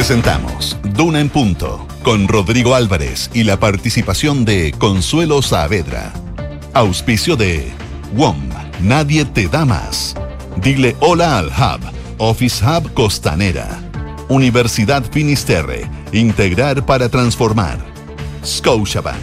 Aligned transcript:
Presentamos 0.00 0.78
Duna 0.94 1.20
en 1.20 1.28
Punto 1.28 1.86
con 2.02 2.26
Rodrigo 2.26 2.74
Álvarez 2.74 3.30
y 3.34 3.44
la 3.44 3.60
participación 3.60 4.46
de 4.46 4.72
Consuelo 4.78 5.42
Saavedra. 5.42 6.14
Auspicio 6.72 7.36
de 7.36 7.70
WOM, 8.14 8.48
Nadie 8.80 9.26
te 9.26 9.46
da 9.46 9.66
más. 9.66 10.14
Dile 10.56 10.96
hola 11.00 11.36
al 11.36 11.48
Hub, 11.48 11.82
Office 12.16 12.64
Hub 12.64 12.94
Costanera. 12.94 13.68
Universidad 14.30 15.04
Finisterre, 15.04 15.86
integrar 16.12 16.86
para 16.86 17.10
transformar. 17.10 17.78
Scotiabank. 18.42 19.20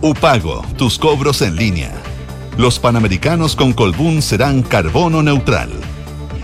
Upago, 0.00 0.64
tus 0.78 0.98
cobros 0.98 1.42
en 1.42 1.54
línea. 1.54 1.92
Los 2.56 2.78
Panamericanos 2.78 3.54
con 3.54 3.74
Colbún 3.74 4.22
serán 4.22 4.62
carbono 4.62 5.22
neutral. 5.22 5.68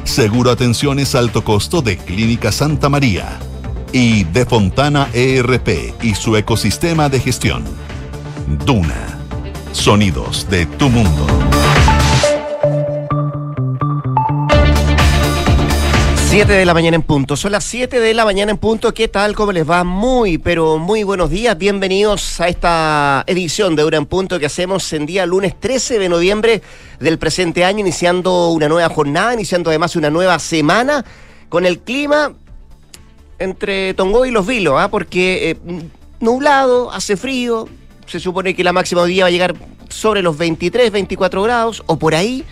Seguro 0.04 0.50
Atenciones 0.50 1.14
Alto 1.14 1.42
Costo 1.44 1.80
de 1.80 1.96
Clínica 1.96 2.52
Santa 2.52 2.90
María. 2.90 3.38
Y 3.96 4.24
de 4.24 4.44
Fontana 4.44 5.08
ERP 5.12 6.02
y 6.02 6.16
su 6.16 6.36
ecosistema 6.36 7.08
de 7.08 7.20
gestión. 7.20 7.62
Duna. 8.66 9.20
Sonidos 9.70 10.50
de 10.50 10.66
tu 10.66 10.88
mundo. 10.88 11.24
7 16.28 16.52
de 16.52 16.64
la 16.64 16.74
mañana 16.74 16.96
en 16.96 17.02
punto. 17.02 17.36
Son 17.36 17.52
las 17.52 17.62
7 17.62 18.00
de 18.00 18.14
la 18.14 18.24
mañana 18.24 18.50
en 18.50 18.58
punto. 18.58 18.92
¿Qué 18.92 19.06
tal? 19.06 19.36
¿Cómo 19.36 19.52
les 19.52 19.70
va? 19.70 19.84
Muy, 19.84 20.38
pero 20.38 20.78
muy 20.78 21.04
buenos 21.04 21.30
días. 21.30 21.56
Bienvenidos 21.56 22.40
a 22.40 22.48
esta 22.48 23.22
edición 23.28 23.76
de 23.76 23.84
Hora 23.84 23.98
en 23.98 24.06
Punto 24.06 24.40
que 24.40 24.46
hacemos 24.46 24.92
en 24.92 25.06
día 25.06 25.24
lunes 25.24 25.54
13 25.60 26.00
de 26.00 26.08
noviembre 26.08 26.62
del 26.98 27.16
presente 27.18 27.64
año, 27.64 27.78
iniciando 27.78 28.48
una 28.48 28.68
nueva 28.68 28.88
jornada, 28.88 29.34
iniciando 29.34 29.70
además 29.70 29.94
una 29.94 30.10
nueva 30.10 30.40
semana 30.40 31.04
con 31.48 31.64
el 31.64 31.78
clima 31.78 32.32
entre 33.38 33.94
Tongo 33.94 34.26
y 34.26 34.30
Los 34.30 34.46
Vilos, 34.46 34.74
¿ah? 34.78 34.88
porque 34.90 35.50
eh, 35.50 35.56
nublado, 36.20 36.90
hace 36.92 37.16
frío, 37.16 37.68
se 38.06 38.20
supone 38.20 38.54
que 38.54 38.64
la 38.64 38.72
máxima 38.72 39.04
día 39.04 39.24
va 39.24 39.28
a 39.28 39.30
llegar 39.30 39.54
sobre 39.88 40.22
los 40.22 40.36
23, 40.38 40.90
24 40.90 41.42
grados 41.42 41.82
o 41.86 41.98
por 41.98 42.14
ahí 42.14 42.44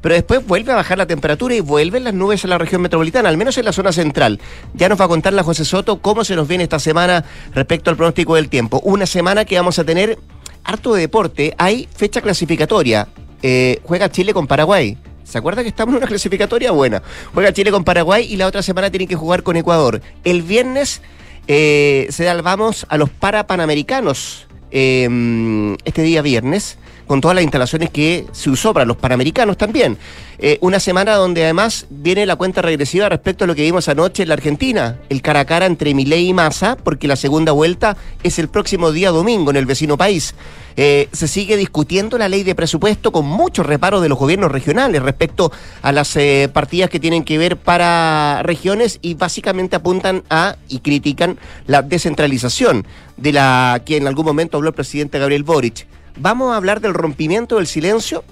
pero 0.00 0.14
después 0.14 0.46
vuelve 0.46 0.72
a 0.72 0.76
bajar 0.76 0.98
la 0.98 1.06
temperatura 1.06 1.54
y 1.54 1.60
vuelven 1.60 2.04
las 2.04 2.14
nubes 2.14 2.44
a 2.44 2.48
la 2.48 2.58
región 2.58 2.82
metropolitana, 2.82 3.28
al 3.28 3.36
menos 3.36 3.58
en 3.58 3.64
la 3.64 3.72
zona 3.72 3.92
central. 3.92 4.40
Ya 4.74 4.88
nos 4.88 5.00
va 5.00 5.06
a 5.06 5.08
contar 5.08 5.32
la 5.32 5.42
José 5.42 5.64
Soto 5.64 6.00
cómo 6.00 6.24
se 6.24 6.36
nos 6.36 6.46
viene 6.46 6.64
esta 6.64 6.78
semana 6.78 7.24
respecto 7.52 7.90
al 7.90 7.96
pronóstico 7.96 8.36
del 8.36 8.48
tiempo. 8.48 8.80
Una 8.84 9.06
semana 9.06 9.44
que 9.44 9.56
vamos 9.56 9.78
a 9.78 9.84
tener 9.84 10.18
harto 10.64 10.94
de 10.94 11.00
deporte. 11.00 11.54
Hay 11.58 11.88
fecha 11.94 12.20
clasificatoria. 12.20 13.08
Eh, 13.42 13.80
juega 13.84 14.10
Chile 14.10 14.32
con 14.32 14.46
Paraguay. 14.46 14.96
¿Se 15.28 15.36
acuerda 15.36 15.62
que 15.62 15.68
estamos 15.68 15.92
en 15.92 15.98
una 15.98 16.06
clasificatoria 16.06 16.70
buena? 16.70 17.02
Juega 17.34 17.52
Chile 17.52 17.70
con 17.70 17.84
Paraguay 17.84 18.26
y 18.30 18.36
la 18.38 18.46
otra 18.46 18.62
semana 18.62 18.90
tienen 18.90 19.08
que 19.08 19.14
jugar 19.14 19.42
con 19.42 19.56
Ecuador. 19.56 20.00
El 20.24 20.40
viernes 20.40 21.02
eh, 21.46 22.06
se 22.08 22.24
da 22.24 22.40
vamos 22.40 22.86
a 22.88 22.96
los 22.96 23.10
Parapanamericanos. 23.10 24.46
Eh, 24.70 25.76
este 25.84 26.02
día 26.02 26.22
viernes 26.22 26.78
con 27.08 27.20
todas 27.20 27.34
las 27.34 27.42
instalaciones 27.42 27.90
que 27.90 28.26
se 28.30 28.50
usó 28.50 28.72
para 28.72 28.86
los 28.86 28.96
Panamericanos 28.96 29.56
también. 29.56 29.98
Eh, 30.38 30.58
una 30.60 30.78
semana 30.78 31.16
donde 31.16 31.42
además 31.42 31.86
viene 31.90 32.24
la 32.24 32.36
cuenta 32.36 32.62
regresiva 32.62 33.08
respecto 33.08 33.42
a 33.42 33.46
lo 33.48 33.56
que 33.56 33.62
vimos 33.62 33.88
anoche 33.88 34.22
en 34.22 34.28
la 34.28 34.34
Argentina, 34.34 35.00
el 35.08 35.20
cara 35.20 35.40
a 35.40 35.44
cara 35.44 35.66
entre 35.66 35.94
Milei 35.94 36.28
y 36.28 36.32
Massa, 36.32 36.76
porque 36.76 37.08
la 37.08 37.16
segunda 37.16 37.50
vuelta 37.50 37.96
es 38.22 38.38
el 38.38 38.48
próximo 38.48 38.92
día 38.92 39.10
domingo 39.10 39.50
en 39.50 39.56
el 39.56 39.66
vecino 39.66 39.96
país. 39.96 40.36
Eh, 40.76 41.08
se 41.12 41.26
sigue 41.26 41.56
discutiendo 41.56 42.18
la 42.18 42.28
ley 42.28 42.44
de 42.44 42.54
presupuesto 42.54 43.10
con 43.10 43.26
muchos 43.26 43.66
reparos 43.66 44.00
de 44.00 44.08
los 44.08 44.16
gobiernos 44.16 44.52
regionales 44.52 45.02
respecto 45.02 45.50
a 45.82 45.90
las 45.90 46.14
eh, 46.14 46.48
partidas 46.52 46.88
que 46.88 47.00
tienen 47.00 47.24
que 47.24 47.36
ver 47.36 47.56
para 47.56 48.42
regiones 48.44 49.00
y 49.02 49.14
básicamente 49.14 49.74
apuntan 49.74 50.22
a 50.30 50.54
y 50.68 50.78
critican 50.78 51.36
la 51.66 51.82
descentralización 51.82 52.86
de 53.16 53.32
la 53.32 53.82
que 53.84 53.96
en 53.96 54.06
algún 54.06 54.26
momento 54.26 54.56
habló 54.56 54.68
el 54.68 54.74
presidente 54.76 55.18
Gabriel 55.18 55.42
Boric 55.42 55.88
vamos 56.18 56.52
a 56.52 56.56
hablar 56.56 56.80
del 56.80 56.94
rompimiento 56.94 57.56
del 57.56 57.66
silencio 57.66 58.24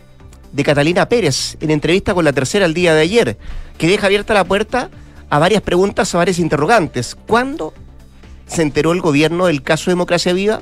de 0.53 0.65
Catalina 0.65 1.09
Pérez 1.09 1.57
en 1.61 1.71
entrevista 1.71 2.15
con 2.15 2.25
la 2.25 2.33
tercera 2.33 2.67
el 2.67 2.75
día 2.75 2.95
de 2.95 3.03
ayer, 3.03 3.39
que 3.79 3.89
deja 3.89 4.07
abierta 4.07 4.35
la 4.35 4.45
puerta 4.45 4.91
a 5.31 5.39
varias 5.39 5.63
preguntas, 5.63 6.15
a 6.15 6.19
varias 6.19 6.39
interrogantes. 6.39 7.17
¿Cuándo 7.27 7.75
se 8.47 8.63
enteró 8.63 8.93
el 8.93 9.01
gobierno 9.01 9.47
del 9.47 9.63
caso 9.63 9.91
Democracia 9.91 10.33
Viva? 10.33 10.61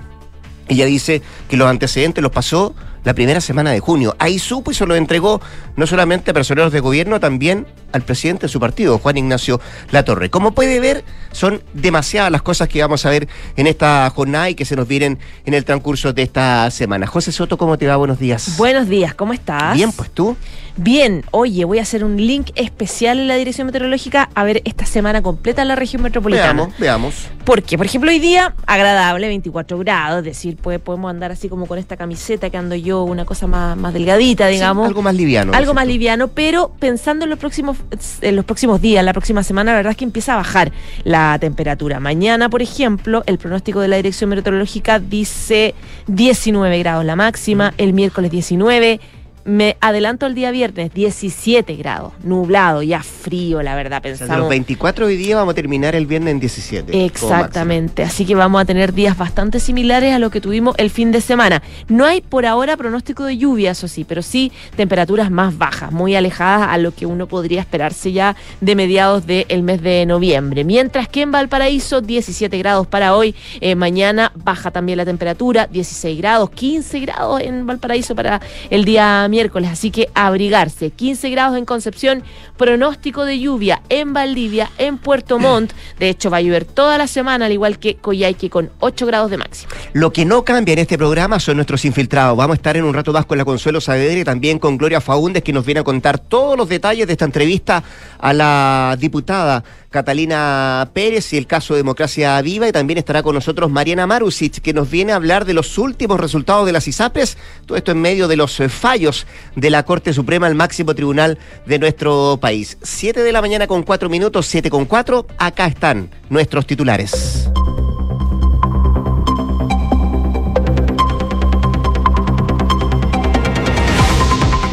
Ella 0.68 0.86
dice 0.86 1.22
que 1.48 1.56
los 1.56 1.68
antecedentes 1.68 2.22
los 2.22 2.32
pasó 2.32 2.74
la 3.04 3.14
primera 3.14 3.40
semana 3.40 3.70
de 3.70 3.80
junio. 3.80 4.16
Ahí 4.18 4.38
supo 4.38 4.70
y 4.70 4.74
se 4.74 4.86
lo 4.86 4.96
entregó 4.96 5.40
no 5.76 5.86
solamente 5.86 6.30
a 6.30 6.34
personeros 6.34 6.72
de 6.72 6.80
gobierno, 6.80 7.20
también 7.20 7.66
al 7.94 8.02
presidente 8.02 8.46
de 8.46 8.48
su 8.48 8.58
partido, 8.58 8.98
Juan 8.98 9.16
Ignacio 9.16 9.60
Latorre. 9.92 10.28
Como 10.28 10.52
puede 10.52 10.80
ver, 10.80 11.04
son 11.30 11.62
demasiadas 11.74 12.30
las 12.32 12.42
cosas 12.42 12.68
que 12.68 12.82
vamos 12.82 13.06
a 13.06 13.10
ver 13.10 13.28
en 13.56 13.68
esta 13.68 14.10
jornada 14.10 14.50
y 14.50 14.56
que 14.56 14.64
se 14.64 14.74
nos 14.74 14.88
vienen 14.88 15.18
en 15.46 15.54
el 15.54 15.64
transcurso 15.64 16.12
de 16.12 16.22
esta 16.22 16.68
semana. 16.72 17.06
José 17.06 17.30
Soto, 17.30 17.56
¿cómo 17.56 17.78
te 17.78 17.86
va? 17.86 17.96
Buenos 17.96 18.18
días. 18.18 18.56
Buenos 18.58 18.88
días, 18.88 19.14
¿cómo 19.14 19.32
estás? 19.32 19.74
Bien, 19.74 19.92
pues 19.92 20.10
tú. 20.10 20.36
Bien, 20.76 21.24
oye, 21.30 21.64
voy 21.64 21.78
a 21.78 21.82
hacer 21.82 22.02
un 22.02 22.16
link 22.16 22.50
especial 22.56 23.20
en 23.20 23.28
la 23.28 23.36
Dirección 23.36 23.66
Meteorológica 23.66 24.28
a 24.34 24.42
ver 24.42 24.60
esta 24.64 24.86
semana 24.86 25.22
completa 25.22 25.62
en 25.62 25.68
la 25.68 25.76
región 25.76 26.02
metropolitana. 26.02 26.52
Veamos, 26.52 26.78
veamos. 26.78 27.14
Porque, 27.44 27.76
por 27.76 27.86
ejemplo, 27.86 28.10
hoy 28.10 28.18
día, 28.18 28.56
agradable, 28.66 29.28
24 29.28 29.78
grados, 29.78 30.18
es 30.18 30.24
decir, 30.24 30.56
pues, 30.60 30.80
podemos 30.80 31.10
andar 31.10 31.30
así 31.30 31.48
como 31.48 31.66
con 31.66 31.78
esta 31.78 31.96
camiseta 31.96 32.50
que 32.50 32.56
ando 32.56 32.74
yo, 32.74 33.04
una 33.04 33.24
cosa 33.24 33.46
más, 33.46 33.76
más 33.76 33.94
delgadita, 33.94 34.48
digamos. 34.48 34.88
algo 34.88 35.00
más 35.00 35.14
liviano. 35.14 35.52
Algo 35.54 35.74
más 35.74 35.86
liviano, 35.86 36.28
pero 36.28 36.72
pensando 36.80 37.24
en 37.24 37.30
los 37.30 37.38
próximos, 37.38 37.76
en 38.20 38.36
los 38.36 38.44
próximos 38.44 38.80
días, 38.80 39.04
la 39.04 39.12
próxima 39.12 39.42
semana, 39.42 39.72
la 39.72 39.78
verdad 39.78 39.90
es 39.92 39.96
que 39.96 40.04
empieza 40.04 40.34
a 40.34 40.36
bajar 40.36 40.72
la 41.04 41.38
temperatura. 41.38 42.00
Mañana, 42.00 42.48
por 42.48 42.62
ejemplo, 42.62 43.22
el 43.26 43.38
pronóstico 43.38 43.80
de 43.80 43.88
la 43.88 43.96
Dirección 43.96 44.30
Meteorológica 44.30 44.98
dice 44.98 45.74
19 46.06 46.78
grados 46.78 47.04
la 47.04 47.16
máxima, 47.16 47.74
el 47.78 47.92
miércoles 47.92 48.30
19 48.30 49.00
me 49.44 49.76
adelanto 49.80 50.26
el 50.26 50.34
día 50.34 50.50
viernes, 50.50 50.92
17 50.94 51.76
grados, 51.76 52.12
nublado, 52.22 52.82
ya 52.82 53.02
frío, 53.02 53.62
la 53.62 53.74
verdad, 53.74 54.00
pensamos. 54.00 54.38
los 54.38 54.48
24 54.48 55.06
hoy 55.06 55.16
día 55.16 55.36
vamos 55.36 55.52
a 55.52 55.54
terminar 55.54 55.94
el 55.94 56.06
viernes 56.06 56.32
en 56.32 56.40
17. 56.40 57.04
Exactamente, 57.04 58.02
así 58.02 58.24
que 58.24 58.34
vamos 58.34 58.60
a 58.62 58.64
tener 58.64 58.94
días 58.94 59.16
bastante 59.18 59.60
similares 59.60 60.14
a 60.14 60.18
lo 60.18 60.30
que 60.30 60.40
tuvimos 60.40 60.74
el 60.78 60.90
fin 60.90 61.12
de 61.12 61.20
semana. 61.20 61.62
No 61.88 62.06
hay 62.06 62.22
por 62.22 62.46
ahora 62.46 62.76
pronóstico 62.76 63.24
de 63.24 63.36
lluvia, 63.36 63.72
eso 63.72 63.86
sí, 63.86 64.04
pero 64.04 64.22
sí 64.22 64.50
temperaturas 64.76 65.30
más 65.30 65.56
bajas, 65.58 65.92
muy 65.92 66.14
alejadas 66.14 66.68
a 66.70 66.78
lo 66.78 66.92
que 66.94 67.06
uno 67.06 67.26
podría 67.26 67.60
esperarse 67.60 68.12
ya 68.12 68.36
de 68.60 68.74
mediados 68.74 69.26
del 69.26 69.62
mes 69.62 69.82
de 69.82 70.06
noviembre. 70.06 70.64
Mientras 70.64 71.08
que 71.08 71.22
en 71.22 71.32
Valparaíso, 71.32 72.00
17 72.00 72.56
grados 72.58 72.86
para 72.86 73.14
hoy, 73.14 73.34
eh, 73.60 73.74
mañana 73.74 74.32
baja 74.34 74.70
también 74.70 74.96
la 74.96 75.04
temperatura, 75.04 75.66
16 75.66 76.18
grados, 76.18 76.50
15 76.50 77.00
grados 77.00 77.40
en 77.42 77.66
Valparaíso 77.66 78.14
para 78.14 78.40
el 78.70 78.84
día 78.84 79.28
miércoles, 79.34 79.68
así 79.68 79.90
que 79.90 80.10
abrigarse. 80.14 80.90
15 80.90 81.28
grados 81.30 81.58
en 81.58 81.64
Concepción, 81.64 82.22
pronóstico 82.56 83.24
de 83.24 83.38
lluvia 83.38 83.82
en 83.88 84.12
Valdivia, 84.12 84.70
en 84.78 84.98
Puerto 84.98 85.38
Montt. 85.38 85.72
De 85.98 86.08
hecho, 86.08 86.30
va 86.30 86.38
a 86.38 86.40
llover 86.40 86.64
toda 86.64 86.98
la 86.98 87.06
semana, 87.06 87.46
al 87.46 87.52
igual 87.52 87.78
que 87.78 87.96
Coyhaique, 87.96 88.50
con 88.50 88.70
8 88.80 89.06
grados 89.06 89.30
de 89.30 89.38
máximo. 89.38 89.72
Lo 89.92 90.12
que 90.12 90.24
no 90.24 90.44
cambia 90.44 90.72
en 90.72 90.78
este 90.80 90.98
programa 90.98 91.40
son 91.40 91.56
nuestros 91.56 91.84
infiltrados. 91.84 92.36
Vamos 92.36 92.54
a 92.54 92.56
estar 92.56 92.76
en 92.76 92.84
un 92.84 92.94
rato 92.94 93.12
más 93.12 93.26
con 93.26 93.38
la 93.38 93.44
Consuelo 93.44 93.80
Saavedra 93.80 94.20
y 94.20 94.24
también 94.24 94.58
con 94.58 94.78
Gloria 94.78 95.00
Faúndez, 95.00 95.42
que 95.42 95.52
nos 95.52 95.64
viene 95.64 95.80
a 95.80 95.84
contar 95.84 96.18
todos 96.18 96.56
los 96.56 96.68
detalles 96.68 97.06
de 97.06 97.12
esta 97.12 97.24
entrevista 97.24 97.82
a 98.18 98.32
la 98.32 98.96
diputada 98.98 99.64
Catalina 99.94 100.90
Pérez 100.92 101.32
y 101.32 101.36
el 101.36 101.46
caso 101.46 101.76
Democracia 101.76 102.42
Viva 102.42 102.66
y 102.66 102.72
también 102.72 102.98
estará 102.98 103.22
con 103.22 103.32
nosotros 103.32 103.70
Mariana 103.70 104.08
Marusic 104.08 104.60
que 104.60 104.72
nos 104.72 104.90
viene 104.90 105.12
a 105.12 105.16
hablar 105.16 105.44
de 105.44 105.54
los 105.54 105.78
últimos 105.78 106.18
resultados 106.18 106.66
de 106.66 106.72
las 106.72 106.88
ISAPRES, 106.88 107.38
todo 107.64 107.78
esto 107.78 107.92
en 107.92 108.00
medio 108.00 108.26
de 108.26 108.36
los 108.36 108.60
fallos 108.70 109.24
de 109.54 109.70
la 109.70 109.84
Corte 109.84 110.12
Suprema, 110.12 110.48
el 110.48 110.56
máximo 110.56 110.96
tribunal 110.96 111.38
de 111.64 111.78
nuestro 111.78 112.38
país. 112.40 112.43
Siete 112.82 113.22
de 113.22 113.32
la 113.32 113.40
mañana 113.40 113.66
con 113.66 113.82
cuatro 113.84 114.10
minutos, 114.10 114.44
siete 114.46 114.68
con 114.68 114.84
cuatro, 114.84 115.26
acá 115.38 115.64
están 115.64 116.10
nuestros 116.28 116.66
titulares. 116.66 117.48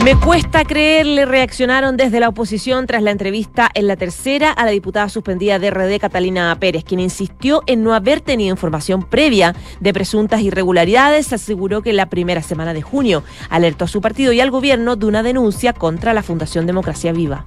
Me 0.04 0.20
cuesta 0.20 0.66
creerle, 0.66 1.26
reaccionaron 1.26 1.96
desde 1.96 2.20
la 2.20 2.30
oposición 2.30 2.88
tras 2.88 3.04
la 3.04 3.12
entrevista 3.12 3.70
en 3.76 3.86
la 3.86 3.96
tercera 3.96 4.50
a 4.50 4.66
la 4.66 4.72
diputada 4.72 5.08
suspendida 5.10 5.60
de 5.60 5.70
RD, 5.70 6.00
Catalina 6.00 6.58
Pérez, 6.60 6.84
quien 6.84 7.00
insistió 7.00 7.62
en 7.68 7.84
no 7.84 7.94
haber 7.94 8.20
tenido 8.20 8.50
información 8.50 9.04
previa 9.04 9.56
de 9.80 9.94
presuntas 9.94 10.42
irregularidades. 10.42 11.34
Aseguró 11.34 11.84
que 11.84 11.94
la 11.94 12.10
primera 12.10 12.42
semana 12.42 12.74
de 12.74 12.82
junio 12.82 13.24
alertó 13.52 13.86
a 13.86 13.88
su 13.88 14.02
partido 14.02 14.34
y 14.34 14.42
al 14.42 14.50
gobierno 14.50 14.96
de 14.96 15.06
una 15.06 15.22
denuncia 15.22 15.72
contra 15.72 16.16
la 16.16 16.24
Fundación 16.24 16.66
Democracia 16.66 17.12
Viva. 17.12 17.46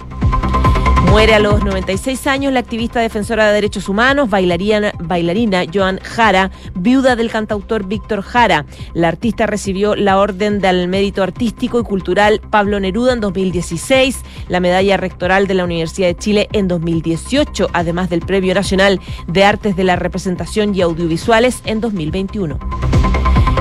Muere 1.15 1.35
a 1.35 1.39
los 1.39 1.63
96 1.63 2.27
años 2.27 2.53
la 2.53 2.59
activista 2.59 2.99
defensora 2.99 3.47
de 3.47 3.55
derechos 3.55 3.89
humanos, 3.89 4.29
bailarina, 4.29 4.93
bailarina 4.99 5.63
Joan 5.73 6.01
Jara, 6.03 6.51
viuda 6.75 7.15
del 7.15 7.31
cantautor 7.31 7.87
Víctor 7.87 8.21
Jara. 8.23 8.67
La 8.95 9.07
artista 9.07 9.47
recibió 9.47 9.95
la 9.95 10.19
Orden 10.19 10.59
del 10.59 10.89
Mérito 10.89 11.23
Artístico 11.23 11.79
y 11.79 11.85
Cultural 11.85 12.41
Pablo 12.51 12.81
Neruda 12.81 13.13
en 13.13 13.21
2016, 13.21 14.23
la 14.49 14.59
medalla 14.59 14.97
rectoral 14.97 15.47
de 15.47 15.55
la 15.55 15.63
Universidad 15.63 16.09
de 16.09 16.17
Chile 16.17 16.49
en 16.51 16.67
2018, 16.67 17.69
además 17.73 18.11
del 18.11 18.23
Premio 18.23 18.53
Nacional 18.53 18.99
de 19.29 19.45
Artes 19.45 19.77
de 19.77 19.85
la 19.85 19.95
Representación 19.95 20.75
y 20.75 20.81
Audiovisuales 20.81 21.63
en 21.65 21.81
2021. 21.81 22.59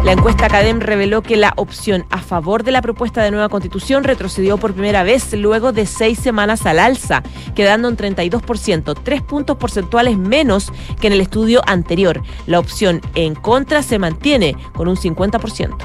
La 0.04 0.12
encuesta 0.12 0.48
Academ 0.48 0.82
reveló 0.82 1.22
que 1.22 1.38
la 1.38 1.54
opción 1.56 2.06
a 2.10 2.20
favor 2.20 2.66
de 2.66 2.74
la 2.74 2.82
propuesta 2.82 3.24
de 3.24 3.32
nueva 3.32 3.48
constitución 3.48 4.04
retrocedió 4.04 4.58
por 4.58 4.74
primera 4.74 5.02
vez 5.04 5.32
luego 5.32 5.72
de 5.72 5.86
seis 5.86 6.20
semanas 6.20 6.66
al 6.66 6.80
alza, 6.80 7.24
quedando 7.56 7.88
en 7.88 7.96
32%, 7.96 8.98
tres 9.02 9.22
puntos 9.22 9.56
porcentuales 9.56 10.18
menos 10.18 10.74
que 11.00 11.08
en 11.08 11.14
el 11.14 11.22
estudio 11.22 11.62
anterior. 11.68 12.22
La 12.48 12.60
opción 12.60 13.00
en 13.16 13.34
contra 13.34 13.82
se 13.82 13.98
mantiene 13.98 14.58
con 14.74 14.90
un 14.90 14.98
50%. 14.98 15.78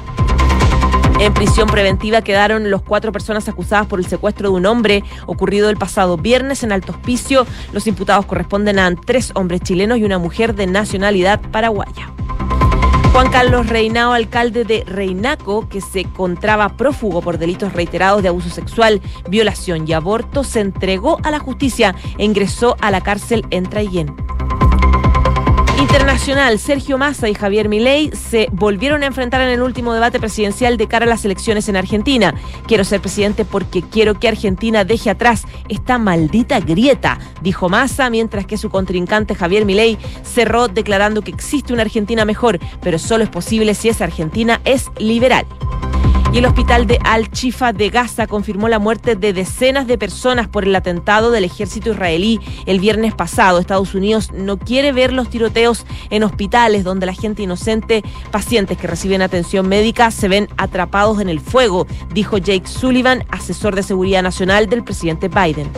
En 1.21 1.33
prisión 1.33 1.69
preventiva 1.69 2.21
quedaron 2.21 2.71
los 2.73 2.83
cuatro 2.83 3.13
personas 3.13 3.49
acusadas 3.49 3.87
por 3.87 4.01
el 4.01 4.07
secuestro 4.07 4.51
de 4.51 4.57
un 4.57 4.67
hombre 4.67 5.05
ocurrido 5.27 5.71
el 5.71 5.77
pasado 5.77 6.17
viernes 6.17 6.65
en 6.65 6.73
Alto 6.73 6.91
Hospicio. 6.91 7.47
Los 7.73 7.87
imputados 7.87 8.27
corresponden 8.27 8.81
a 8.81 8.93
tres 8.97 9.31
hombres 9.37 9.61
chilenos 9.61 9.99
y 9.99 10.05
una 10.05 10.19
mujer 10.19 10.57
de 10.57 10.67
nacionalidad 10.67 11.41
paraguaya. 11.53 12.13
Juan 13.19 13.33
Carlos 13.33 13.67
Reinao, 13.67 14.13
alcalde 14.13 14.65
de 14.65 14.85
Reinaco, 14.85 15.69
que 15.69 15.81
se 15.81 16.03
encontraba 16.03 16.77
prófugo 16.77 17.21
por 17.21 17.37
delitos 17.37 17.73
reiterados 17.73 18.23
de 18.23 18.29
abuso 18.29 18.49
sexual, 18.49 19.03
violación 19.29 19.89
y 19.89 19.93
aborto, 19.93 20.45
se 20.45 20.61
entregó 20.61 21.19
a 21.25 21.33
la 21.33 21.41
justicia 21.41 21.97
e 22.17 22.25
ingresó 22.25 22.77
a 22.81 22.93
la 22.93 23.01
cárcel 23.01 23.45
en 23.51 23.65
Traillén. 23.65 24.15
Internacional, 25.79 26.59
Sergio 26.59 26.99
Massa 26.99 27.29
y 27.29 27.35
Javier 27.35 27.69
Milei 27.69 28.11
se 28.11 28.49
volvieron 28.51 29.05
a 29.05 29.07
enfrentar 29.07 29.41
en 29.43 29.51
el 29.51 29.63
último 29.63 29.95
debate 29.95 30.19
presidencial 30.19 30.77
de 30.77 30.89
cara 30.89 31.07
a 31.07 31.09
las 31.09 31.25
elecciones 31.25 31.69
en 31.69 31.77
Argentina. 31.77 32.35
Quiero 32.67 32.83
ser 32.83 33.01
presidente 33.01 33.45
porque 33.45 33.83
quiero 33.83 34.19
que 34.19 34.27
Argentina 34.27 34.85
deje 34.85 35.09
atrás 35.09 35.45
esta 35.69 35.97
maldita 35.99 36.59
grieta, 36.59 37.19
dijo 37.43 37.69
Massa, 37.69 38.11
mientras 38.11 38.45
que 38.45 38.59
su 38.59 38.71
contrincante 38.71 39.37
Javier 39.37 39.65
Milei 39.65 39.99
cerró 40.25 40.67
declarando 40.67 41.23
que 41.23 41.31
existe 41.31 41.73
una 41.73 41.83
Argentina 41.83 42.25
mejor, 42.25 42.59
pero 42.83 42.99
solo 42.99 43.23
es 43.23 43.31
posible 43.31 43.75
si 43.75 43.89
esa 43.89 44.05
Argentina 44.05 44.61
es 44.65 44.91
liberal. 44.99 45.47
Y 46.33 46.39
el 46.39 46.47
hospital 46.47 46.87
de 46.87 46.99
Al-Chifa 47.05 47.73
de 47.73 47.89
Gaza 47.89 48.27
confirmó 48.27 48.69
la 48.69 48.79
muerte 48.79 49.17
de 49.17 49.33
decenas 49.33 49.87
de 49.87 49.97
personas 49.97 50.47
por 50.47 50.65
el 50.65 50.77
atentado 50.77 51.31
del 51.31 51.45
ejército 51.45 51.91
israelí 51.91 52.39
el 52.67 52.81
viernes 52.81 53.15
pasado. 53.15 53.59
Estados 53.59 53.95
Unidos 53.95 54.31
no 54.33 54.59
quiere 54.59 54.93
ver 54.93 55.13
los 55.13 55.31
tiroteos 55.31 55.87
en 56.11 56.23
hospitales 56.23 56.85
donde 56.85 57.07
la 57.07 57.15
gente 57.15 57.43
inocente, 57.43 58.05
pacientes 58.31 58.77
que 58.77 58.87
reciben 58.87 59.23
atención 59.23 59.69
médica, 59.69 60.11
se 60.11 60.29
ven 60.29 60.49
atrapados 60.59 61.21
en 61.21 61.31
el 61.31 61.41
fuego, 61.41 61.87
dijo 62.13 62.37
Jake 62.37 62.67
Sullivan, 62.67 63.25
asesor 63.31 63.75
de 63.75 63.83
seguridad 63.83 64.23
nacional 64.23 64.69
del 64.69 64.85
presidente 64.85 65.29
Biden. 65.29 65.71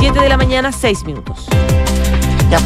7 0.00 0.18
de 0.18 0.28
la 0.28 0.36
mañana, 0.36 0.72
6 0.72 1.04
minutos 1.04 1.48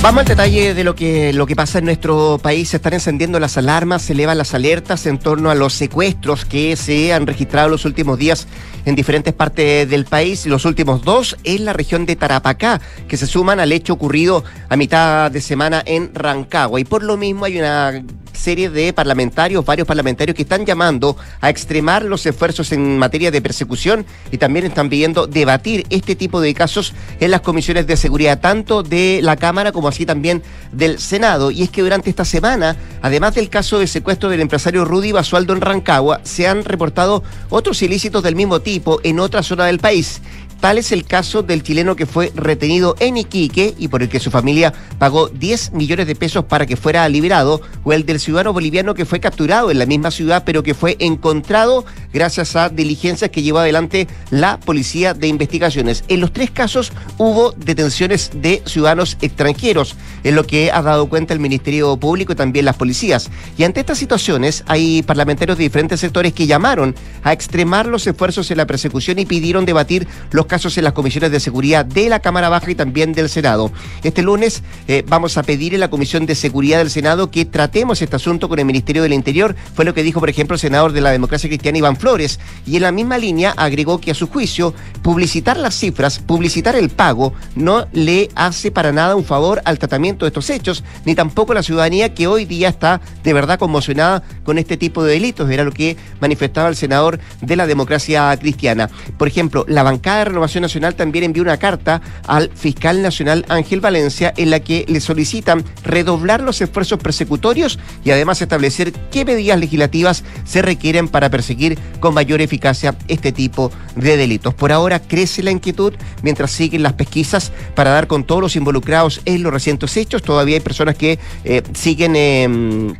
vamos 0.02 0.20
al 0.20 0.26
detalle 0.26 0.74
de 0.74 0.84
lo 0.84 0.96
que, 0.96 1.32
lo 1.32 1.46
que 1.46 1.54
pasa 1.54 1.78
en 1.78 1.84
nuestro 1.84 2.38
país. 2.42 2.70
Se 2.70 2.78
están 2.78 2.94
encendiendo 2.94 3.38
las 3.38 3.56
alarmas, 3.56 4.02
se 4.02 4.14
elevan 4.14 4.36
las 4.36 4.52
alertas 4.52 5.06
en 5.06 5.18
torno 5.18 5.50
a 5.50 5.54
los 5.54 5.74
secuestros 5.74 6.44
que 6.44 6.74
se 6.76 7.12
han 7.12 7.26
registrado 7.26 7.68
los 7.68 7.84
últimos 7.84 8.18
días 8.18 8.48
en 8.84 8.96
diferentes 8.96 9.32
partes 9.32 9.88
del 9.88 10.04
país. 10.04 10.46
Los 10.46 10.64
últimos 10.64 11.02
dos 11.02 11.36
en 11.44 11.64
la 11.64 11.72
región 11.72 12.04
de 12.04 12.16
Tarapacá, 12.16 12.80
que 13.06 13.16
se 13.16 13.26
suman 13.26 13.60
al 13.60 13.70
hecho 13.72 13.92
ocurrido 13.92 14.44
a 14.68 14.76
mitad 14.76 15.30
de 15.30 15.40
semana 15.40 15.82
en 15.86 16.12
Rancagua. 16.14 16.80
Y 16.80 16.84
por 16.84 17.02
lo 17.04 17.16
mismo 17.16 17.44
hay 17.44 17.58
una 17.58 18.02
serie 18.36 18.70
de 18.70 18.92
parlamentarios, 18.92 19.64
varios 19.64 19.86
parlamentarios 19.88 20.36
que 20.36 20.42
están 20.42 20.64
llamando 20.64 21.16
a 21.40 21.50
extremar 21.50 22.04
los 22.04 22.24
esfuerzos 22.26 22.72
en 22.72 22.98
materia 22.98 23.30
de 23.30 23.42
persecución 23.42 24.06
y 24.30 24.38
también 24.38 24.66
están 24.66 24.88
pidiendo 24.88 25.26
debatir 25.26 25.86
este 25.90 26.14
tipo 26.14 26.40
de 26.40 26.54
casos 26.54 26.94
en 27.18 27.30
las 27.30 27.40
comisiones 27.40 27.86
de 27.86 27.96
seguridad, 27.96 28.40
tanto 28.40 28.82
de 28.82 29.20
la 29.22 29.36
Cámara 29.36 29.72
como 29.72 29.88
así 29.88 30.06
también 30.06 30.42
del 30.72 30.98
Senado. 30.98 31.50
Y 31.50 31.62
es 31.62 31.70
que 31.70 31.82
durante 31.82 32.10
esta 32.10 32.24
semana, 32.24 32.76
además 33.02 33.34
del 33.34 33.48
caso 33.48 33.78
de 33.78 33.86
secuestro 33.86 34.28
del 34.28 34.40
empresario 34.40 34.84
Rudy 34.84 35.12
Basualdo 35.12 35.52
en 35.52 35.60
Rancagua, 35.60 36.20
se 36.22 36.46
han 36.46 36.64
reportado 36.64 37.22
otros 37.48 37.82
ilícitos 37.82 38.22
del 38.22 38.36
mismo 38.36 38.60
tipo 38.60 39.00
en 39.02 39.20
otra 39.20 39.42
zona 39.42 39.66
del 39.66 39.78
país. 39.78 40.20
Tal 40.60 40.78
es 40.78 40.90
el 40.90 41.04
caso 41.04 41.42
del 41.42 41.62
chileno 41.62 41.96
que 41.96 42.06
fue 42.06 42.32
retenido 42.34 42.96
en 42.98 43.16
Iquique 43.18 43.74
y 43.78 43.88
por 43.88 44.02
el 44.02 44.08
que 44.08 44.20
su 44.20 44.30
familia 44.30 44.72
pagó 44.98 45.28
10 45.28 45.72
millones 45.72 46.06
de 46.06 46.16
pesos 46.16 46.44
para 46.46 46.66
que 46.66 46.76
fuera 46.76 47.08
liberado, 47.08 47.60
o 47.84 47.92
el 47.92 48.06
del 48.06 48.18
ciudadano 48.18 48.52
boliviano 48.52 48.94
que 48.94 49.04
fue 49.04 49.20
capturado 49.20 49.70
en 49.70 49.78
la 49.78 49.86
misma 49.86 50.10
ciudad, 50.10 50.42
pero 50.44 50.62
que 50.62 50.74
fue 50.74 50.96
encontrado 50.98 51.84
gracias 52.12 52.56
a 52.56 52.68
diligencias 52.68 53.30
que 53.30 53.42
llevó 53.42 53.58
adelante 53.58 54.08
la 54.30 54.58
Policía 54.58 55.14
de 55.14 55.28
Investigaciones. 55.28 56.04
En 56.08 56.20
los 56.20 56.32
tres 56.32 56.50
casos 56.50 56.92
hubo 57.18 57.52
detenciones 57.52 58.30
de 58.34 58.62
ciudadanos 58.64 59.18
extranjeros, 59.20 59.94
en 60.24 60.34
lo 60.34 60.44
que 60.44 60.72
ha 60.72 60.82
dado 60.82 61.08
cuenta 61.08 61.34
el 61.34 61.40
Ministerio 61.40 61.96
Público 61.98 62.32
y 62.32 62.36
también 62.36 62.64
las 62.64 62.76
policías. 62.76 63.30
Y 63.58 63.64
ante 63.64 63.80
estas 63.80 63.98
situaciones 63.98 64.64
hay 64.66 65.02
parlamentarios 65.02 65.58
de 65.58 65.64
diferentes 65.64 66.00
sectores 66.00 66.32
que 66.32 66.46
llamaron 66.46 66.94
a 67.22 67.32
extremar 67.32 67.86
los 67.86 68.06
esfuerzos 68.06 68.50
en 68.50 68.56
la 68.56 68.66
persecución 68.66 69.18
y 69.18 69.26
pidieron 69.26 69.64
debatir 69.64 70.08
los 70.30 70.45
casos 70.46 70.76
en 70.78 70.84
las 70.84 70.92
comisiones 70.92 71.30
de 71.30 71.40
seguridad 71.40 71.84
de 71.84 72.08
la 72.08 72.20
Cámara 72.20 72.48
Baja 72.48 72.70
y 72.70 72.74
también 72.74 73.12
del 73.12 73.28
Senado. 73.28 73.70
Este 74.02 74.22
lunes 74.22 74.62
eh, 74.88 75.04
vamos 75.06 75.36
a 75.38 75.42
pedir 75.42 75.74
en 75.74 75.80
la 75.80 75.90
Comisión 75.90 76.26
de 76.26 76.34
Seguridad 76.34 76.78
del 76.78 76.90
Senado 76.90 77.30
que 77.30 77.44
tratemos 77.44 78.02
este 78.02 78.16
asunto 78.16 78.48
con 78.48 78.58
el 78.58 78.64
Ministerio 78.64 79.02
del 79.02 79.12
Interior. 79.12 79.54
Fue 79.74 79.84
lo 79.84 79.94
que 79.94 80.02
dijo, 80.02 80.20
por 80.20 80.30
ejemplo, 80.30 80.54
el 80.54 80.60
senador 80.60 80.92
de 80.92 81.00
la 81.00 81.10
Democracia 81.10 81.48
Cristiana, 81.48 81.78
Iván 81.78 81.96
Flores. 81.96 82.40
Y 82.66 82.76
en 82.76 82.82
la 82.82 82.92
misma 82.92 83.18
línea 83.18 83.52
agregó 83.56 84.00
que 84.00 84.10
a 84.10 84.14
su 84.14 84.28
juicio, 84.28 84.74
publicitar 85.02 85.56
las 85.56 85.74
cifras, 85.74 86.18
publicitar 86.18 86.76
el 86.76 86.90
pago, 86.90 87.32
no 87.54 87.86
le 87.92 88.28
hace 88.34 88.70
para 88.70 88.92
nada 88.92 89.16
un 89.16 89.24
favor 89.24 89.62
al 89.64 89.78
tratamiento 89.78 90.24
de 90.24 90.28
estos 90.28 90.50
hechos, 90.50 90.84
ni 91.04 91.14
tampoco 91.14 91.52
a 91.52 91.56
la 91.56 91.62
ciudadanía 91.62 92.14
que 92.14 92.26
hoy 92.26 92.44
día 92.44 92.68
está 92.68 93.00
de 93.22 93.32
verdad 93.32 93.58
conmocionada 93.58 94.22
con 94.44 94.58
este 94.58 94.76
tipo 94.76 95.04
de 95.04 95.12
delitos. 95.12 95.50
Era 95.50 95.64
lo 95.64 95.72
que 95.72 95.96
manifestaba 96.20 96.68
el 96.68 96.76
senador 96.76 97.18
de 97.40 97.56
la 97.56 97.66
Democracia 97.66 98.36
Cristiana. 98.38 98.90
Por 99.18 99.28
ejemplo, 99.28 99.64
la 99.68 99.82
bancada 99.82 100.18
de 100.18 100.24
Renovación 100.36 100.62
Nacional 100.62 100.94
también 100.94 101.24
envió 101.24 101.42
una 101.42 101.56
carta 101.56 102.02
al 102.26 102.50
fiscal 102.54 103.00
nacional 103.00 103.46
Ángel 103.48 103.80
Valencia 103.80 104.34
en 104.36 104.50
la 104.50 104.60
que 104.60 104.84
le 104.86 105.00
solicitan 105.00 105.64
redoblar 105.82 106.42
los 106.42 106.60
esfuerzos 106.60 106.98
persecutorios 106.98 107.78
y 108.04 108.10
además 108.10 108.42
establecer 108.42 108.92
qué 109.10 109.24
medidas 109.24 109.58
legislativas 109.58 110.24
se 110.44 110.60
requieren 110.60 111.08
para 111.08 111.30
perseguir 111.30 111.78
con 112.00 112.12
mayor 112.12 112.42
eficacia 112.42 112.94
este 113.08 113.32
tipo 113.32 113.72
de 113.94 114.18
delitos. 114.18 114.52
Por 114.52 114.72
ahora 114.72 115.00
crece 115.00 115.42
la 115.42 115.52
inquietud 115.52 115.94
mientras 116.22 116.50
siguen 116.50 116.82
las 116.82 116.92
pesquisas 116.92 117.50
para 117.74 117.90
dar 117.90 118.06
con 118.06 118.24
todos 118.24 118.42
los 118.42 118.56
involucrados 118.56 119.22
en 119.24 119.42
los 119.42 119.54
recientes 119.54 119.96
hechos. 119.96 120.22
Todavía 120.22 120.56
hay 120.56 120.60
personas 120.60 120.96
que 120.96 121.18
eh, 121.44 121.62
siguen... 121.72 122.14
Eh, 122.14 122.94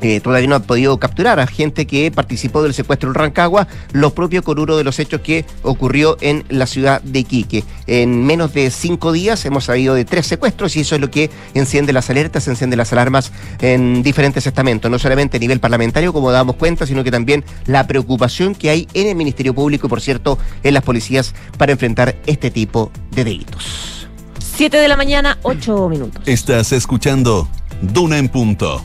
eh, 0.00 0.20
todavía 0.20 0.48
no 0.48 0.56
ha 0.56 0.60
podido 0.60 0.98
capturar 0.98 1.40
a 1.40 1.46
gente 1.46 1.86
que 1.86 2.10
participó 2.10 2.62
del 2.62 2.74
secuestro 2.74 3.08
en 3.08 3.14
Rancagua, 3.14 3.66
lo 3.92 4.14
propio 4.14 4.42
con 4.42 4.58
uno 4.58 4.76
de 4.76 4.84
los 4.84 4.98
hechos 4.98 5.20
que 5.20 5.44
ocurrió 5.62 6.16
en 6.20 6.44
la 6.48 6.66
ciudad 6.66 7.00
de 7.02 7.20
Iquique. 7.20 7.64
En 7.86 8.24
menos 8.24 8.52
de 8.54 8.70
cinco 8.70 9.12
días 9.12 9.44
hemos 9.44 9.64
sabido 9.64 9.94
de 9.94 10.04
tres 10.04 10.26
secuestros 10.26 10.76
y 10.76 10.80
eso 10.80 10.94
es 10.94 11.00
lo 11.00 11.10
que 11.10 11.30
enciende 11.54 11.92
las 11.92 12.10
alertas, 12.10 12.46
enciende 12.48 12.76
las 12.76 12.92
alarmas 12.92 13.32
en 13.60 14.02
diferentes 14.02 14.46
estamentos, 14.46 14.90
no 14.90 14.98
solamente 14.98 15.36
a 15.36 15.40
nivel 15.40 15.60
parlamentario, 15.60 16.12
como 16.12 16.30
damos 16.30 16.56
cuenta, 16.56 16.86
sino 16.86 17.04
que 17.04 17.10
también 17.10 17.44
la 17.66 17.86
preocupación 17.86 18.54
que 18.54 18.70
hay 18.70 18.88
en 18.94 19.08
el 19.08 19.16
Ministerio 19.16 19.54
Público 19.54 19.86
y, 19.86 19.90
por 19.90 20.00
cierto, 20.00 20.38
en 20.62 20.74
las 20.74 20.82
policías 20.82 21.34
para 21.56 21.72
enfrentar 21.72 22.16
este 22.26 22.50
tipo 22.50 22.90
de 23.10 23.24
delitos. 23.24 24.08
Siete 24.38 24.78
de 24.78 24.88
la 24.88 24.96
mañana, 24.96 25.38
ocho 25.42 25.88
minutos. 25.88 26.22
Estás 26.26 26.72
escuchando 26.72 27.48
Duna 27.80 28.18
en 28.18 28.28
Punto. 28.28 28.82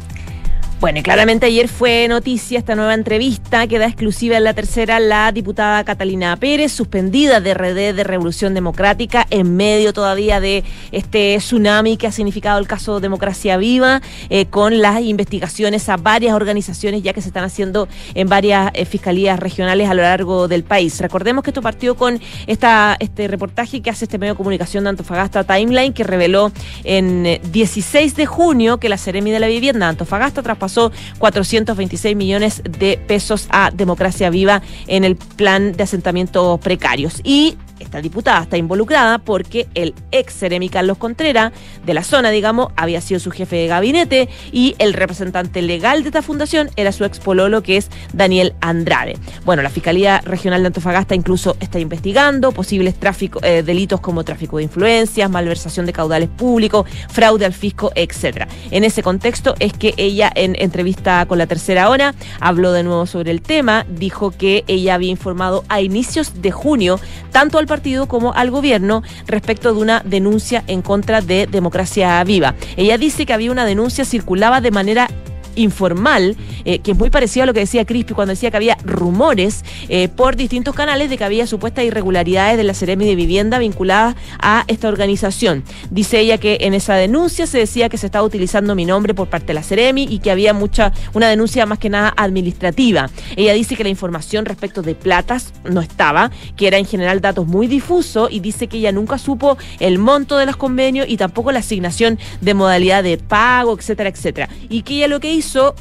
Bueno, 0.79 0.99
y 0.99 1.01
claramente 1.01 1.45
ayer 1.45 1.69
fue 1.69 2.07
noticia 2.09 2.59
esta 2.59 2.75
nueva 2.75 2.93
entrevista 2.93 3.67
que 3.67 3.79
da 3.79 3.85
exclusiva 3.85 4.35
en 4.35 4.43
la 4.43 4.53
tercera 4.53 4.99
la 4.99 5.31
diputada 5.31 5.81
Catalina 5.85 6.35
Pérez, 6.35 6.73
suspendida 6.73 7.39
de 7.39 7.53
RD 7.53 7.95
de 7.95 8.03
Revolución 8.03 8.53
Democrática 8.53 9.25
en 9.29 9.55
medio 9.55 9.93
todavía 9.93 10.41
de 10.41 10.65
este 10.91 11.37
tsunami 11.37 11.95
que 11.95 12.07
ha 12.07 12.11
significado 12.11 12.59
el 12.59 12.67
caso 12.67 12.99
Democracia 12.99 13.55
Viva, 13.55 14.01
eh, 14.29 14.47
con 14.47 14.81
las 14.81 15.01
investigaciones 15.01 15.87
a 15.87 15.95
varias 15.95 16.35
organizaciones 16.35 17.01
ya 17.01 17.13
que 17.13 17.21
se 17.21 17.29
están 17.29 17.45
haciendo 17.45 17.87
en 18.13 18.27
varias 18.27 18.69
eh, 18.73 18.83
fiscalías 18.83 19.39
regionales 19.39 19.89
a 19.89 19.93
lo 19.93 20.01
largo 20.01 20.49
del 20.49 20.65
país. 20.65 20.99
Recordemos 20.99 21.45
que 21.45 21.51
esto 21.51 21.61
partió 21.61 21.95
con 21.95 22.19
esta, 22.45 22.97
este 22.99 23.29
reportaje 23.29 23.81
que 23.81 23.89
hace 23.89 24.03
este 24.03 24.17
medio 24.17 24.33
de 24.33 24.37
comunicación 24.37 24.83
de 24.83 24.89
Antofagasta 24.89 25.45
Timeline, 25.45 25.93
que 25.93 26.03
reveló 26.03 26.51
en 26.83 27.39
16 27.53 28.11
eh, 28.11 28.15
de 28.17 28.25
junio 28.25 28.79
que 28.79 28.89
la 28.89 28.97
Seremi 28.97 29.31
de 29.31 29.39
la 29.39 29.47
Vivienda 29.47 29.87
Antofagasta 29.87 30.41
traspasó 30.41 30.72
426 31.19 32.15
millones 32.15 32.61
de 32.63 32.97
pesos 32.97 33.47
a 33.49 33.71
Democracia 33.71 34.29
Viva 34.29 34.61
en 34.87 35.03
el 35.03 35.15
plan 35.15 35.73
de 35.73 35.83
asentamientos 35.83 36.59
precarios. 36.59 37.21
Y 37.23 37.55
esta 37.93 38.01
diputada 38.01 38.41
está 38.41 38.57
involucrada 38.57 39.19
porque 39.19 39.67
el 39.75 39.93
ex 40.11 40.33
Ceremi 40.33 40.67
Carlos 40.67 40.97
Contreras, 40.97 41.53
de 41.85 41.93
la 41.93 42.03
zona, 42.03 42.31
digamos, 42.31 42.69
había 42.75 43.01
sido 43.01 43.19
su 43.19 43.29
jefe 43.29 43.55
de 43.55 43.67
gabinete 43.67 44.29
y 44.51 44.73
el 44.79 44.93
representante 44.93 45.61
legal 45.61 46.01
de 46.01 46.09
esta 46.09 46.23
fundación 46.23 46.71
era 46.75 46.91
su 46.91 47.05
ex 47.05 47.19
pololo, 47.19 47.61
que 47.61 47.77
es 47.77 47.89
Daniel 48.11 48.55
Andrade. 48.61 49.15
Bueno, 49.45 49.61
la 49.61 49.69
Fiscalía 49.69 50.21
Regional 50.21 50.63
de 50.63 50.67
Antofagasta 50.67 51.13
incluso 51.13 51.55
está 51.59 51.77
investigando 51.77 52.51
posibles 52.51 52.95
tráfico, 52.95 53.39
eh, 53.43 53.61
delitos 53.61 53.99
como 53.99 54.23
tráfico 54.23 54.57
de 54.57 54.63
influencias, 54.63 55.29
malversación 55.29 55.85
de 55.85 55.93
caudales 55.93 56.29
públicos, 56.29 56.89
fraude 57.09 57.45
al 57.45 57.53
fisco, 57.53 57.91
etcétera. 57.93 58.47
En 58.71 58.83
ese 58.83 59.03
contexto 59.03 59.53
es 59.59 59.71
que 59.71 59.93
ella 59.97 60.31
en 60.33 60.55
entrevista 60.57 61.27
con 61.27 61.37
la 61.37 61.45
tercera 61.45 61.91
hora 61.91 62.15
habló 62.39 62.71
de 62.71 62.81
nuevo 62.81 63.05
sobre 63.05 63.29
el 63.29 63.43
tema, 63.43 63.85
dijo 63.87 64.31
que 64.31 64.63
ella 64.65 64.95
había 64.95 65.11
informado 65.11 65.63
a 65.69 65.81
inicios 65.81 66.41
de 66.41 66.49
junio 66.49 66.99
tanto 67.31 67.59
al 67.59 67.67
partido 67.67 67.82
como 68.07 68.33
al 68.33 68.49
gobierno 68.49 69.03
respecto 69.27 69.73
de 69.73 69.81
una 69.81 70.01
denuncia 70.05 70.63
en 70.67 70.81
contra 70.81 71.21
de 71.21 71.47
Democracia 71.47 72.23
Viva. 72.23 72.55
Ella 72.77 72.97
dice 72.97 73.25
que 73.25 73.33
había 73.33 73.51
una 73.51 73.65
denuncia 73.65 74.05
circulaba 74.05 74.61
de 74.61 74.71
manera 74.71 75.09
informal, 75.55 76.35
eh, 76.65 76.79
que 76.79 76.91
es 76.91 76.97
muy 76.97 77.09
parecido 77.09 77.43
a 77.43 77.45
lo 77.45 77.53
que 77.53 77.61
decía 77.61 77.85
Crispi 77.85 78.13
cuando 78.13 78.31
decía 78.31 78.51
que 78.51 78.57
había 78.57 78.77
rumores 78.83 79.63
eh, 79.89 80.07
por 80.09 80.35
distintos 80.35 80.75
canales 80.75 81.09
de 81.09 81.17
que 81.17 81.23
había 81.23 81.47
supuestas 81.47 81.85
irregularidades 81.85 82.57
de 82.57 82.63
la 82.63 82.73
Seremi 82.73 83.05
de 83.05 83.15
Vivienda 83.15 83.59
vinculadas 83.59 84.15
a 84.39 84.63
esta 84.67 84.87
organización. 84.87 85.63
Dice 85.89 86.19
ella 86.19 86.37
que 86.37 86.57
en 86.61 86.73
esa 86.73 86.95
denuncia 86.95 87.47
se 87.47 87.59
decía 87.59 87.89
que 87.89 87.97
se 87.97 88.05
estaba 88.05 88.25
utilizando 88.25 88.75
mi 88.75 88.85
nombre 88.85 89.13
por 89.13 89.29
parte 89.29 89.47
de 89.47 89.53
la 89.55 89.63
Seremi 89.63 90.07
y 90.09 90.19
que 90.19 90.31
había 90.31 90.53
mucha, 90.53 90.91
una 91.13 91.29
denuncia 91.29 91.65
más 91.65 91.79
que 91.79 91.89
nada 91.89 92.13
administrativa. 92.17 93.09
Ella 93.35 93.53
dice 93.53 93.75
que 93.75 93.83
la 93.83 93.89
información 93.89 94.45
respecto 94.45 94.81
de 94.81 94.95
platas 94.95 95.53
no 95.63 95.81
estaba, 95.81 96.31
que 96.55 96.67
era 96.67 96.77
en 96.77 96.85
general 96.85 97.21
datos 97.21 97.47
muy 97.47 97.67
difusos 97.67 98.29
y 98.31 98.39
dice 98.39 98.67
que 98.67 98.77
ella 98.77 98.91
nunca 98.91 99.17
supo 99.17 99.57
el 99.79 99.99
monto 99.99 100.37
de 100.37 100.45
los 100.45 100.57
convenios 100.57 101.07
y 101.09 101.17
tampoco 101.17 101.51
la 101.51 101.59
asignación 101.59 102.19
de 102.41 102.53
modalidad 102.53 103.03
de 103.03 103.17
pago, 103.17 103.77
etcétera, 103.77 104.09
etcétera. 104.09 104.49
Y 104.69 104.83
que 104.83 104.95
ella 104.95 105.07
lo 105.07 105.19
que 105.19 105.31
hizo 105.31 105.42
hizo, 105.43 105.75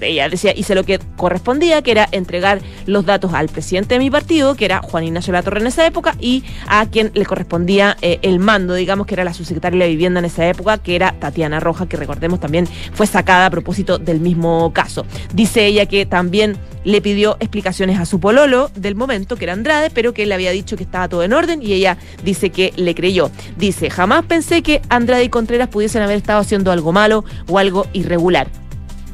ella 0.00 0.28
decía, 0.28 0.52
hice 0.56 0.74
lo 0.74 0.84
que 0.84 0.98
correspondía, 1.16 1.82
que 1.82 1.90
era 1.90 2.08
entregar 2.12 2.60
los 2.86 3.04
datos 3.04 3.32
al 3.34 3.48
presidente 3.48 3.94
de 3.94 3.98
mi 3.98 4.10
partido, 4.10 4.54
que 4.54 4.64
era 4.64 4.80
Juan 4.82 5.04
Ignacio 5.04 5.32
Latorre 5.32 5.60
en 5.60 5.66
esa 5.66 5.86
época, 5.86 6.14
y 6.20 6.44
a 6.66 6.86
quien 6.86 7.10
le 7.14 7.26
correspondía 7.26 7.96
eh, 8.02 8.18
el 8.22 8.38
mando, 8.38 8.74
digamos, 8.74 9.06
que 9.06 9.14
era 9.14 9.24
la 9.24 9.34
subsecretaria 9.34 9.84
de 9.84 9.90
Vivienda 9.90 10.20
en 10.20 10.26
esa 10.26 10.46
época, 10.48 10.78
que 10.78 10.96
era 10.96 11.14
Tatiana 11.18 11.60
Roja, 11.60 11.88
que 11.88 11.96
recordemos 11.96 12.40
también 12.40 12.66
fue 12.92 13.06
sacada 13.06 13.46
a 13.46 13.50
propósito 13.50 13.98
del 13.98 14.20
mismo 14.20 14.72
caso. 14.72 15.04
Dice 15.32 15.66
ella 15.66 15.86
que 15.86 16.06
también 16.06 16.56
le 16.84 17.02
pidió 17.02 17.36
explicaciones 17.40 17.98
a 17.98 18.06
su 18.06 18.20
pololo 18.20 18.70
del 18.74 18.94
momento, 18.94 19.36
que 19.36 19.44
era 19.44 19.52
Andrade, 19.52 19.90
pero 19.90 20.14
que 20.14 20.22
él 20.22 20.30
le 20.30 20.34
había 20.34 20.50
dicho 20.50 20.76
que 20.76 20.84
estaba 20.84 21.08
todo 21.08 21.22
en 21.22 21.32
orden 21.32 21.62
y 21.62 21.72
ella 21.72 21.98
dice 22.24 22.50
que 22.50 22.72
le 22.76 22.94
creyó. 22.94 23.30
Dice, 23.58 23.90
jamás 23.90 24.24
pensé 24.24 24.62
que 24.62 24.80
Andrade 24.88 25.24
y 25.24 25.28
Contreras 25.28 25.68
pudiesen 25.68 26.02
haber 26.02 26.16
estado 26.16 26.40
haciendo 26.40 26.72
algo 26.72 26.92
malo 26.92 27.24
o 27.48 27.58
algo 27.58 27.86
irregular. 27.92 28.48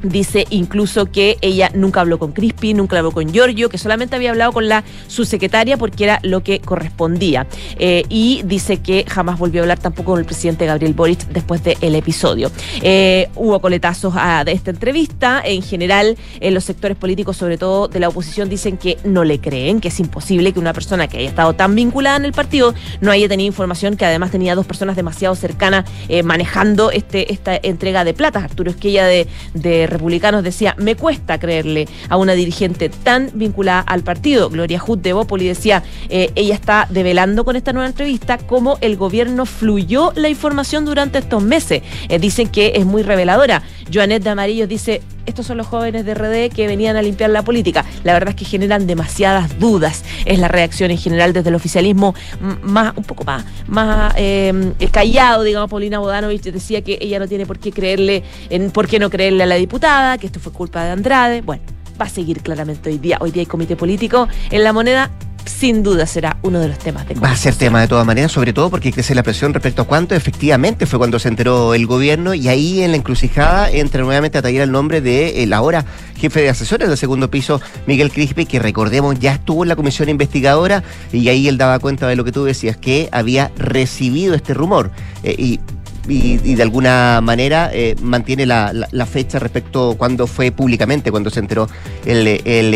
Dice 0.02 0.46
incluso 0.50 1.06
que 1.06 1.38
ella 1.40 1.70
nunca 1.74 2.00
habló 2.00 2.18
con 2.18 2.32
Crispi, 2.32 2.74
nunca 2.74 2.98
habló 2.98 3.12
con 3.12 3.32
Giorgio, 3.32 3.68
que 3.68 3.78
solamente 3.78 4.16
había 4.16 4.30
hablado 4.30 4.52
con 4.52 4.68
la 4.68 4.84
subsecretaria 5.06 5.76
porque 5.76 6.04
era 6.04 6.20
lo 6.22 6.42
que 6.42 6.60
correspondía. 6.60 7.46
Eh, 7.78 8.04
y 8.08 8.42
dice 8.44 8.78
que 8.78 9.04
jamás 9.08 9.38
volvió 9.38 9.60
a 9.60 9.64
hablar 9.64 9.78
tampoco 9.78 10.12
con 10.12 10.20
el 10.20 10.26
presidente 10.26 10.66
Gabriel 10.66 10.94
Boric 10.94 11.26
después 11.28 11.62
del 11.64 11.94
episodio. 11.94 12.50
Eh, 12.82 13.28
hubo 13.34 13.60
coletazos 13.60 14.14
a, 14.16 14.44
de 14.44 14.52
esta 14.52 14.70
entrevista. 14.70 15.42
En 15.44 15.62
general, 15.62 16.16
en 16.40 16.54
los 16.54 16.64
sectores 16.64 16.96
políticos, 16.96 17.36
sobre 17.36 17.58
todo 17.58 17.88
de 17.88 18.00
la 18.00 18.08
oposición, 18.08 18.48
dicen 18.48 18.76
que 18.76 18.98
no 19.04 19.24
le 19.24 19.40
creen, 19.40 19.80
que 19.80 19.88
es 19.88 20.00
imposible 20.00 20.52
que 20.52 20.60
una 20.60 20.72
persona 20.72 21.08
que 21.08 21.18
haya 21.18 21.28
estado 21.28 21.54
tan 21.54 21.74
vinculada 21.74 22.16
en 22.16 22.24
el 22.24 22.32
partido 22.32 22.74
no 23.00 23.10
haya 23.10 23.28
tenido 23.28 23.46
información, 23.46 23.96
que 23.96 24.04
además 24.04 24.30
tenía 24.30 24.54
dos 24.54 24.66
personas 24.66 24.96
demasiado 24.96 25.34
cercanas 25.34 25.84
eh, 26.08 26.22
manejando 26.22 26.90
este, 26.90 27.32
esta 27.32 27.58
entrega 27.62 28.04
de 28.04 28.14
plata. 28.14 28.44
Arturo 28.44 28.70
Esquella 28.70 29.06
de, 29.06 29.26
de 29.54 29.85
republicanos 29.86 30.42
decía, 30.42 30.74
me 30.78 30.96
cuesta 30.96 31.38
creerle 31.38 31.88
a 32.08 32.16
una 32.16 32.32
dirigente 32.32 32.88
tan 32.88 33.30
vinculada 33.34 33.80
al 33.80 34.02
partido. 34.02 34.50
Gloria 34.50 34.78
Hood 34.78 34.98
de 34.98 35.12
Bópoli 35.12 35.46
decía, 35.46 35.82
eh, 36.08 36.30
ella 36.34 36.54
está 36.54 36.86
develando 36.90 37.44
con 37.44 37.56
esta 37.56 37.72
nueva 37.72 37.88
entrevista 37.88 38.38
cómo 38.38 38.78
el 38.80 38.96
gobierno 38.96 39.46
fluyó 39.46 40.12
la 40.16 40.28
información 40.28 40.84
durante 40.84 41.18
estos 41.18 41.42
meses. 41.42 41.82
Eh, 42.08 42.18
dicen 42.18 42.48
que 42.48 42.72
es 42.76 42.86
muy 42.86 43.02
reveladora. 43.02 43.62
Joanet 43.92 44.22
de 44.22 44.30
Amarillo 44.30 44.66
dice, 44.66 45.02
estos 45.26 45.46
son 45.46 45.56
los 45.56 45.66
jóvenes 45.66 46.04
de 46.04 46.14
RD 46.14 46.54
que 46.54 46.66
venían 46.66 46.96
a 46.96 47.02
limpiar 47.02 47.30
la 47.30 47.42
política. 47.42 47.84
La 48.04 48.12
verdad 48.12 48.30
es 48.30 48.36
que 48.36 48.44
generan 48.44 48.86
demasiadas 48.86 49.58
dudas. 49.58 50.04
Es 50.24 50.38
la 50.38 50.48
reacción 50.48 50.90
en 50.90 50.98
general 50.98 51.32
desde 51.32 51.48
el 51.50 51.56
oficialismo 51.56 52.14
más, 52.62 52.96
un 52.96 53.04
poco 53.04 53.24
más, 53.24 53.44
más 53.66 54.14
em, 54.16 54.72
callado, 54.90 55.42
digamos, 55.42 55.68
Paulina 55.68 55.98
Bodanovich 55.98 56.42
decía 56.42 56.82
que 56.82 56.98
ella 57.00 57.18
no 57.18 57.26
tiene 57.26 57.44
por 57.44 57.58
qué 57.58 57.72
creerle, 57.72 58.22
en, 58.50 58.70
por 58.70 58.86
qué 58.86 58.98
no 58.98 59.10
creerle 59.10 59.42
a 59.42 59.46
la 59.46 59.56
diputada, 59.56 59.75
que 59.80 60.26
esto 60.26 60.40
fue 60.40 60.52
culpa 60.52 60.84
de 60.84 60.90
Andrade. 60.90 61.42
Bueno, 61.42 61.62
va 62.00 62.06
a 62.06 62.08
seguir 62.08 62.40
claramente 62.40 62.88
hoy 62.88 62.98
día. 62.98 63.18
Hoy 63.20 63.30
día 63.30 63.42
hay 63.42 63.46
comité 63.46 63.76
político 63.76 64.28
en 64.50 64.64
la 64.64 64.72
moneda 64.72 65.10
sin 65.44 65.84
duda 65.84 66.06
será 66.06 66.38
uno 66.42 66.58
de 66.58 66.68
los 66.68 66.78
temas 66.78 67.06
de 67.06 67.14
Va 67.14 67.30
a 67.30 67.36
ser 67.36 67.54
tema 67.54 67.80
de 67.80 67.86
todas 67.86 68.04
maneras, 68.04 68.32
sobre 68.32 68.52
todo 68.52 68.68
porque 68.68 68.92
crece 68.92 69.14
la 69.14 69.22
presión 69.22 69.54
respecto 69.54 69.82
a 69.82 69.84
cuánto 69.84 70.16
efectivamente 70.16 70.86
fue 70.86 70.98
cuando 70.98 71.20
se 71.20 71.28
enteró 71.28 71.72
el 71.72 71.86
gobierno 71.86 72.34
y 72.34 72.48
ahí 72.48 72.82
en 72.82 72.90
la 72.90 72.96
encrucijada 72.96 73.70
entra 73.70 74.02
nuevamente 74.02 74.38
a 74.38 74.42
tallar 74.42 74.62
el 74.62 74.72
nombre 74.72 75.00
de 75.00 75.44
el 75.44 75.52
ahora 75.52 75.84
jefe 76.16 76.40
de 76.40 76.48
asesores 76.48 76.88
del 76.88 76.98
segundo 76.98 77.30
piso, 77.30 77.60
Miguel 77.86 78.10
Crispe, 78.10 78.46
que 78.46 78.58
recordemos 78.58 79.20
ya 79.20 79.34
estuvo 79.34 79.62
en 79.62 79.68
la 79.68 79.76
comisión 79.76 80.08
investigadora 80.08 80.82
y 81.12 81.28
ahí 81.28 81.46
él 81.46 81.58
daba 81.58 81.78
cuenta 81.78 82.08
de 82.08 82.16
lo 82.16 82.24
que 82.24 82.32
tú 82.32 82.42
decías, 82.42 82.76
que 82.76 83.08
había 83.12 83.52
recibido 83.56 84.34
este 84.34 84.52
rumor. 84.52 84.90
Eh, 85.22 85.36
y 85.38 85.60
y, 86.08 86.54
de 86.54 86.62
alguna 86.62 87.20
manera 87.22 87.70
eh, 87.72 87.96
mantiene 88.00 88.46
la, 88.46 89.06
fecha 89.06 89.38
respecto 89.38 89.94
cuando 89.96 90.26
fue 90.26 90.50
públicamente, 90.50 91.10
cuando 91.10 91.30
se 91.30 91.40
enteró 91.40 91.68
el, 92.04 92.26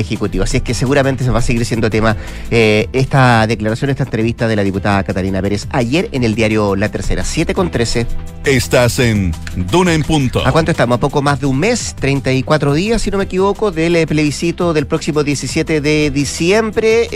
Ejecutivo. 0.00 0.44
Así 0.44 0.58
es 0.58 0.62
que 0.62 0.72
seguramente 0.72 1.24
se 1.24 1.30
va 1.30 1.40
a 1.40 1.42
seguir 1.42 1.64
siendo 1.64 1.90
tema 1.90 2.16
eh, 2.50 2.88
esta 2.92 3.46
declaración, 3.46 3.90
esta 3.90 4.04
entrevista 4.04 4.48
de 4.48 4.56
la 4.56 4.62
diputada 4.62 5.02
Catalina 5.04 5.42
Pérez 5.42 5.66
ayer 5.70 6.08
en 6.12 6.24
el 6.24 6.34
diario 6.34 6.76
La 6.76 6.88
Tercera, 6.88 7.24
7 7.24 7.52
con 7.54 7.70
13. 7.70 8.06
Estás 8.44 8.98
en 8.98 9.32
Duna 9.70 9.92
en 9.92 10.02
Punto. 10.02 10.46
¿A 10.46 10.52
cuánto 10.52 10.70
estamos? 10.70 10.96
A 10.96 11.00
poco 11.00 11.20
más 11.22 11.40
de 11.40 11.46
un 11.46 11.58
mes, 11.58 11.94
34 11.98 12.72
días, 12.72 13.02
si 13.02 13.10
no 13.10 13.18
me 13.18 13.24
equivoco, 13.24 13.70
del 13.70 13.96
eh, 13.96 14.06
plebiscito 14.06 14.72
del 14.72 14.86
próximo 14.86 15.22
17 15.22 15.80
de 15.80 16.10
diciembre 16.10 17.08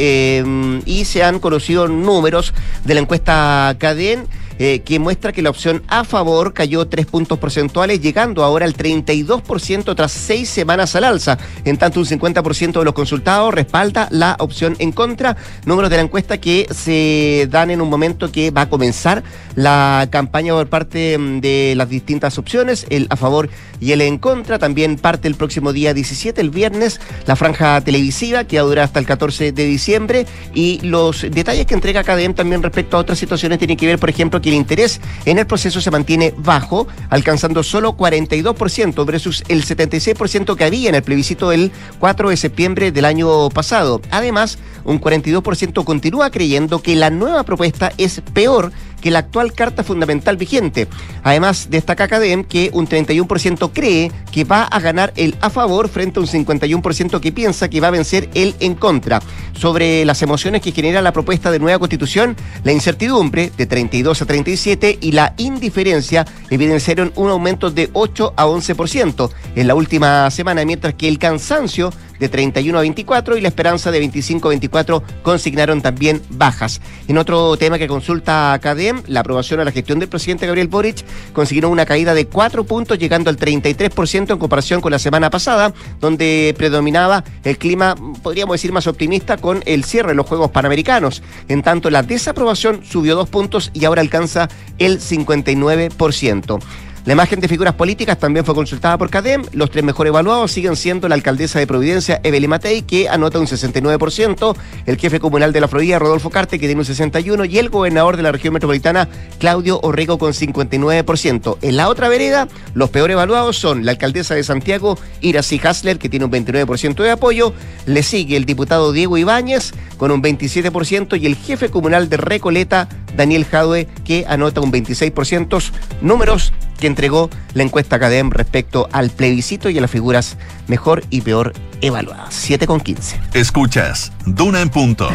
y 0.85 1.05
se 1.05 1.23
han 1.23 1.39
conocido 1.39 1.89
números 1.89 2.53
de 2.85 2.95
la 2.95 3.01
encuesta 3.01 3.75
CADEN 3.79 4.27
eh, 4.59 4.81
que 4.81 4.99
muestra 4.99 5.33
que 5.33 5.43
la 5.43 5.51
opción 5.51 5.83
a 5.89 6.05
favor 6.05 6.53
cayó 6.53 6.87
tres 6.87 7.07
puntos 7.07 7.39
porcentuales, 7.39 8.01
llegando 8.01 8.45
ahora 8.45 8.67
al 8.67 8.77
32% 8.77 9.95
tras 9.95 10.13
seis 10.13 10.49
semanas 10.49 10.95
al 10.97 11.05
alza. 11.05 11.39
En 11.65 11.77
tanto, 11.77 12.01
un 12.01 12.07
50% 12.07 12.79
de 12.79 12.85
los 12.85 12.95
consultados 12.95 13.53
respalda 13.53 14.09
la 14.11 14.37
opción 14.39 14.77
en 14.79 14.93
contra. 14.93 15.37
Números 15.65 15.91
de 15.91 15.97
la 15.97 16.03
encuesta 16.03 16.39
que 16.39 16.67
se 16.71 17.49
dan 17.51 17.71
en 17.71 17.81
un 17.81 17.91
momento 17.91 18.31
que 18.31 18.51
va 18.51 18.63
a 18.63 18.71
comenzar 18.71 19.23
la 19.55 20.09
campaña 20.11 20.53
por 20.53 20.69
parte 20.69 21.19
mm, 21.19 21.41
de 21.41 21.75
las 21.77 21.89
distintas 21.89 22.39
opciones, 22.39 22.87
el 22.91 23.07
a 23.11 23.17
favor 23.17 23.51
y 23.81 23.93
el 23.93 24.01
en 24.01 24.19
contra. 24.19 24.59
También 24.59 24.97
parte 24.97 25.29
el 25.29 25.35
próximo 25.35 25.73
día 25.73 25.95
17, 25.95 26.41
el 26.41 26.51
viernes, 26.51 27.01
la 27.27 27.37
franja 27.37 27.81
televisiva 27.81 28.45
que 28.45 28.57
va 28.57 28.63
a 28.63 28.67
durar 28.67 28.85
hasta 28.85 29.01
el 29.01 29.07
14 29.07 29.53
de 29.53 29.65
diciembre. 29.65 30.27
Y 30.55 30.81
los 30.83 31.23
detalles 31.23 31.67
que 31.67 31.75
entrega 31.75 32.05
CADEM 32.05 32.35
también 32.35 32.63
respecto 32.63 32.97
a 32.97 33.01
otras 33.01 33.19
situaciones 33.19 33.59
tienen 33.59 33.77
que 33.77 33.87
ver, 33.87 33.99
por 33.99 34.11
ejemplo, 34.11 34.41
que 34.45 34.51
el 34.51 34.57
interés 34.57 35.01
en 35.25 35.39
el 35.39 35.47
proceso 35.47 35.81
se 35.81 35.91
mantiene 35.91 36.35
bajo, 36.37 36.87
alcanzando 37.09 37.63
solo 37.63 37.97
42% 37.97 39.07
versus 39.07 39.43
el 39.49 39.65
76% 39.65 40.55
que 40.55 40.65
había 40.65 40.91
en 40.91 40.95
el 40.95 41.03
plebiscito 41.03 41.49
del 41.49 41.73
4 41.99 42.29
de 42.29 42.37
septiembre 42.37 42.93
del 42.93 43.07
año 43.07 43.49
pasado. 43.49 44.03
Además, 44.11 44.59
un 44.85 45.01
42% 45.01 45.83
continúa 45.85 46.31
creyendo 46.31 46.83
que 46.83 46.95
la 46.95 47.09
nueva 47.09 47.45
propuesta 47.45 47.91
es 47.97 48.21
peor 48.35 48.71
que 49.05 49.11
la 49.11 49.19
actual 49.19 49.53
Carta 49.53 49.85
Fundamental 49.85 50.39
vigente. 50.39 50.89
Además, 51.23 51.69
destaca 51.69 52.09
CADEM 52.09 52.43
que 52.43 52.71
un 52.73 52.89
31% 52.89 53.71
cree 53.71 54.11
que 54.33 54.45
va 54.45 54.63
a 54.63 54.81
ganar 54.81 55.13
el 55.15 55.37
a 55.43 55.51
favor 55.51 55.91
frente 55.91 56.19
a 56.19 56.23
un 56.23 56.27
51% 56.27 57.21
que 57.21 57.31
piensa 57.31 57.69
que 57.69 57.83
va 57.83 57.89
a 57.89 57.91
vencer 57.91 58.31
el 58.33 58.55
en 58.61 58.75
contra. 58.75 59.21
Sobre 59.53 60.07
las 60.07 60.23
emociones 60.23 60.63
que 60.63 60.73
genera 60.73 61.03
la 61.03 61.13
propuesta 61.13 61.51
de 61.51 61.59
nueva 61.59 61.79
constitución, 61.79 62.35
la 62.63 62.73
incertidumbre 62.73 63.53
de 63.55 63.67
32 63.67 64.23
a 64.23 64.25
37 64.25 64.99
y 65.03 65.13
la 65.13 65.35
indiferencia 65.37 66.25
evidenciaron 66.49 67.13
un 67.17 67.29
aumento 67.29 67.71
de 67.71 67.91
8 67.93 68.33
a 68.39 68.47
11% 68.47 69.31
en 69.55 69.67
la 69.67 69.75
última 69.75 70.31
semana, 70.31 70.65
mientras 70.65 70.95
que 70.95 71.09
el 71.09 71.19
cansancio 71.19 71.93
de 72.19 72.29
31 72.29 72.79
a 72.79 72.83
24 72.83 73.37
y 73.37 73.41
la 73.41 73.49
esperanza 73.49 73.91
de 73.91 73.99
25 73.99 74.49
a 74.49 74.51
24 74.51 75.03
consignaron 75.23 75.83
también 75.83 76.23
bajas. 76.31 76.81
En 77.09 77.19
otro 77.19 77.57
tema 77.57 77.79
que 77.79 77.89
consulta 77.89 78.59
CADEM, 78.63 79.03
la 79.07 79.21
aprobación 79.21 79.61
a 79.61 79.65
la 79.65 79.73
gestión 79.73 79.99
del 79.99 80.09
presidente 80.09 80.47
Gabriel 80.47 80.69
Boric 80.69 81.05
consiguió 81.33 81.69
una 81.69 81.87
caída 81.87 82.15
de 82.15 82.27
4 82.27 82.65
puntos, 82.65 82.99
llegando 82.99 83.31
al 83.31 83.37
33% 83.37 84.33
en 84.33 84.39
comparación 84.39 84.81
con 84.81 84.93
la 84.93 84.99
semana 84.99 85.31
pasada, 85.31 85.73
donde 86.01 86.55
predominaba 86.57 87.25
el 87.45 87.59
clima, 87.59 87.95
podríamos 88.23 88.55
decir, 88.55 88.73
más 88.73 88.87
optimista 88.87 89.37
con 89.37 89.63
el 89.67 89.85
cierre 89.85 90.11
de 90.11 90.15
los 90.15 90.27
Juegos 90.27 90.51
Panamericanos. 90.51 91.23
En 91.49 91.63
tanto, 91.63 91.91
la 91.91 92.03
desaprobación 92.03 92.85
subió 92.85 93.15
2 93.17 93.29
puntos 93.29 93.71
y 93.73 93.85
ahora 93.85 94.01
alcanza 94.01 94.49
el 94.79 95.01
59%. 95.01 96.61
La 97.05 97.13
imagen 97.13 97.39
de 97.39 97.49
figuras 97.49 97.75
políticas 97.75 98.19
también 98.19 98.47
fue 98.47 98.55
consultada 98.55 98.97
por 98.97 99.11
CADEM. 99.11 99.43
Los 99.53 99.71
tres 99.71 99.85
mejor 99.85 100.07
evaluados 100.07 100.51
siguen 100.51 100.75
siendo 100.75 101.07
la 101.07 101.15
alcaldesa 101.15 101.59
de 101.59 101.67
Providencia, 101.67 102.19
Evelyn 102.25 102.49
Matei, 102.49 102.81
que 102.81 103.11
anota 103.11 103.39
un 103.39 103.47
69%, 103.47 104.57
el 104.87 104.97
jefe 104.97 105.21
comunal 105.21 105.53
de 105.53 105.61
la 105.61 105.69
Florida, 105.69 105.99
Rodolfo 105.99 106.31
Carte, 106.31 106.59
que 106.59 106.65
tiene 106.65 106.81
un 106.81 106.87
61%, 106.87 107.51
y 107.51 107.59
el 107.59 107.69
gobernador 107.69 108.17
de 108.17 108.23
la 108.23 108.33
región 108.33 108.55
metropolitana, 108.55 109.07
Claudio 109.39 109.81
Orrego, 109.83 110.17
con 110.17 110.33
59%. 110.33 111.59
En 111.61 111.77
la 111.77 111.91
otra 111.91 112.09
vereda, 112.09 112.49
los 112.73 112.89
peor 112.89 113.11
evaluados 113.11 113.59
son 113.59 113.85
la 113.85 113.91
alcaldesa 113.91 114.35
de 114.35 114.43
Santiago, 114.43 114.99
Iracy 115.21 115.61
Hasler, 115.63 115.99
que 115.99 116.09
tiene 116.09 116.25
un 116.25 116.33
29% 116.33 117.03
de 117.03 117.11
apoyo, 117.11 117.53
le 117.85 118.03
sigue 118.03 118.39
el 118.39 118.47
diputado 118.47 118.93
Diego 118.93 119.19
Ibáñez, 119.19 119.75
con 119.99 120.11
un 120.11 120.23
27%, 120.23 121.21
y 121.21 121.27
el 121.27 121.37
jefe 121.37 121.69
comunal 121.69 122.09
de 122.09 122.17
Recoleta, 122.17 122.89
Daniel 123.17 123.45
Jadue, 123.45 123.87
que 124.05 124.25
anota 124.29 124.61
un 124.61 124.73
26%. 124.73 125.71
Números 126.01 126.53
que 126.79 126.87
entregó 126.87 127.31
la 127.55 127.63
encuesta 127.63 127.99
CADEM 127.99 128.31
respecto 128.31 128.89
al 128.93 129.11
plebiscito 129.11 129.71
y 129.71 129.79
a 129.79 129.81
las 129.81 129.91
figuras 129.91 130.37
mejor 130.67 131.05
y 131.11 131.21
peor 131.21 131.53
evaluadas. 131.81 132.35
7 132.35 132.67
con 132.67 132.81
15. 132.81 133.21
Escuchas, 133.35 134.13
Duna 134.27 134.61
en 134.61 134.71
punto. 134.71 135.09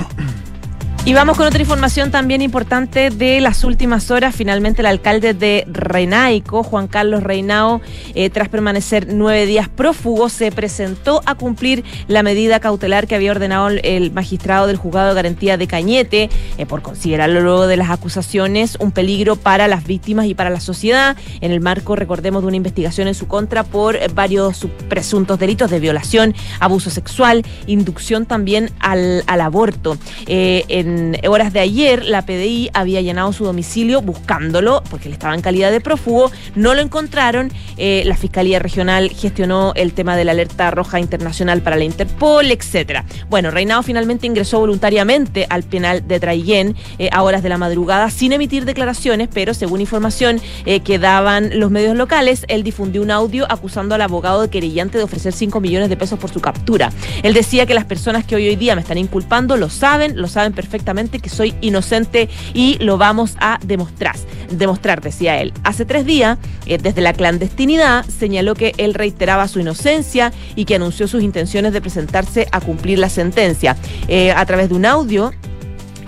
Y 1.05 1.13
vamos 1.13 1.37
con 1.37 1.47
otra 1.47 1.61
información 1.61 2.11
también 2.11 2.43
importante 2.43 3.09
de 3.09 3.41
las 3.41 3.63
últimas 3.63 4.11
horas. 4.11 4.35
Finalmente 4.35 4.81
el 4.81 4.85
alcalde 4.85 5.33
de 5.33 5.65
Renaico, 5.67 6.61
Juan 6.61 6.87
Carlos 6.87 7.23
Reinao, 7.23 7.81
eh, 8.13 8.29
tras 8.29 8.47
permanecer 8.49 9.07
nueve 9.11 9.47
días 9.47 9.69
prófugo, 9.69 10.29
se 10.29 10.51
presentó 10.51 11.21
a 11.25 11.33
cumplir 11.33 11.83
la 12.07 12.21
medida 12.21 12.59
cautelar 12.59 13.07
que 13.07 13.15
había 13.15 13.31
ordenado 13.31 13.69
el 13.69 14.11
magistrado 14.11 14.67
del 14.67 14.77
juzgado 14.77 15.09
de 15.09 15.15
garantía 15.15 15.57
de 15.57 15.65
Cañete 15.65 16.29
eh, 16.59 16.65
por 16.67 16.83
considerarlo 16.83 17.41
luego 17.41 17.65
de 17.65 17.77
las 17.77 17.89
acusaciones 17.89 18.77
un 18.79 18.91
peligro 18.91 19.35
para 19.35 19.67
las 19.67 19.85
víctimas 19.87 20.27
y 20.27 20.35
para 20.35 20.51
la 20.51 20.59
sociedad. 20.59 21.17
En 21.41 21.51
el 21.51 21.59
marco, 21.59 21.95
recordemos, 21.95 22.43
de 22.43 22.49
una 22.49 22.57
investigación 22.57 23.07
en 23.07 23.15
su 23.15 23.27
contra 23.27 23.63
por 23.63 23.97
varios 24.13 24.67
presuntos 24.89 25.39
delitos 25.39 25.71
de 25.71 25.79
violación, 25.79 26.35
abuso 26.59 26.91
sexual, 26.91 27.43
inducción 27.65 28.27
también 28.27 28.69
al, 28.79 29.23
al 29.25 29.41
aborto. 29.41 29.97
Eh, 30.27 30.65
horas 31.27 31.53
de 31.53 31.59
ayer, 31.59 32.05
la 32.05 32.23
PDI 32.23 32.69
había 32.73 33.01
llenado 33.01 33.31
su 33.33 33.45
domicilio 33.45 34.01
buscándolo, 34.01 34.83
porque 34.89 35.07
él 35.07 35.13
estaba 35.13 35.35
en 35.35 35.41
calidad 35.41 35.71
de 35.71 35.81
prófugo, 35.81 36.31
no 36.55 36.73
lo 36.73 36.81
encontraron. 36.81 37.51
Eh, 37.77 38.03
la 38.05 38.15
Fiscalía 38.15 38.59
Regional 38.59 39.09
gestionó 39.09 39.73
el 39.75 39.93
tema 39.93 40.17
de 40.17 40.25
la 40.25 40.31
alerta 40.31 40.71
roja 40.71 40.99
internacional 40.99 41.61
para 41.61 41.75
la 41.75 41.83
Interpol, 41.83 42.51
etcétera. 42.51 43.05
Bueno, 43.29 43.51
Reinado 43.51 43.83
finalmente 43.83 44.27
ingresó 44.27 44.59
voluntariamente 44.59 45.47
al 45.49 45.63
penal 45.63 46.07
de 46.07 46.19
Traillén 46.19 46.75
eh, 46.97 47.09
a 47.11 47.23
horas 47.23 47.43
de 47.43 47.49
la 47.49 47.57
madrugada 47.57 48.09
sin 48.09 48.33
emitir 48.33 48.65
declaraciones, 48.65 49.29
pero 49.31 49.53
según 49.53 49.81
información 49.81 50.41
eh, 50.65 50.81
que 50.81 50.99
daban 50.99 51.59
los 51.59 51.71
medios 51.71 51.95
locales, 51.95 52.45
él 52.47 52.63
difundió 52.63 53.01
un 53.01 53.11
audio 53.11 53.45
acusando 53.49 53.95
al 53.95 54.01
abogado 54.01 54.41
de 54.41 54.49
querellante 54.49 54.97
de 54.97 55.03
ofrecer 55.03 55.33
5 55.33 55.59
millones 55.59 55.89
de 55.89 55.97
pesos 55.97 56.19
por 56.19 56.29
su 56.29 56.41
captura. 56.41 56.91
Él 57.23 57.33
decía 57.33 57.65
que 57.65 57.73
las 57.73 57.85
personas 57.85 58.25
que 58.25 58.35
hoy 58.35 58.47
hoy 58.47 58.55
día 58.55 58.75
me 58.75 58.81
están 58.81 58.97
inculpando 58.97 59.57
lo 59.57 59.69
saben, 59.69 60.19
lo 60.19 60.27
saben 60.27 60.53
perfectamente 60.53 60.78
que 61.21 61.29
soy 61.29 61.53
inocente 61.61 62.29
y 62.53 62.77
lo 62.79 62.97
vamos 62.97 63.35
a 63.39 63.59
demostrar. 63.65 64.15
Demostrar, 64.51 65.01
decía 65.01 65.39
él. 65.39 65.53
Hace 65.63 65.85
tres 65.85 66.05
días, 66.05 66.37
eh, 66.65 66.77
desde 66.77 67.01
la 67.01 67.13
clandestinidad, 67.13 68.05
señaló 68.05 68.55
que 68.55 68.73
él 68.77 68.93
reiteraba 68.93 69.47
su 69.47 69.59
inocencia 69.59 70.33
y 70.55 70.65
que 70.65 70.75
anunció 70.75 71.07
sus 71.07 71.23
intenciones 71.23 71.73
de 71.73 71.81
presentarse 71.81 72.47
a 72.51 72.59
cumplir 72.59 72.99
la 72.99 73.09
sentencia. 73.09 73.75
Eh, 74.07 74.31
a 74.31 74.45
través 74.45 74.69
de 74.69 74.75
un 74.75 74.85
audio 74.85 75.31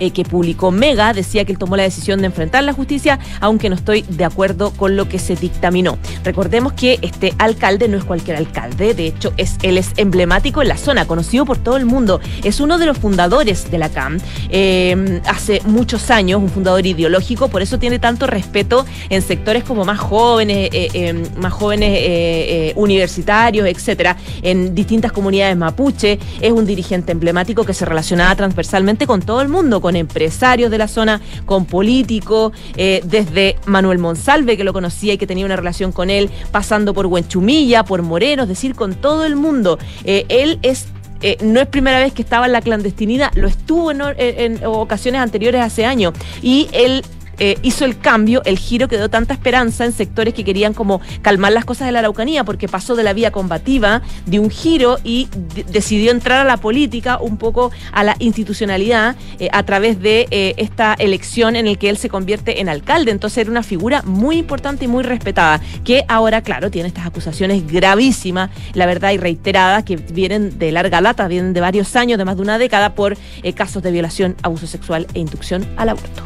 eh, 0.00 0.10
que 0.10 0.24
publicó 0.24 0.70
Mega 0.70 1.12
decía 1.12 1.44
que 1.44 1.52
él 1.52 1.58
tomó 1.58 1.76
la 1.76 1.82
decisión 1.82 2.20
de 2.20 2.26
enfrentar 2.26 2.64
la 2.64 2.72
justicia, 2.72 3.18
aunque 3.40 3.68
no 3.68 3.74
estoy 3.74 4.02
de 4.02 4.24
acuerdo 4.24 4.72
con 4.72 4.96
lo 4.96 5.08
que 5.08 5.18
se 5.18 5.36
dictaminó. 5.36 5.98
Recordemos 6.24 6.72
que 6.72 6.98
este 7.02 7.34
alcalde 7.38 7.88
no 7.88 7.96
es 7.96 8.04
cualquier 8.04 8.36
alcalde, 8.36 8.94
de 8.94 9.06
hecho 9.06 9.32
es, 9.36 9.56
él 9.62 9.78
es 9.78 9.92
emblemático 9.96 10.62
en 10.62 10.68
la 10.68 10.76
zona, 10.76 11.06
conocido 11.06 11.44
por 11.44 11.58
todo 11.58 11.76
el 11.76 11.86
mundo. 11.86 12.20
Es 12.44 12.60
uno 12.60 12.78
de 12.78 12.86
los 12.86 12.98
fundadores 12.98 13.70
de 13.70 13.78
la 13.78 13.88
CAM 13.88 14.18
eh, 14.50 15.20
hace 15.26 15.60
muchos 15.64 16.10
años, 16.10 16.40
un 16.40 16.48
fundador 16.48 16.86
ideológico, 16.86 17.48
por 17.48 17.62
eso 17.62 17.78
tiene 17.78 17.98
tanto 17.98 18.26
respeto 18.26 18.84
en 19.08 19.22
sectores 19.22 19.64
como 19.64 19.84
más 19.84 19.98
jóvenes, 19.98 20.70
eh, 20.72 21.24
más 21.36 21.52
jóvenes 21.52 22.72
universitarios, 22.76 23.66
etcétera, 23.66 24.16
en 24.42 24.74
distintas 24.74 25.12
comunidades 25.12 25.56
mapuche. 25.56 26.18
Es 26.40 26.52
un 26.52 26.66
dirigente 26.66 27.12
emblemático 27.12 27.64
que 27.64 27.74
se 27.74 27.84
relacionaba 27.84 28.34
transversalmente 28.36 29.06
con 29.06 29.22
todo 29.22 29.40
el 29.40 29.48
mundo, 29.48 29.80
con 29.80 29.91
empresarios 29.96 30.70
de 30.70 30.78
la 30.78 30.88
zona, 30.88 31.20
con 31.46 31.64
políticos, 31.64 32.52
eh, 32.76 33.00
desde 33.04 33.56
Manuel 33.66 33.98
Monsalve, 33.98 34.56
que 34.56 34.64
lo 34.64 34.72
conocía 34.72 35.14
y 35.14 35.18
que 35.18 35.26
tenía 35.26 35.46
una 35.46 35.56
relación 35.56 35.92
con 35.92 36.10
él, 36.10 36.30
pasando 36.50 36.94
por 36.94 37.06
Huenchumilla, 37.06 37.84
por 37.84 38.02
Moreno, 38.02 38.44
es 38.44 38.48
decir, 38.48 38.74
con 38.74 38.94
todo 38.94 39.24
el 39.24 39.36
mundo. 39.36 39.78
Eh, 40.04 40.26
él 40.28 40.58
es 40.62 40.86
eh, 41.24 41.36
no 41.40 41.60
es 41.60 41.68
primera 41.68 42.00
vez 42.00 42.12
que 42.12 42.22
estaba 42.22 42.46
en 42.46 42.52
la 42.52 42.60
clandestinidad, 42.60 43.30
lo 43.34 43.46
estuvo 43.46 43.92
en, 43.92 44.00
en, 44.18 44.64
ocasiones 44.64 45.20
anteriores 45.20 45.60
hace 45.60 45.84
años. 45.84 46.14
Y 46.42 46.68
él 46.72 47.04
eh, 47.38 47.58
hizo 47.62 47.84
el 47.84 47.98
cambio, 47.98 48.42
el 48.44 48.58
giro 48.58 48.88
que 48.88 48.96
dio 48.96 49.08
tanta 49.08 49.34
esperanza 49.34 49.84
en 49.84 49.92
sectores 49.92 50.34
que 50.34 50.44
querían 50.44 50.74
como 50.74 51.00
calmar 51.22 51.52
las 51.52 51.64
cosas 51.64 51.86
de 51.86 51.92
la 51.92 52.00
Araucanía, 52.00 52.44
porque 52.44 52.68
pasó 52.68 52.94
de 52.96 53.02
la 53.02 53.12
vía 53.12 53.30
combativa, 53.30 54.02
de 54.26 54.38
un 54.38 54.50
giro 54.50 54.98
y 55.04 55.28
decidió 55.68 56.10
entrar 56.10 56.40
a 56.40 56.44
la 56.44 56.56
política, 56.56 57.18
un 57.18 57.36
poco 57.36 57.72
a 57.92 58.04
la 58.04 58.16
institucionalidad, 58.18 59.16
eh, 59.38 59.48
a 59.52 59.62
través 59.62 60.00
de 60.00 60.26
eh, 60.30 60.54
esta 60.56 60.94
elección 60.94 61.56
en 61.56 61.66
el 61.66 61.78
que 61.78 61.88
él 61.88 61.96
se 61.96 62.08
convierte 62.08 62.60
en 62.60 62.68
alcalde. 62.68 63.10
Entonces 63.10 63.38
era 63.38 63.50
una 63.50 63.62
figura 63.62 64.02
muy 64.02 64.38
importante 64.38 64.84
y 64.84 64.88
muy 64.88 65.02
respetada, 65.02 65.60
que 65.84 66.04
ahora, 66.08 66.42
claro, 66.42 66.70
tiene 66.70 66.88
estas 66.88 67.06
acusaciones 67.06 67.66
gravísimas, 67.66 68.50
la 68.74 68.86
verdad, 68.86 69.12
y 69.12 69.18
reiteradas, 69.18 69.84
que 69.84 69.96
vienen 69.96 70.58
de 70.58 70.72
larga 70.72 71.00
lata, 71.00 71.28
vienen 71.28 71.52
de 71.52 71.60
varios 71.60 71.96
años, 71.96 72.18
de 72.18 72.24
más 72.24 72.36
de 72.36 72.42
una 72.42 72.58
década, 72.58 72.94
por 72.94 73.16
casos 73.54 73.82
de 73.82 73.90
violación, 73.90 74.36
abuso 74.42 74.66
sexual 74.66 75.06
e 75.14 75.18
inducción 75.18 75.66
al 75.76 75.90
aborto. 75.90 76.22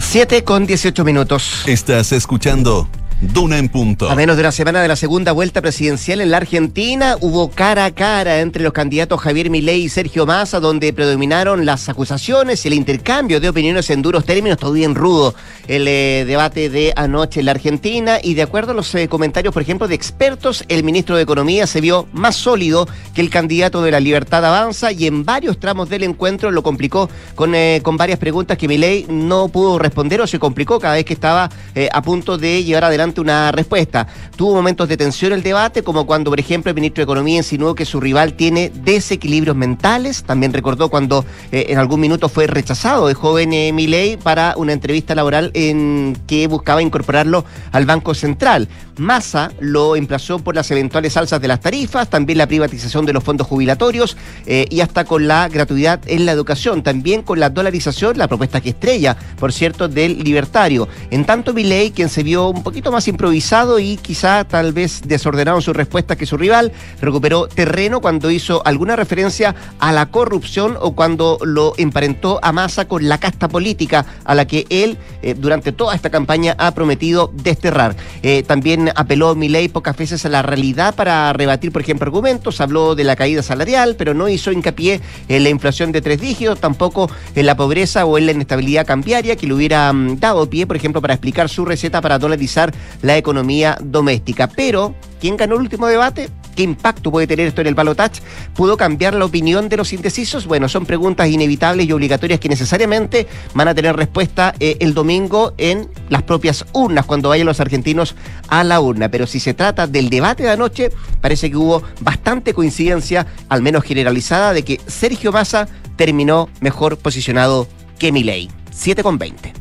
7 0.00 0.44
con 0.44 0.66
18 0.66 1.04
minutos. 1.04 1.62
Estás 1.66 2.12
escuchando 2.12 2.88
Duna 3.20 3.58
en 3.58 3.68
punto. 3.68 4.08
A 4.08 4.14
menos 4.14 4.36
de 4.36 4.42
una 4.42 4.50
semana 4.50 4.80
de 4.80 4.88
la 4.88 4.96
segunda 4.96 5.32
vuelta 5.32 5.60
presidencial 5.60 6.22
en 6.22 6.30
la 6.30 6.38
Argentina, 6.38 7.18
hubo 7.20 7.50
cara 7.50 7.84
a 7.84 7.90
cara 7.90 8.40
entre 8.40 8.62
los 8.62 8.72
candidatos 8.72 9.20
Javier 9.20 9.50
Milei 9.50 9.82
y 9.82 9.88
Sergio 9.90 10.24
Massa, 10.24 10.58
donde 10.58 10.90
predominaron 10.94 11.66
las 11.66 11.90
acusaciones 11.90 12.64
y 12.64 12.68
el 12.68 12.74
intercambio 12.74 13.38
de 13.38 13.50
opiniones 13.50 13.90
en 13.90 14.00
duros 14.00 14.24
términos, 14.24 14.56
todo 14.56 14.72
bien 14.72 14.94
rudo 14.94 15.34
el 15.68 15.86
eh, 15.86 16.24
debate 16.26 16.70
de 16.70 16.94
anoche 16.96 17.40
en 17.40 17.46
la 17.46 17.52
Argentina. 17.52 18.18
Y 18.22 18.32
de 18.32 18.40
acuerdo 18.40 18.72
a 18.72 18.74
los 18.74 18.94
eh, 18.94 19.06
comentarios, 19.06 19.52
por 19.52 19.60
ejemplo, 19.60 19.86
de 19.86 19.96
expertos, 19.96 20.64
el 20.68 20.82
ministro 20.82 21.14
de 21.14 21.22
Economía 21.22 21.66
se 21.66 21.82
vio 21.82 22.08
más 22.14 22.36
sólido 22.36 22.88
que 23.14 23.20
el 23.20 23.28
candidato 23.28 23.82
de 23.82 23.90
la 23.90 24.00
Libertad 24.00 24.46
Avanza 24.46 24.92
y 24.92 25.06
en 25.06 25.26
varios 25.26 25.60
tramos 25.60 25.90
del 25.90 26.04
encuentro 26.04 26.50
lo 26.50 26.62
complicó 26.62 27.10
con, 27.34 27.54
eh, 27.54 27.80
con 27.82 27.98
varias 27.98 28.18
preguntas 28.18 28.56
que 28.56 28.66
Milei 28.66 29.04
no 29.10 29.48
pudo 29.48 29.78
responder 29.78 30.22
o 30.22 30.26
se 30.26 30.38
complicó 30.38 30.80
cada 30.80 30.94
vez 30.94 31.04
que 31.04 31.12
estaba 31.12 31.50
a 31.92 32.02
punto 32.02 32.38
de 32.38 32.64
llevar 32.64 32.84
adelante 32.84 33.09
una 33.18 33.50
respuesta. 33.52 34.06
Tuvo 34.36 34.54
momentos 34.54 34.88
de 34.88 34.96
tensión 34.96 35.32
el 35.32 35.42
debate, 35.42 35.82
como 35.82 36.06
cuando, 36.06 36.30
por 36.30 36.38
ejemplo, 36.38 36.70
el 36.70 36.74
ministro 36.74 37.00
de 37.00 37.04
Economía 37.04 37.38
insinuó 37.38 37.74
que 37.74 37.84
su 37.84 37.98
rival 38.00 38.34
tiene 38.34 38.70
desequilibrios 38.74 39.56
mentales. 39.56 40.22
También 40.22 40.52
recordó 40.52 40.90
cuando 40.90 41.24
eh, 41.50 41.66
en 41.68 41.78
algún 41.78 42.00
minuto 42.00 42.28
fue 42.28 42.46
rechazado 42.46 43.08
de 43.08 43.14
joven 43.14 43.52
eh, 43.52 43.72
Milei 43.72 44.16
para 44.16 44.54
una 44.56 44.72
entrevista 44.72 45.14
laboral 45.14 45.50
en 45.54 46.16
que 46.26 46.46
buscaba 46.46 46.82
incorporarlo 46.82 47.44
al 47.72 47.86
Banco 47.86 48.14
Central. 48.14 48.68
Massa 48.96 49.50
lo 49.60 49.96
emplazó 49.96 50.38
por 50.38 50.54
las 50.54 50.70
eventuales 50.70 51.16
alzas 51.16 51.40
de 51.40 51.48
las 51.48 51.60
tarifas, 51.60 52.10
también 52.10 52.38
la 52.38 52.46
privatización 52.46 53.06
de 53.06 53.14
los 53.14 53.24
fondos 53.24 53.46
jubilatorios 53.46 54.16
eh, 54.46 54.66
y 54.70 54.80
hasta 54.80 55.04
con 55.04 55.26
la 55.26 55.48
gratuidad 55.48 56.00
en 56.06 56.26
la 56.26 56.32
educación, 56.32 56.82
también 56.82 57.22
con 57.22 57.40
la 57.40 57.48
dolarización, 57.48 58.18
la 58.18 58.28
propuesta 58.28 58.60
que 58.60 58.70
estrella, 58.70 59.16
por 59.38 59.52
cierto, 59.52 59.88
del 59.88 60.22
libertario. 60.22 60.88
En 61.10 61.24
tanto, 61.24 61.54
Milei, 61.54 61.90
quien 61.90 62.08
se 62.08 62.22
vio 62.22 62.48
un 62.48 62.62
poquito 62.62 62.92
más 62.92 62.99
improvisado 63.08 63.78
y 63.78 63.96
quizá 63.96 64.44
tal 64.44 64.72
vez 64.72 65.02
desordenado 65.04 65.58
en 65.58 65.62
sus 65.62 65.76
respuestas 65.76 66.16
que 66.16 66.26
su 66.26 66.36
rival. 66.36 66.72
Recuperó 67.00 67.48
terreno 67.48 68.00
cuando 68.00 68.30
hizo 68.30 68.62
alguna 68.66 68.96
referencia 68.96 69.54
a 69.78 69.92
la 69.92 70.06
corrupción 70.06 70.76
o 70.80 70.92
cuando 70.92 71.38
lo 71.42 71.74
emparentó 71.76 72.40
a 72.42 72.52
Massa 72.52 72.86
con 72.86 73.08
la 73.08 73.18
casta 73.18 73.48
política 73.48 74.06
a 74.24 74.34
la 74.34 74.46
que 74.46 74.66
él 74.70 74.98
eh, 75.22 75.34
durante 75.34 75.72
toda 75.72 75.94
esta 75.94 76.10
campaña 76.10 76.54
ha 76.58 76.72
prometido 76.74 77.30
desterrar. 77.32 77.96
Eh, 78.22 78.42
también 78.42 78.90
apeló 78.94 79.34
Milei 79.34 79.68
pocas 79.68 79.96
veces 79.96 80.24
a 80.24 80.28
la 80.28 80.42
realidad 80.42 80.94
para 80.94 81.32
rebatir, 81.32 81.72
por 81.72 81.82
ejemplo, 81.82 82.06
argumentos. 82.06 82.60
Habló 82.60 82.94
de 82.94 83.04
la 83.04 83.16
caída 83.16 83.42
salarial, 83.42 83.96
pero 83.96 84.14
no 84.14 84.28
hizo 84.28 84.52
hincapié 84.52 85.00
en 85.28 85.42
la 85.44 85.50
inflación 85.50 85.92
de 85.92 86.00
tres 86.00 86.20
dígitos, 86.20 86.60
tampoco 86.60 87.10
en 87.34 87.46
la 87.46 87.56
pobreza 87.56 88.04
o 88.04 88.18
en 88.18 88.26
la 88.26 88.32
inestabilidad 88.32 88.86
cambiaria 88.86 89.36
que 89.36 89.46
le 89.46 89.54
hubiera 89.54 89.92
mm, 89.92 90.18
dado 90.18 90.48
pie, 90.48 90.66
por 90.66 90.76
ejemplo, 90.76 91.00
para 91.00 91.14
explicar 91.14 91.48
su 91.48 91.64
receta 91.64 92.00
para 92.00 92.18
dolarizar 92.18 92.72
la 93.02 93.16
economía 93.16 93.76
doméstica. 93.80 94.48
Pero, 94.48 94.94
¿quién 95.20 95.36
ganó 95.36 95.56
el 95.56 95.62
último 95.62 95.86
debate? 95.86 96.30
¿Qué 96.54 96.64
impacto 96.64 97.10
puede 97.10 97.26
tener 97.26 97.46
esto 97.46 97.60
en 97.60 97.68
el 97.68 97.74
balotaje? 97.74 98.20
¿Pudo 98.54 98.76
cambiar 98.76 99.14
la 99.14 99.24
opinión 99.24 99.68
de 99.68 99.76
los 99.76 99.92
indecisos? 99.92 100.46
Bueno, 100.46 100.68
son 100.68 100.84
preguntas 100.84 101.28
inevitables 101.28 101.86
y 101.86 101.92
obligatorias 101.92 102.40
que 102.40 102.48
necesariamente 102.48 103.26
van 103.54 103.68
a 103.68 103.74
tener 103.74 103.96
respuesta 103.96 104.54
eh, 104.60 104.76
el 104.80 104.92
domingo 104.92 105.54
en 105.58 105.88
las 106.08 106.22
propias 106.22 106.66
urnas, 106.72 107.06
cuando 107.06 107.28
vayan 107.28 107.46
los 107.46 107.60
argentinos 107.60 108.14
a 108.48 108.64
la 108.64 108.80
urna. 108.80 109.10
Pero 109.10 109.26
si 109.26 109.40
se 109.40 109.54
trata 109.54 109.86
del 109.86 110.10
debate 110.10 110.42
de 110.42 110.50
anoche, 110.50 110.90
parece 111.20 111.50
que 111.50 111.56
hubo 111.56 111.82
bastante 112.00 112.52
coincidencia, 112.52 113.26
al 113.48 113.62
menos 113.62 113.84
generalizada, 113.84 114.52
de 114.52 114.64
que 114.64 114.80
Sergio 114.86 115.32
Massa 115.32 115.68
terminó 115.96 116.48
mejor 116.60 116.98
posicionado 116.98 117.68
que 117.98 118.12
Milei. 118.12 118.50
7 118.70 119.02
con 119.02 119.18
20. 119.18 119.52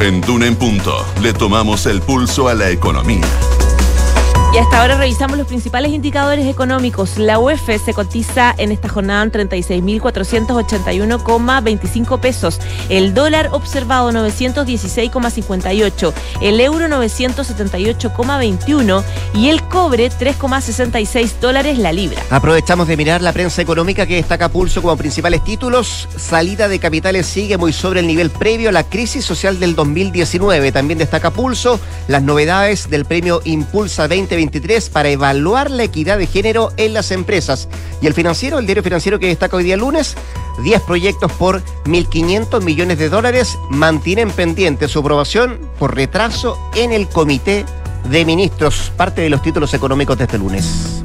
En 0.00 0.20
Duna 0.20 0.46
en 0.46 0.56
Punto 0.56 1.04
le 1.22 1.32
tomamos 1.32 1.86
el 1.86 2.00
pulso 2.00 2.48
a 2.48 2.54
la 2.54 2.70
economía. 2.70 3.53
Y 4.54 4.58
hasta 4.58 4.80
ahora 4.80 4.96
revisamos 4.96 5.36
los 5.36 5.48
principales 5.48 5.90
indicadores 5.90 6.46
económicos. 6.46 7.18
La 7.18 7.40
UEF 7.40 7.68
se 7.84 7.92
cotiza 7.92 8.54
en 8.56 8.70
esta 8.70 8.88
jornada 8.88 9.24
en 9.24 9.32
36.481,25 9.32 12.20
pesos. 12.20 12.60
El 12.88 13.14
dólar 13.14 13.48
observado 13.50 14.12
916,58. 14.12 16.12
El 16.40 16.60
euro 16.60 16.86
978,21. 16.86 19.02
Y 19.34 19.48
el 19.48 19.60
cobre 19.64 20.08
3,66 20.08 21.40
dólares 21.40 21.78
la 21.78 21.92
libra. 21.92 22.22
Aprovechamos 22.30 22.86
de 22.86 22.96
mirar 22.96 23.22
la 23.22 23.32
prensa 23.32 23.60
económica 23.60 24.06
que 24.06 24.14
destaca 24.14 24.50
Pulso 24.50 24.82
como 24.82 24.96
principales 24.96 25.42
títulos. 25.42 26.08
Salida 26.16 26.68
de 26.68 26.78
capitales 26.78 27.26
sigue 27.26 27.56
muy 27.56 27.72
sobre 27.72 27.98
el 27.98 28.06
nivel 28.06 28.30
previo 28.30 28.68
a 28.68 28.72
la 28.72 28.84
crisis 28.84 29.24
social 29.24 29.58
del 29.58 29.74
2019. 29.74 30.70
También 30.70 31.00
destaca 31.00 31.32
Pulso 31.32 31.80
las 32.06 32.22
novedades 32.22 32.88
del 32.88 33.04
premio 33.04 33.40
Impulsa 33.44 34.06
2020 34.06 34.43
para 34.90 35.10
evaluar 35.10 35.70
la 35.70 35.84
equidad 35.84 36.18
de 36.18 36.26
género 36.26 36.72
en 36.76 36.94
las 36.94 37.10
empresas. 37.10 37.68
Y 38.00 38.06
el 38.06 38.14
financiero, 38.14 38.58
el 38.58 38.66
diario 38.66 38.82
financiero 38.82 39.18
que 39.18 39.26
destaca 39.26 39.56
hoy 39.56 39.64
día 39.64 39.76
lunes, 39.76 40.16
10 40.62 40.82
proyectos 40.82 41.32
por 41.32 41.62
1.500 41.84 42.62
millones 42.62 42.98
de 42.98 43.08
dólares 43.08 43.58
mantienen 43.70 44.30
pendiente 44.30 44.88
su 44.88 45.00
aprobación 45.00 45.58
por 45.78 45.94
retraso 45.94 46.58
en 46.74 46.92
el 46.92 47.08
Comité 47.08 47.64
de 48.10 48.24
Ministros. 48.24 48.92
Parte 48.96 49.22
de 49.22 49.30
los 49.30 49.42
títulos 49.42 49.74
económicos 49.74 50.18
de 50.18 50.24
este 50.24 50.38
lunes. 50.38 51.03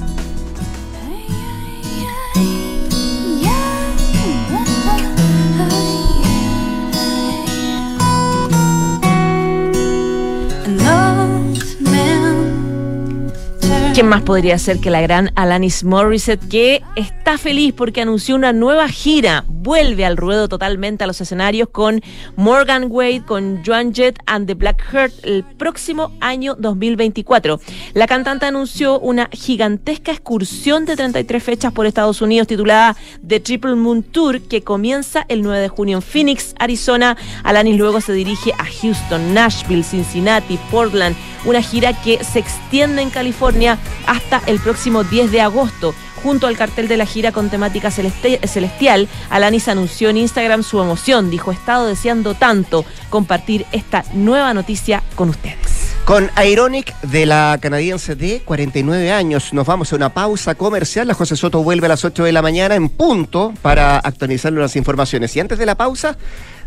¿Quién 13.99 14.07
más 14.07 14.21
podría 14.21 14.57
ser 14.57 14.79
que 14.79 14.89
la 14.89 15.01
gran 15.01 15.33
Alanis 15.35 15.83
Morissette, 15.83 16.47
que 16.47 16.81
está 16.95 17.37
feliz 17.37 17.73
porque 17.75 17.99
anunció 17.99 18.33
una 18.33 18.53
nueva 18.53 18.87
gira? 18.87 19.43
Vuelve 19.49 20.05
al 20.05 20.15
ruedo 20.15 20.47
totalmente 20.47 21.03
a 21.03 21.07
los 21.07 21.19
escenarios 21.19 21.67
con 21.67 22.01
Morgan 22.37 22.85
Wade, 22.89 23.23
con 23.25 23.61
Joan 23.65 23.93
Jett 23.93 24.17
and 24.25 24.47
the 24.47 24.53
Black 24.53 24.81
Heart 24.89 25.13
el 25.23 25.43
próximo 25.43 26.13
año 26.21 26.55
2024. 26.55 27.59
La 27.93 28.07
cantante 28.07 28.45
anunció 28.45 28.97
una 29.01 29.27
gigantesca 29.33 30.13
excursión 30.13 30.85
de 30.85 30.95
33 30.95 31.43
fechas 31.43 31.73
por 31.73 31.85
Estados 31.85 32.21
Unidos 32.21 32.47
titulada 32.47 32.95
The 33.27 33.41
Triple 33.41 33.75
Moon 33.75 34.01
Tour 34.01 34.39
que 34.39 34.63
comienza 34.63 35.25
el 35.27 35.41
9 35.41 35.59
de 35.59 35.67
junio 35.67 35.97
en 35.97 36.01
Phoenix, 36.01 36.55
Arizona. 36.57 37.17
Alanis 37.43 37.77
luego 37.77 37.99
se 37.99 38.13
dirige 38.13 38.53
a 38.57 38.63
Houston, 38.63 39.33
Nashville, 39.33 39.83
Cincinnati, 39.83 40.57
Portland, 40.71 41.17
una 41.43 41.61
gira 41.61 41.91
que 42.01 42.23
se 42.23 42.39
extiende 42.39 43.01
en 43.01 43.09
California 43.09 43.77
hasta 44.07 44.41
el 44.45 44.59
próximo 44.59 45.03
10 45.03 45.31
de 45.31 45.41
agosto. 45.41 45.93
Junto 46.23 46.47
al 46.47 46.57
cartel 46.57 46.87
de 46.89 46.97
la 46.97 47.05
gira 47.05 47.31
con 47.31 47.49
temática 47.49 47.91
celestial, 47.91 49.07
Alanis 49.29 49.67
anunció 49.69 50.09
en 50.09 50.17
Instagram 50.17 50.63
su 50.63 50.81
emoción. 50.81 51.29
Dijo, 51.29 51.51
he 51.51 51.55
estado 51.55 51.85
deseando 51.87 52.33
tanto 52.33 52.83
compartir 53.09 53.65
esta 53.71 54.03
nueva 54.13 54.53
noticia 54.53 55.01
con 55.15 55.29
ustedes. 55.29 55.79
Con 56.09 56.29
Ironic 56.43 56.99
de 57.01 57.27
la 57.27 57.59
canadiense 57.61 58.15
de 58.15 58.41
49 58.43 59.11
años, 59.11 59.53
nos 59.53 59.67
vamos 59.67 59.93
a 59.93 59.95
una 59.95 60.09
pausa 60.09 60.55
comercial. 60.55 61.07
La 61.07 61.13
José 61.13 61.35
Soto 61.35 61.61
vuelve 61.61 61.85
a 61.85 61.89
las 61.89 62.03
8 62.03 62.23
de 62.23 62.31
la 62.31 62.41
mañana 62.41 62.73
en 62.73 62.89
punto 62.89 63.53
para 63.61 63.99
actualizar 63.99 64.51
las 64.51 64.75
informaciones. 64.75 65.35
Y 65.35 65.39
antes 65.39 65.59
de 65.59 65.67
la 65.67 65.75
pausa, 65.75 66.17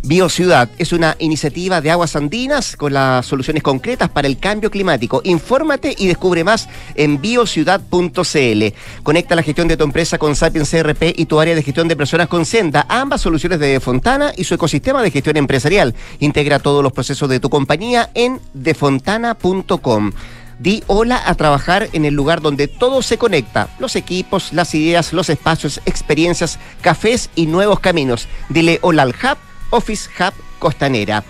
Biociudad 0.04 0.68
es 0.78 0.92
una 0.92 1.14
iniciativa 1.20 1.80
de 1.80 1.92
aguas 1.92 2.16
andinas 2.16 2.76
con 2.76 2.92
las 2.92 3.24
soluciones 3.24 3.62
concretas 3.62 4.10
para 4.10 4.26
el 4.26 4.36
cambio 4.36 4.68
climático. 4.68 5.20
Infórmate 5.22 5.94
y 5.96 6.08
descubre 6.08 6.42
más 6.42 6.68
en 6.96 7.20
biociudad.cl. 7.20 8.64
Conecta 9.04 9.36
la 9.36 9.44
gestión 9.44 9.68
de 9.68 9.76
tu 9.76 9.84
empresa 9.84 10.18
con 10.18 10.34
Sapiens 10.34 10.70
CRP 10.70 11.14
y 11.16 11.26
tu 11.26 11.38
área 11.38 11.54
de 11.54 11.62
gestión 11.62 11.86
de 11.86 11.94
personas 11.94 12.26
con 12.26 12.44
Senda, 12.44 12.84
ambas 12.88 13.20
soluciones 13.20 13.60
de 13.60 13.78
Fontana 13.78 14.32
y 14.36 14.42
su 14.42 14.54
ecosistema 14.54 15.04
de 15.04 15.12
gestión 15.12 15.36
empresarial. 15.36 15.94
Integra 16.18 16.58
todos 16.58 16.82
los 16.82 16.92
procesos 16.92 17.28
de 17.28 17.38
tu 17.38 17.48
compañía 17.48 18.10
en 18.14 18.40
defontana.com. 18.54 20.10
Di 20.58 20.82
hola 20.88 21.22
a 21.24 21.36
trabajar 21.36 21.88
en 21.92 22.04
el 22.04 22.14
lugar 22.14 22.40
donde 22.40 22.66
todo 22.66 23.02
se 23.02 23.18
conecta, 23.18 23.68
los 23.78 23.94
equipos, 23.94 24.52
las 24.52 24.74
ideas, 24.74 25.12
los 25.12 25.30
espacios, 25.30 25.80
experiencias, 25.86 26.58
cafés 26.80 27.30
y 27.36 27.46
nuevos 27.46 27.78
caminos. 27.78 28.26
Dile 28.48 28.80
hola 28.82 29.02
al 29.02 29.10
hub 29.10 29.51
Office 29.72 30.08
Hub 30.18 30.32
Costanera. 30.58 31.24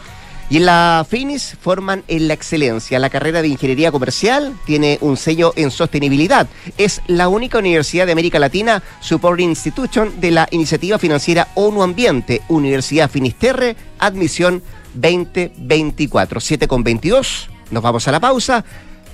Y 0.51 0.59
en 0.59 0.67
la 0.67 1.07
FINIS 1.09 1.57
forman 1.59 2.05
en 2.09 2.29
la 2.29 2.35
excelencia. 2.35 2.99
La 2.99 3.09
carrera 3.09 3.41
de 3.41 3.49
Ingeniería 3.49 3.91
Comercial 3.91 4.55
tiene 4.67 4.99
un 5.01 5.17
sello 5.17 5.55
en 5.57 5.71
sostenibilidad. 5.71 6.47
Es 6.77 7.01
la 7.07 7.29
única 7.29 7.57
universidad 7.59 8.05
de 8.05 8.13
América 8.13 8.39
Latina 8.39 8.83
Support 9.01 9.41
Institution 9.41 10.21
de 10.21 10.31
la 10.31 10.49
iniciativa 10.51 10.99
financiera 10.99 11.49
ONU 11.55 11.83
Ambiente, 11.83 12.43
Universidad 12.49 13.09
Finisterre, 13.09 13.77
admisión 13.99 14.63
2024. 14.93 16.39
7 16.39 16.69
con 16.69 16.85
22. 16.85 17.49
Nos 17.71 17.83
vamos 17.83 18.07
a 18.07 18.13
la 18.13 18.21
pausa. 18.21 18.63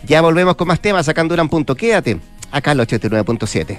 Ya 0.05 0.21
volvemos 0.21 0.57
con 0.57 0.67
más 0.67 0.81
temas 0.81 1.07
sacando 1.07 1.41
un 1.41 1.49
punto. 1.49 1.77
Quédate 1.77 2.19
acá 2.51 2.73
en 2.73 2.81
el 2.81 2.87
89.7. 2.89 3.79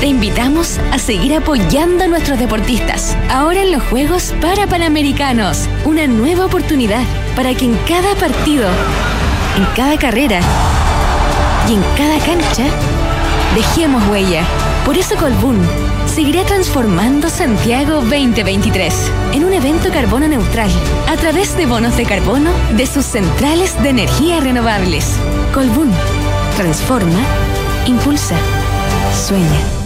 Te 0.00 0.06
invitamos 0.06 0.78
a 0.92 0.98
seguir 0.98 1.34
apoyando 1.34 2.04
a 2.04 2.06
nuestros 2.06 2.38
deportistas. 2.38 3.16
Ahora 3.30 3.62
en 3.62 3.72
los 3.72 3.82
Juegos 3.84 4.34
para 4.42 4.66
Panamericanos. 4.66 5.68
Una 5.86 6.06
nueva 6.06 6.44
oportunidad 6.44 7.02
para 7.34 7.54
que 7.54 7.64
en 7.64 7.74
cada 7.88 8.14
partido, 8.14 8.68
en 9.56 9.64
cada 9.74 9.96
carrera 9.98 10.40
y 11.66 11.74
en 11.74 11.82
cada 11.96 12.18
cancha 12.18 12.64
dejemos 13.54 14.06
huella. 14.08 14.44
Por 14.84 14.98
eso 14.98 15.16
Colbún 15.16 15.58
seguirá 16.06 16.44
transformando 16.44 17.30
Santiago 17.30 17.94
2023 18.02 19.10
en 19.32 19.44
un 19.44 19.54
evento 19.54 19.90
carbono 19.90 20.28
neutral 20.28 20.70
a 21.08 21.16
través 21.16 21.56
de 21.56 21.64
bonos 21.64 21.96
de 21.96 22.04
carbono 22.04 22.50
de 22.76 22.86
sus 22.86 23.06
centrales 23.06 23.82
de 23.82 23.88
energía 23.88 24.40
renovables. 24.40 25.16
Colbún 25.54 25.90
transforma, 26.54 27.18
impulsa, 27.86 28.36
sueña. 29.26 29.85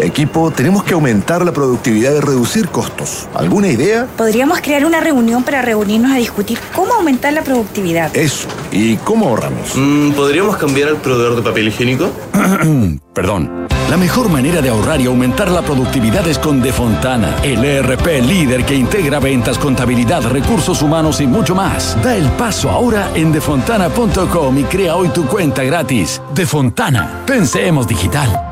Equipo, 0.00 0.50
tenemos 0.50 0.82
que 0.84 0.94
aumentar 0.94 1.44
la 1.44 1.52
productividad 1.52 2.14
y 2.14 2.20
reducir 2.20 2.68
costos. 2.68 3.28
¿Alguna 3.34 3.68
idea? 3.68 4.06
Podríamos 4.16 4.60
crear 4.60 4.84
una 4.84 5.00
reunión 5.00 5.42
para 5.42 5.62
reunirnos 5.62 6.12
a 6.12 6.16
discutir 6.16 6.58
cómo 6.74 6.94
aumentar 6.94 7.32
la 7.32 7.42
productividad. 7.42 8.16
Eso. 8.16 8.48
¿Y 8.72 8.96
cómo 8.96 9.28
ahorramos? 9.28 9.72
Mm, 9.74 10.12
¿Podríamos 10.12 10.56
cambiar 10.56 10.88
el 10.88 10.96
proveedor 10.96 11.36
de 11.36 11.42
papel 11.42 11.68
higiénico? 11.68 12.10
Perdón. 13.14 13.68
La 13.90 13.96
mejor 13.96 14.28
manera 14.28 14.62
de 14.62 14.68
ahorrar 14.70 15.00
y 15.00 15.06
aumentar 15.06 15.50
la 15.50 15.62
productividad 15.62 16.26
es 16.28 16.38
con 16.38 16.62
Defontana, 16.62 17.36
el 17.42 17.64
ERP 17.64 18.22
líder 18.22 18.64
que 18.64 18.76
integra 18.76 19.18
ventas, 19.18 19.58
contabilidad, 19.58 20.22
recursos 20.30 20.80
humanos 20.80 21.20
y 21.20 21.26
mucho 21.26 21.56
más. 21.56 21.96
Da 22.00 22.14
el 22.14 22.28
paso 22.30 22.70
ahora 22.70 23.10
en 23.16 23.32
defontana.com 23.32 24.58
y 24.58 24.64
crea 24.64 24.94
hoy 24.94 25.08
tu 25.08 25.26
cuenta 25.26 25.64
gratis. 25.64 26.22
Defontana, 26.32 27.24
pensemos 27.26 27.88
digital. 27.88 28.49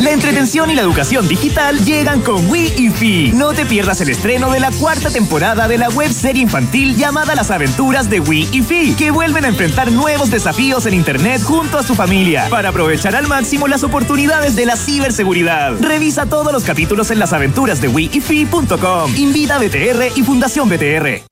La 0.00 0.10
entretención 0.10 0.70
y 0.70 0.74
la 0.74 0.82
educación 0.82 1.28
digital 1.28 1.84
llegan 1.84 2.22
con 2.22 2.50
Wii 2.50 2.74
y 2.76 2.90
Fi. 2.90 3.32
No 3.34 3.52
te 3.52 3.64
pierdas 3.64 4.00
el 4.00 4.08
estreno 4.08 4.50
de 4.50 4.58
la 4.58 4.72
cuarta 4.72 5.10
temporada 5.10 5.68
de 5.68 5.78
la 5.78 5.90
web 5.90 6.10
serie 6.10 6.42
infantil 6.42 6.96
llamada 6.96 7.36
Las 7.36 7.52
aventuras 7.52 8.10
de 8.10 8.18
Wii 8.18 8.48
y 8.52 8.62
Fi, 8.62 8.94
que 8.94 9.12
vuelven 9.12 9.44
a 9.44 9.48
enfrentar 9.48 9.92
nuevos 9.92 10.30
desafíos 10.30 10.86
en 10.86 10.94
Internet 10.94 11.42
junto 11.44 11.78
a 11.78 11.84
su 11.84 11.94
familia 11.94 12.48
para 12.50 12.70
aprovechar 12.70 13.14
al 13.14 13.28
máximo 13.28 13.68
las 13.68 13.84
oportunidades 13.84 14.56
de 14.56 14.66
la 14.66 14.76
ciberseguridad. 14.76 15.74
Revisa 15.80 16.26
todos 16.26 16.52
los 16.52 16.64
capítulos 16.64 17.12
en 17.12 17.20
lasaventurasdewiifi.com. 17.20 19.16
Invita 19.16 19.54
a 19.54 19.58
BTR 19.58 20.16
y 20.16 20.22
Fundación 20.22 20.68
BTR. 20.68 21.22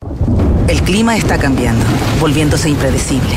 El 0.68 0.83
clima 0.83 1.16
está 1.16 1.38
cambiando, 1.38 1.85
volviéndose 2.20 2.68
impredecible 2.68 3.37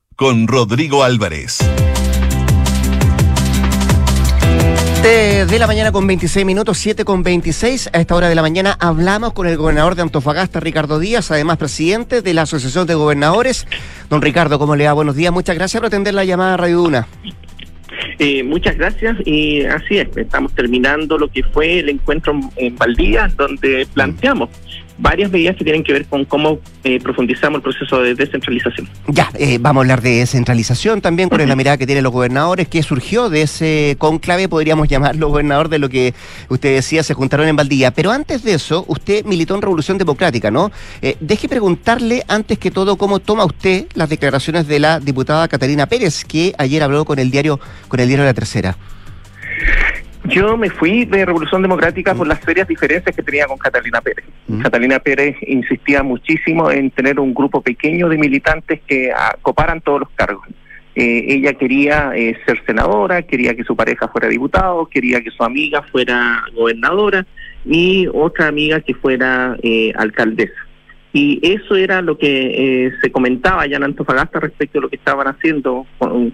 con 0.21 0.45
Rodrigo 0.47 1.03
Álvarez. 1.03 1.57
De 5.01 5.57
la 5.57 5.65
mañana 5.65 5.91
con 5.91 6.05
26 6.05 6.45
minutos, 6.45 6.77
7 6.77 7.03
con 7.05 7.23
26. 7.23 7.89
A 7.91 7.99
esta 7.99 8.13
hora 8.13 8.29
de 8.29 8.35
la 8.35 8.43
mañana 8.43 8.77
hablamos 8.79 9.33
con 9.33 9.47
el 9.47 9.57
gobernador 9.57 9.95
de 9.95 10.03
Antofagasta, 10.03 10.59
Ricardo 10.59 10.99
Díaz, 10.99 11.31
además 11.31 11.57
presidente 11.57 12.21
de 12.21 12.35
la 12.35 12.43
Asociación 12.43 12.85
de 12.85 12.93
Gobernadores. 12.93 13.65
Don 14.11 14.21
Ricardo, 14.21 14.59
¿cómo 14.59 14.75
le 14.75 14.85
va? 14.85 14.93
Buenos 14.93 15.15
días. 15.15 15.33
Muchas 15.33 15.55
gracias 15.55 15.81
por 15.81 15.87
atender 15.87 16.13
la 16.13 16.23
llamada 16.23 16.53
a 16.53 16.57
Radio 16.57 16.77
Duna. 16.77 17.07
Eh, 18.19 18.43
muchas 18.43 18.77
gracias 18.77 19.17
y 19.25 19.63
así 19.63 19.97
es, 19.97 20.15
estamos 20.15 20.53
terminando 20.53 21.17
lo 21.17 21.29
que 21.29 21.41
fue 21.41 21.79
el 21.79 21.89
encuentro 21.89 22.39
en 22.57 22.75
Valdía, 22.75 23.27
donde 23.35 23.87
planteamos 23.91 24.49
varias 25.01 25.31
medidas 25.31 25.55
que 25.55 25.63
tienen 25.63 25.83
que 25.83 25.93
ver 25.93 26.05
con 26.05 26.25
cómo 26.25 26.59
eh, 26.83 26.99
profundizamos 27.01 27.57
el 27.57 27.63
proceso 27.63 28.01
de 28.01 28.13
descentralización. 28.13 28.87
Ya, 29.07 29.29
eh, 29.37 29.57
vamos 29.59 29.81
a 29.81 29.83
hablar 29.83 30.01
de 30.01 30.17
descentralización 30.17 31.01
también, 31.01 31.27
con 31.27 31.45
la 31.45 31.55
mirada 31.55 31.77
que 31.77 31.85
tienen 31.85 32.03
los 32.03 32.13
gobernadores, 32.13 32.67
que 32.67 32.83
surgió 32.83 33.29
de 33.29 33.41
ese 33.41 33.95
conclave, 33.97 34.47
podríamos 34.47 34.87
llamarlo 34.87 35.29
gobernador, 35.29 35.69
de 35.69 35.79
lo 35.79 35.89
que 35.89 36.13
usted 36.49 36.75
decía, 36.75 37.03
se 37.03 37.13
juntaron 37.13 37.47
en 37.47 37.55
Valdía. 37.55 37.91
Pero 37.91 38.11
antes 38.11 38.43
de 38.43 38.53
eso, 38.53 38.85
usted 38.87 39.25
militó 39.25 39.55
en 39.55 39.61
Revolución 39.63 39.97
Democrática, 39.97 40.51
¿no? 40.51 40.71
Eh, 41.01 41.17
deje 41.19 41.49
preguntarle, 41.49 42.23
antes 42.27 42.59
que 42.59 42.69
todo, 42.69 42.95
cómo 42.95 43.19
toma 43.19 43.43
usted 43.45 43.87
las 43.95 44.09
declaraciones 44.09 44.67
de 44.67 44.79
la 44.79 44.99
diputada 44.99 45.47
Catalina 45.47 45.87
Pérez, 45.87 46.23
que 46.25 46.53
ayer 46.57 46.83
habló 46.83 47.05
con 47.05 47.17
el 47.17 47.31
diario, 47.31 47.59
con 47.87 47.99
el 47.99 48.07
diario 48.07 48.25
La 48.25 48.33
Tercera. 48.33 48.77
Yo 50.25 50.55
me 50.55 50.69
fui 50.69 51.05
de 51.05 51.25
Revolución 51.25 51.61
Democrática 51.61 52.13
por 52.13 52.27
las 52.27 52.39
serias 52.41 52.67
diferencias 52.67 53.15
que 53.15 53.23
tenía 53.23 53.47
con 53.47 53.57
Catalina 53.57 54.01
Pérez. 54.01 54.25
Catalina 54.61 54.99
Pérez 54.99 55.35
insistía 55.47 56.03
muchísimo 56.03 56.69
en 56.69 56.91
tener 56.91 57.19
un 57.19 57.33
grupo 57.33 57.61
pequeño 57.61 58.07
de 58.07 58.17
militantes 58.17 58.81
que 58.87 59.11
coparan 59.41 59.81
todos 59.81 60.01
los 60.01 60.09
cargos. 60.11 60.47
Eh, 60.93 61.25
ella 61.29 61.53
quería 61.53 62.11
eh, 62.15 62.37
ser 62.45 62.61
senadora, 62.65 63.21
quería 63.21 63.55
que 63.55 63.63
su 63.63 63.75
pareja 63.75 64.09
fuera 64.09 64.27
diputado, 64.27 64.85
quería 64.87 65.21
que 65.21 65.31
su 65.31 65.41
amiga 65.43 65.81
fuera 65.83 66.43
gobernadora 66.53 67.25
y 67.65 68.07
otra 68.13 68.47
amiga 68.47 68.81
que 68.81 68.93
fuera 68.93 69.55
eh, 69.63 69.93
alcaldesa. 69.95 70.67
Y 71.13 71.39
eso 71.43 71.75
era 71.75 72.01
lo 72.01 72.17
que 72.17 72.89
se 73.01 73.11
comentaba 73.11 73.65
ya 73.67 73.75
en 73.75 73.83
Antofagasta 73.83 74.39
respecto 74.39 74.79
a 74.79 74.81
lo 74.83 74.89
que 74.89 74.95
estaban 74.95 75.27
haciendo 75.27 75.85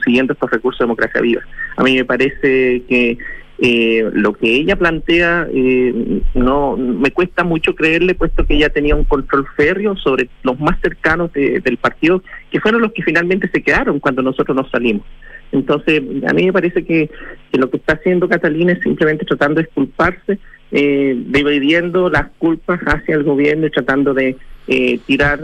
siguiendo 0.05 0.33
estos 0.33 0.51
recursos 0.51 0.77
de 0.77 0.83
democracia 0.83 1.19
viva. 1.19 1.41
A 1.77 1.83
mí 1.83 1.95
me 1.95 2.05
parece 2.05 2.83
que 2.87 3.17
eh, 3.59 4.07
lo 4.13 4.33
que 4.33 4.53
ella 4.53 4.75
plantea 4.75 5.47
eh, 5.51 6.21
no 6.35 6.77
me 6.77 7.09
cuesta 7.09 7.43
mucho 7.43 7.73
creerle 7.73 8.13
puesto 8.13 8.45
que 8.45 8.53
ella 8.53 8.69
tenía 8.69 8.95
un 8.95 9.03
control 9.03 9.47
férreo 9.55 9.95
sobre 9.97 10.29
los 10.43 10.59
más 10.59 10.79
cercanos 10.79 11.33
del 11.33 11.77
partido 11.77 12.21
que 12.51 12.59
fueron 12.59 12.81
los 12.81 12.93
que 12.93 13.01
finalmente 13.01 13.49
se 13.51 13.63
quedaron 13.63 13.99
cuando 13.99 14.21
nosotros 14.21 14.55
nos 14.55 14.69
salimos. 14.69 15.05
Entonces 15.51 16.03
a 16.27 16.33
mí 16.33 16.45
me 16.45 16.53
parece 16.53 16.85
que, 16.85 17.09
lo 17.53 17.69
que 17.71 17.77
está 17.77 17.93
haciendo 17.93 18.29
Catalina 18.29 18.73
es 18.73 18.81
simplemente 18.81 19.25
tratando 19.25 19.55
de 19.55 19.65
disculparse 19.65 20.37
eh, 20.71 21.15
dividiendo 21.27 22.09
las 22.09 22.27
culpas 22.37 22.79
hacia 22.81 23.15
el 23.15 23.23
gobierno 23.23 23.65
y 23.65 23.71
tratando 23.71 24.13
de 24.13 24.35
eh, 24.67 24.99
tirar 25.07 25.39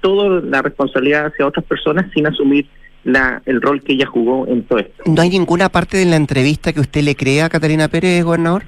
toda 0.00 0.40
la 0.40 0.62
responsabilidad 0.62 1.26
hacia 1.26 1.46
otras 1.46 1.64
personas 1.66 2.10
sin 2.12 2.26
asumir 2.26 2.66
la, 3.04 3.42
el 3.46 3.60
rol 3.60 3.82
que 3.82 3.94
ella 3.94 4.06
jugó 4.06 4.46
en 4.46 4.62
todo 4.64 4.78
esto. 4.78 5.02
¿No 5.06 5.22
hay 5.22 5.30
ninguna 5.30 5.68
parte 5.68 5.96
de 5.96 6.04
la 6.04 6.16
entrevista 6.16 6.72
que 6.72 6.80
usted 6.80 7.02
le 7.02 7.16
crea 7.16 7.46
a 7.46 7.48
Catalina 7.48 7.88
Pérez, 7.88 8.24
gobernador? 8.24 8.64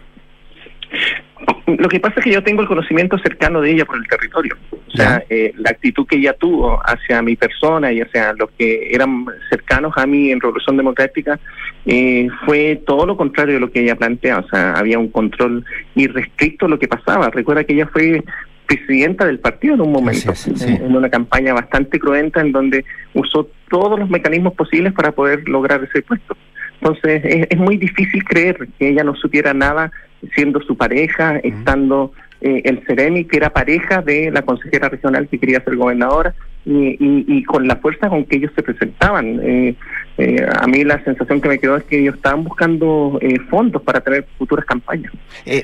Lo 1.67 1.89
que 1.89 1.99
pasa 1.99 2.17
es 2.19 2.25
que 2.25 2.33
yo 2.33 2.43
tengo 2.43 2.63
el 2.63 2.69
conocimiento 2.69 3.19
cercano 3.19 3.61
de 3.61 3.73
ella 3.73 3.85
por 3.85 3.97
el 3.97 4.07
territorio. 4.07 4.57
O 4.71 4.97
sea, 4.97 5.25
eh, 5.29 5.53
la 5.57 5.71
actitud 5.71 6.07
que 6.07 6.17
ella 6.17 6.35
tuvo 6.35 6.79
hacia 6.85 7.21
mi 7.23 7.37
persona 7.37 7.91
y 7.91 8.01
hacia 8.01 8.33
los 8.35 8.51
que 8.53 8.91
eran 8.93 9.25
cercanos 9.49 9.93
a 9.97 10.07
mí 10.07 10.31
en 10.31 10.41
Revolución 10.41 10.77
Democrática 10.77 11.41
eh, 11.87 12.29
fue 12.45 12.81
todo 12.87 13.07
lo 13.07 13.17
contrario 13.17 13.55
de 13.55 13.61
lo 13.61 13.71
que 13.71 13.81
ella 13.81 13.97
plantea. 13.97 14.39
O 14.39 14.49
sea, 14.49 14.75
había 14.75 14.99
un 14.99 15.09
control 15.09 15.65
irrestricto 15.95 16.69
lo 16.69 16.79
que 16.79 16.87
pasaba. 16.87 17.31
Recuerda 17.31 17.65
que 17.65 17.73
ella 17.73 17.89
fue 17.93 18.23
presidenta 18.67 19.27
del 19.27 19.39
partido 19.39 19.75
en 19.75 19.81
un 19.83 19.93
momento, 19.93 20.33
en 20.67 20.97
una 20.97 21.11
campaña 21.11 21.53
bastante 21.53 21.99
cruenta 21.99 22.41
en 22.41 22.53
donde 22.53 22.85
usó 23.15 23.49
todos 23.69 23.99
los 23.99 24.09
mecanismos 24.09 24.55
posibles 24.55 24.93
para 24.93 25.13
poder 25.13 25.49
lograr 25.49 25.83
ese 25.85 26.03
puesto. 26.03 26.37
Entonces 26.81 27.47
es, 27.51 27.59
muy 27.59 27.77
difícil 27.77 28.25
creer 28.25 28.69
que 28.79 28.89
ella 28.89 29.05
no 29.05 29.15
supiera 29.15 29.55
nada 29.55 29.91
siendo 30.35 30.61
su 30.61 30.77
pareja, 30.77 31.39
estando 31.39 32.13
eh, 32.45 32.63
el 32.65 32.85
Ceremi, 32.87 33.25
que 33.25 33.39
era 33.39 33.51
pareja 33.51 34.03
de 34.03 34.31
la 34.31 34.43
consejera 34.43 34.89
regional 34.89 35.29
que 35.29 35.39
quería 35.39 35.65
ser 35.65 35.77
gobernadora, 35.77 36.35
y, 36.67 37.43
con 37.45 37.67
la 37.67 37.77
fuerza 37.77 38.09
con 38.09 38.25
que 38.25 38.37
ellos 38.37 38.51
se 38.55 38.63
presentaban. 38.63 39.41
Eh, 39.43 39.75
eh, 40.17 40.47
a 40.61 40.67
mí 40.67 40.85
la 40.85 41.03
sensación 41.05 41.41
que 41.41 41.49
me 41.49 41.59
quedó 41.59 41.77
es 41.77 41.85
que 41.85 42.01
ellos 42.01 42.15
estaban 42.15 42.45
buscando 42.45 43.19
eh, 43.21 43.39
fondos 43.51 43.83
para 43.83 44.01
tener 44.01 44.27
futuras 44.39 44.65
campañas. 44.65 45.13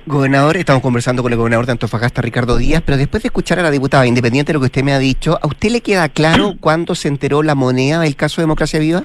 gobernador, 0.06 0.56
estamos 0.56 0.82
conversando 0.82 1.22
con 1.22 1.32
el 1.32 1.38
gobernador 1.38 1.66
de 1.66 1.72
Antofagasta, 1.72 2.22
Ricardo 2.22 2.56
Díaz, 2.56 2.82
pero 2.84 2.98
después 2.98 3.22
de 3.22 3.28
escuchar 3.28 3.58
a 3.58 3.62
la 3.62 3.70
diputada, 3.70 4.06
independiente 4.06 4.50
de 4.50 4.54
lo 4.54 4.60
que 4.60 4.66
usted 4.66 4.82
me 4.82 4.92
ha 4.92 4.98
dicho, 4.98 5.38
¿a 5.40 5.46
usted 5.46 5.70
le 5.70 5.80
queda 5.80 6.08
claro 6.08 6.54
cuándo 6.60 6.94
se 6.94 7.08
enteró 7.08 7.42
la 7.42 7.54
moneda 7.54 8.00
del 8.00 8.16
caso 8.16 8.40
de 8.40 8.44
Democracia 8.44 8.80
Viva? 8.80 9.04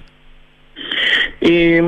Eh, 1.41 1.82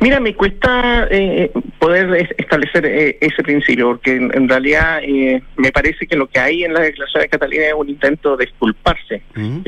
mira, 0.00 0.20
me 0.20 0.34
cuesta 0.34 1.08
eh, 1.10 1.50
poder 1.78 2.28
establecer 2.36 2.86
eh, 2.86 3.18
ese 3.20 3.42
principio, 3.42 3.88
porque 3.88 4.16
en, 4.16 4.48
realidad 4.48 5.00
eh, 5.02 5.42
me 5.56 5.72
parece 5.72 6.06
que 6.06 6.16
lo 6.16 6.26
que 6.26 6.40
hay 6.40 6.64
en 6.64 6.74
la 6.74 6.80
declaración 6.80 7.22
de 7.22 7.28
Catalina 7.28 7.66
es 7.66 7.74
un 7.74 7.88
intento 7.88 8.36
de 8.36 8.44
exculparse, 8.44 9.22
mm. 9.34 9.60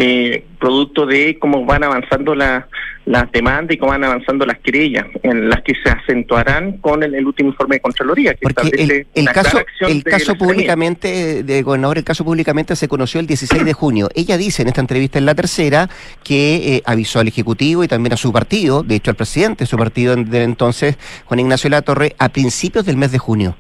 producto 0.58 1.06
de 1.06 1.38
cómo 1.38 1.64
van 1.64 1.84
avanzando 1.84 2.34
la, 2.34 2.68
las 3.06 3.30
demandas 3.30 3.74
y 3.74 3.78
cómo 3.78 3.92
van 3.92 4.02
avanzando 4.02 4.44
las 4.44 4.58
querellas, 4.58 5.06
en 5.22 5.48
las 5.48 5.62
que 5.62 5.74
se 5.82 5.88
acentuarán 5.88 6.78
con 6.78 7.02
el, 7.02 7.14
el 7.14 7.24
último 7.24 7.50
informe 7.50 7.76
de 7.76 7.80
Contraloría. 7.80 8.34
Que 8.34 8.40
Porque 8.42 8.68
el, 8.76 9.06
el 9.14 9.28
caso, 9.32 9.60
el 9.80 10.02
caso 10.02 10.34
públicamente, 10.34 11.44
de 11.44 11.62
gobernador, 11.62 11.98
el 11.98 12.04
caso 12.04 12.24
públicamente 12.24 12.74
se 12.74 12.88
conoció 12.88 13.20
el 13.20 13.28
16 13.28 13.64
de 13.64 13.72
junio. 13.72 14.08
Ella 14.14 14.36
dice 14.36 14.62
en 14.62 14.68
esta 14.68 14.80
entrevista 14.80 15.18
en 15.18 15.24
la 15.24 15.36
tercera 15.36 15.88
que 16.24 16.76
eh, 16.76 16.82
avisó 16.84 17.20
al 17.20 17.28
Ejecutivo 17.28 17.84
y 17.84 17.88
también 17.88 18.12
a 18.12 18.16
su 18.16 18.32
partido, 18.32 18.82
de 18.82 18.96
hecho 18.96 19.12
al 19.12 19.16
presidente 19.16 19.64
de 19.64 19.66
su 19.66 19.76
partido 19.78 20.16
del 20.16 20.42
entonces, 20.42 20.98
Juan 21.26 21.40
Ignacio 21.40 21.70
Latorre, 21.70 22.16
a 22.18 22.28
principios 22.30 22.84
del 22.84 22.96
mes 22.96 23.12
de 23.12 23.18
junio. 23.18 23.56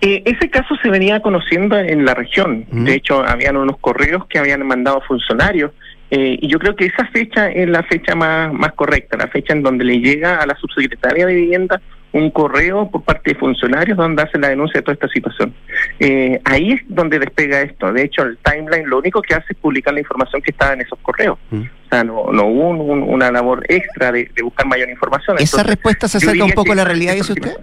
Eh, 0.00 0.22
ese 0.24 0.50
caso 0.50 0.74
se 0.82 0.88
venía 0.90 1.20
conociendo 1.20 1.78
en 1.78 2.04
la 2.04 2.14
región. 2.14 2.66
De 2.70 2.94
hecho, 2.94 3.24
habían 3.26 3.56
unos 3.56 3.78
correos 3.78 4.26
que 4.26 4.38
habían 4.38 4.66
mandado 4.66 5.00
funcionarios. 5.06 5.72
Eh, 6.10 6.38
y 6.40 6.48
yo 6.48 6.58
creo 6.58 6.76
que 6.76 6.86
esa 6.86 7.06
fecha 7.06 7.50
es 7.50 7.68
la 7.68 7.82
fecha 7.82 8.14
más, 8.14 8.52
más 8.52 8.72
correcta, 8.72 9.16
la 9.16 9.26
fecha 9.26 9.52
en 9.52 9.62
donde 9.62 9.84
le 9.84 9.98
llega 9.98 10.36
a 10.36 10.46
la 10.46 10.56
subsecretaria 10.56 11.26
de 11.26 11.34
Vivienda 11.34 11.80
un 12.12 12.30
correo 12.30 12.88
por 12.90 13.02
parte 13.02 13.32
de 13.32 13.38
funcionarios 13.38 13.96
donde 13.96 14.22
hace 14.22 14.38
la 14.38 14.48
denuncia 14.48 14.80
de 14.80 14.82
toda 14.82 14.94
esta 14.94 15.08
situación. 15.08 15.52
Eh, 15.98 16.40
ahí 16.44 16.72
es 16.72 16.80
donde 16.88 17.18
despega 17.18 17.60
esto. 17.60 17.92
De 17.92 18.04
hecho, 18.04 18.22
el 18.22 18.38
timeline 18.38 18.88
lo 18.88 18.98
único 18.98 19.20
que 19.20 19.34
hace 19.34 19.46
es 19.50 19.58
publicar 19.58 19.92
la 19.92 20.00
información 20.00 20.40
que 20.40 20.50
estaba 20.50 20.72
en 20.72 20.80
esos 20.80 20.98
correos. 21.00 21.38
O 21.52 21.88
sea, 21.90 22.04
no, 22.04 22.32
no 22.32 22.46
hubo 22.46 22.70
una 22.70 23.30
labor 23.30 23.64
extra 23.68 24.12
de, 24.12 24.30
buscar 24.42 24.66
mayor 24.66 24.88
información. 24.88 25.36
¿Esa 25.38 25.62
respuesta 25.62 26.08
se 26.08 26.18
acerca 26.18 26.44
un 26.44 26.52
poco 26.52 26.72
a 26.72 26.76
la 26.76 26.84
realidad, 26.84 27.14
dice 27.14 27.32
usted? 27.32 27.56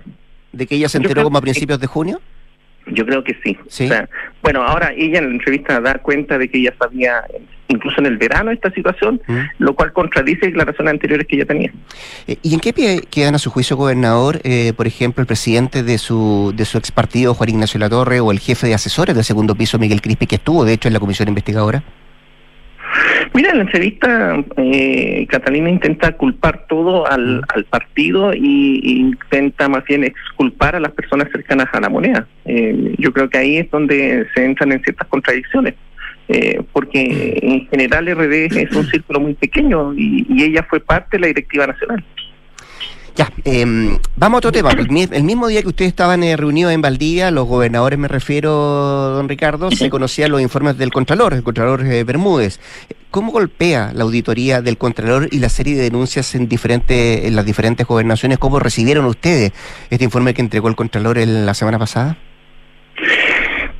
¿De 0.51 0.67
que 0.67 0.75
ella 0.75 0.89
se 0.89 0.97
enteró 0.97 1.23
como 1.23 1.37
a 1.37 1.41
principios 1.41 1.79
de 1.79 1.87
junio? 1.87 2.21
Yo 2.87 3.05
creo 3.05 3.23
que 3.23 3.35
sí. 3.43 3.57
bueno, 4.41 4.63
ahora 4.63 4.91
ella 4.95 5.19
en 5.19 5.25
la 5.25 5.31
entrevista 5.31 5.79
da 5.79 5.95
cuenta 5.99 6.37
de 6.37 6.49
que 6.49 6.59
ella 6.59 6.73
sabía, 6.77 7.23
incluso 7.69 7.99
en 7.99 8.07
el 8.07 8.17
verano, 8.17 8.51
esta 8.51 8.71
situación, 8.71 9.21
mm. 9.25 9.37
lo 9.59 9.73
cual 9.73 9.93
contradice 9.93 10.51
las 10.51 10.67
razones 10.67 10.91
anteriores 10.91 11.25
que 11.27 11.37
ella 11.37 11.45
tenía. 11.45 11.71
Eh, 12.27 12.37
¿Y 12.41 12.53
en 12.53 12.59
qué 12.59 12.73
pie 12.73 13.01
quedan 13.09 13.35
a 13.35 13.39
su 13.39 13.49
juicio, 13.49 13.77
gobernador, 13.77 14.41
eh, 14.43 14.73
por 14.75 14.87
ejemplo, 14.87 15.21
el 15.21 15.27
presidente 15.27 15.83
de 15.83 15.97
su, 15.97 16.53
de 16.55 16.65
su 16.65 16.77
ex 16.77 16.91
partido, 16.91 17.33
Juan 17.33 17.49
Ignacio 17.49 17.79
Latorre, 17.79 18.19
o 18.19 18.31
el 18.31 18.39
jefe 18.39 18.67
de 18.67 18.73
asesores 18.73 19.15
del 19.15 19.23
segundo 19.23 19.55
piso, 19.55 19.79
Miguel 19.79 20.01
Crispi, 20.01 20.27
que 20.27 20.35
estuvo, 20.35 20.65
de 20.65 20.73
hecho, 20.73 20.89
en 20.89 20.93
la 20.93 20.99
comisión 20.99 21.29
investigadora? 21.29 21.83
Mira, 23.33 23.51
en 23.51 23.57
la 23.57 23.63
entrevista 23.63 24.43
eh, 24.57 25.25
Catalina 25.29 25.69
intenta 25.69 26.11
culpar 26.13 26.65
todo 26.67 27.07
al, 27.07 27.41
al 27.53 27.65
partido 27.65 28.33
y, 28.33 28.81
intenta 28.83 29.67
más 29.69 29.83
bien 29.85 30.03
exculpar 30.03 30.75
a 30.75 30.79
las 30.79 30.91
personas 30.91 31.29
cercanas 31.31 31.67
a 31.73 31.81
la 31.81 31.89
moneda. 31.89 32.27
Eh, 32.45 32.95
yo 32.97 33.11
creo 33.11 33.29
que 33.29 33.37
ahí 33.37 33.57
es 33.57 33.71
donde 33.71 34.27
se 34.35 34.45
entran 34.45 34.71
en 34.71 34.83
ciertas 34.83 35.07
contradicciones. 35.07 35.75
Eh, 36.29 36.61
porque 36.71 37.37
en 37.41 37.67
general 37.67 38.07
RD 38.07 38.57
es 38.57 38.73
un 38.73 38.85
círculo 38.85 39.19
muy 39.19 39.33
pequeño 39.33 39.93
y, 39.93 40.25
y 40.29 40.43
ella 40.43 40.65
fue 40.69 40.79
parte 40.79 41.17
de 41.17 41.19
la 41.21 41.27
directiva 41.27 41.67
nacional. 41.67 42.03
Ya, 43.15 43.31
eh, 43.45 43.63
vamos 44.15 44.37
a 44.37 44.39
otro 44.39 44.51
tema. 44.51 44.71
El, 44.71 45.23
mismo 45.23 45.47
día 45.47 45.61
que 45.61 45.67
ustedes 45.67 45.89
estaban 45.89 46.23
eh, 46.23 46.35
reunidos 46.35 46.73
en 46.73 46.81
Valdía, 46.81 47.29
los 47.29 47.47
gobernadores, 47.47 47.99
me 47.99 48.07
refiero, 48.07 48.51
don 48.51 49.29
Ricardo, 49.29 49.69
se 49.69 49.91
conocían 49.91 50.31
los 50.31 50.41
informes 50.41 50.79
del 50.79 50.91
Contralor, 50.91 51.33
el 51.35 51.43
Contralor 51.43 51.85
eh, 51.85 52.03
Bermúdez. 52.03 52.59
¿Cómo 53.11 53.31
golpea 53.31 53.91
la 53.93 54.03
auditoría 54.03 54.63
del 54.63 54.79
Contralor 54.79 55.27
y 55.31 55.37
la 55.37 55.49
serie 55.49 55.75
de 55.75 55.83
denuncias 55.83 56.33
en, 56.33 56.49
diferentes, 56.49 57.25
en 57.25 57.35
las 57.35 57.45
diferentes 57.45 57.85
gobernaciones? 57.85 58.39
¿Cómo 58.39 58.59
recibieron 58.59 59.05
ustedes 59.05 59.51
este 59.91 60.03
informe 60.03 60.33
que 60.33 60.41
entregó 60.41 60.67
el 60.67 60.75
Contralor 60.75 61.19
la 61.19 61.53
semana 61.53 61.77
pasada? 61.77 62.17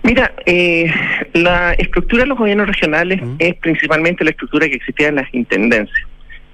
Mira, 0.04 0.32
eh, 0.46 0.94
la 1.34 1.74
estructura 1.74 2.24
de 2.24 2.28
los 2.28 2.38
gobiernos 2.38 2.68
regionales 2.68 3.20
es 3.40 3.56
principalmente 3.56 4.24
la 4.24 4.30
estructura 4.30 4.68
que 4.68 4.76
existía 4.76 5.08
en 5.08 5.16
las 5.16 5.34
intendencias 5.34 6.08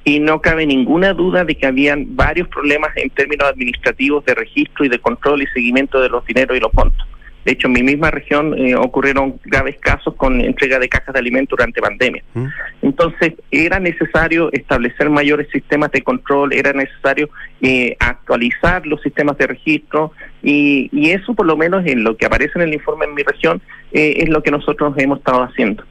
y 0.03 0.19
no 0.19 0.41
cabe 0.41 0.65
ninguna 0.65 1.13
duda 1.13 1.43
de 1.43 1.55
que 1.55 1.67
habían 1.67 2.15
varios 2.15 2.47
problemas 2.47 2.89
en 2.95 3.09
términos 3.09 3.49
administrativos 3.49 4.25
de 4.25 4.35
registro 4.35 4.85
y 4.85 4.89
de 4.89 4.99
control 4.99 5.41
y 5.41 5.47
seguimiento 5.47 5.99
de 6.01 6.09
los 6.09 6.25
dineros 6.25 6.57
y 6.57 6.59
los 6.59 6.73
montos. 6.73 7.05
De 7.45 7.53
hecho, 7.53 7.67
en 7.67 7.73
mi 7.73 7.83
misma 7.83 8.11
región 8.11 8.53
eh, 8.57 8.75
ocurrieron 8.75 9.39
graves 9.45 9.77
casos 9.79 10.13
con 10.15 10.41
entrega 10.41 10.77
de 10.77 10.89
cajas 10.89 11.13
de 11.13 11.19
alimentos 11.19 11.57
durante 11.57 11.81
pandemia. 11.81 12.23
Mm. 12.33 12.45
Entonces, 12.81 13.33
era 13.49 13.79
necesario 13.79 14.51
establecer 14.51 15.09
mayores 15.09 15.47
sistemas 15.51 15.91
de 15.91 16.01
control, 16.01 16.53
era 16.53 16.73
necesario 16.73 17.29
eh, 17.61 17.95
actualizar 17.99 18.85
los 18.85 19.01
sistemas 19.01 19.37
de 19.37 19.47
registro 19.47 20.11
y, 20.43 20.89
y, 20.91 21.11
eso, 21.11 21.33
por 21.33 21.45
lo 21.45 21.55
menos 21.55 21.85
en 21.85 22.03
lo 22.03 22.17
que 22.17 22.25
aparece 22.25 22.53
en 22.55 22.63
el 22.63 22.73
informe 22.73 23.05
en 23.05 23.15
mi 23.15 23.23
región, 23.23 23.61
eh, 23.93 24.15
es 24.17 24.29
lo 24.29 24.43
que 24.43 24.51
nosotros 24.51 24.93
hemos 24.97 25.19
estado 25.19 25.43
haciendo. 25.43 25.83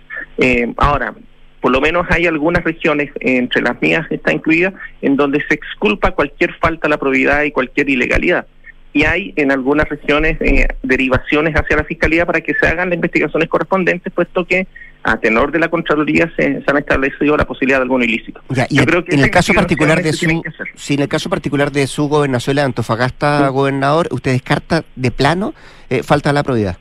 ahora, 0.77 1.15
por 1.61 1.73
lo 1.73 1.81
menos 1.81 2.07
hay 2.11 2.27
algunas 2.27 2.63
regiones, 2.65 3.11
entre 3.21 3.63
las 3.63 3.81
mías 3.83 4.07
está 4.11 4.33
incluida, 4.33 4.73
en 5.03 5.17
donde 5.17 5.43
se 5.49 5.55
exculpa 5.55 6.13
cualquier 6.13 6.55
falta 6.55 6.87
a 6.87 6.91
la 6.91 6.99
probidad 6.99 7.43
y 7.43 7.51
cualquier 7.51 7.91
ilegalidad. 7.91 8.47
Y 8.93 9.05
hay 9.05 9.33
en 9.37 9.53
algunas 9.53 9.89
regiones 9.89 10.41
eh, 10.41 10.67
derivaciones 10.83 11.55
hacia 11.55 11.77
la 11.77 11.85
Fiscalía 11.85 12.25
para 12.25 12.41
que 12.41 12.55
se 12.55 12.67
hagan 12.67 12.89
las 12.89 12.97
investigaciones 12.97 13.49
correspondientes, 13.49 14.13
puesto 14.13 14.45
que 14.45 14.67
a 15.03 15.19
tenor 15.19 15.53
de 15.53 15.59
la 15.59 15.69
Contraloría 15.69 16.31
se, 16.37 16.63
han 16.67 16.77
establecido 16.77 17.37
la 17.37 17.45
posibilidad 17.45 17.79
de 17.79 17.83
algún 17.83 18.03
ilícito. 18.03 18.41
Yo 18.71 18.85
creo 18.85 19.05
que 19.05 19.15
en 19.15 19.21
el 19.21 19.31
caso 19.31 19.53
particular 19.53 20.03
de 20.03 20.13
su, 20.13 20.29
en 20.29 21.01
el 21.01 21.09
caso 21.09 21.29
particular 21.31 21.71
de 21.71 21.87
su 21.87 22.09
gobernación 22.09 22.57
de 22.57 22.63
Antofagasta, 22.63 23.49
gobernador, 23.49 24.09
¿usted 24.11 24.33
descarta 24.33 24.85
de 24.97 25.11
plano 25.11 25.55
eh, 25.91 26.03
falta 26.03 26.31
a 26.31 26.33
la 26.33 26.43
probidad? 26.43 26.79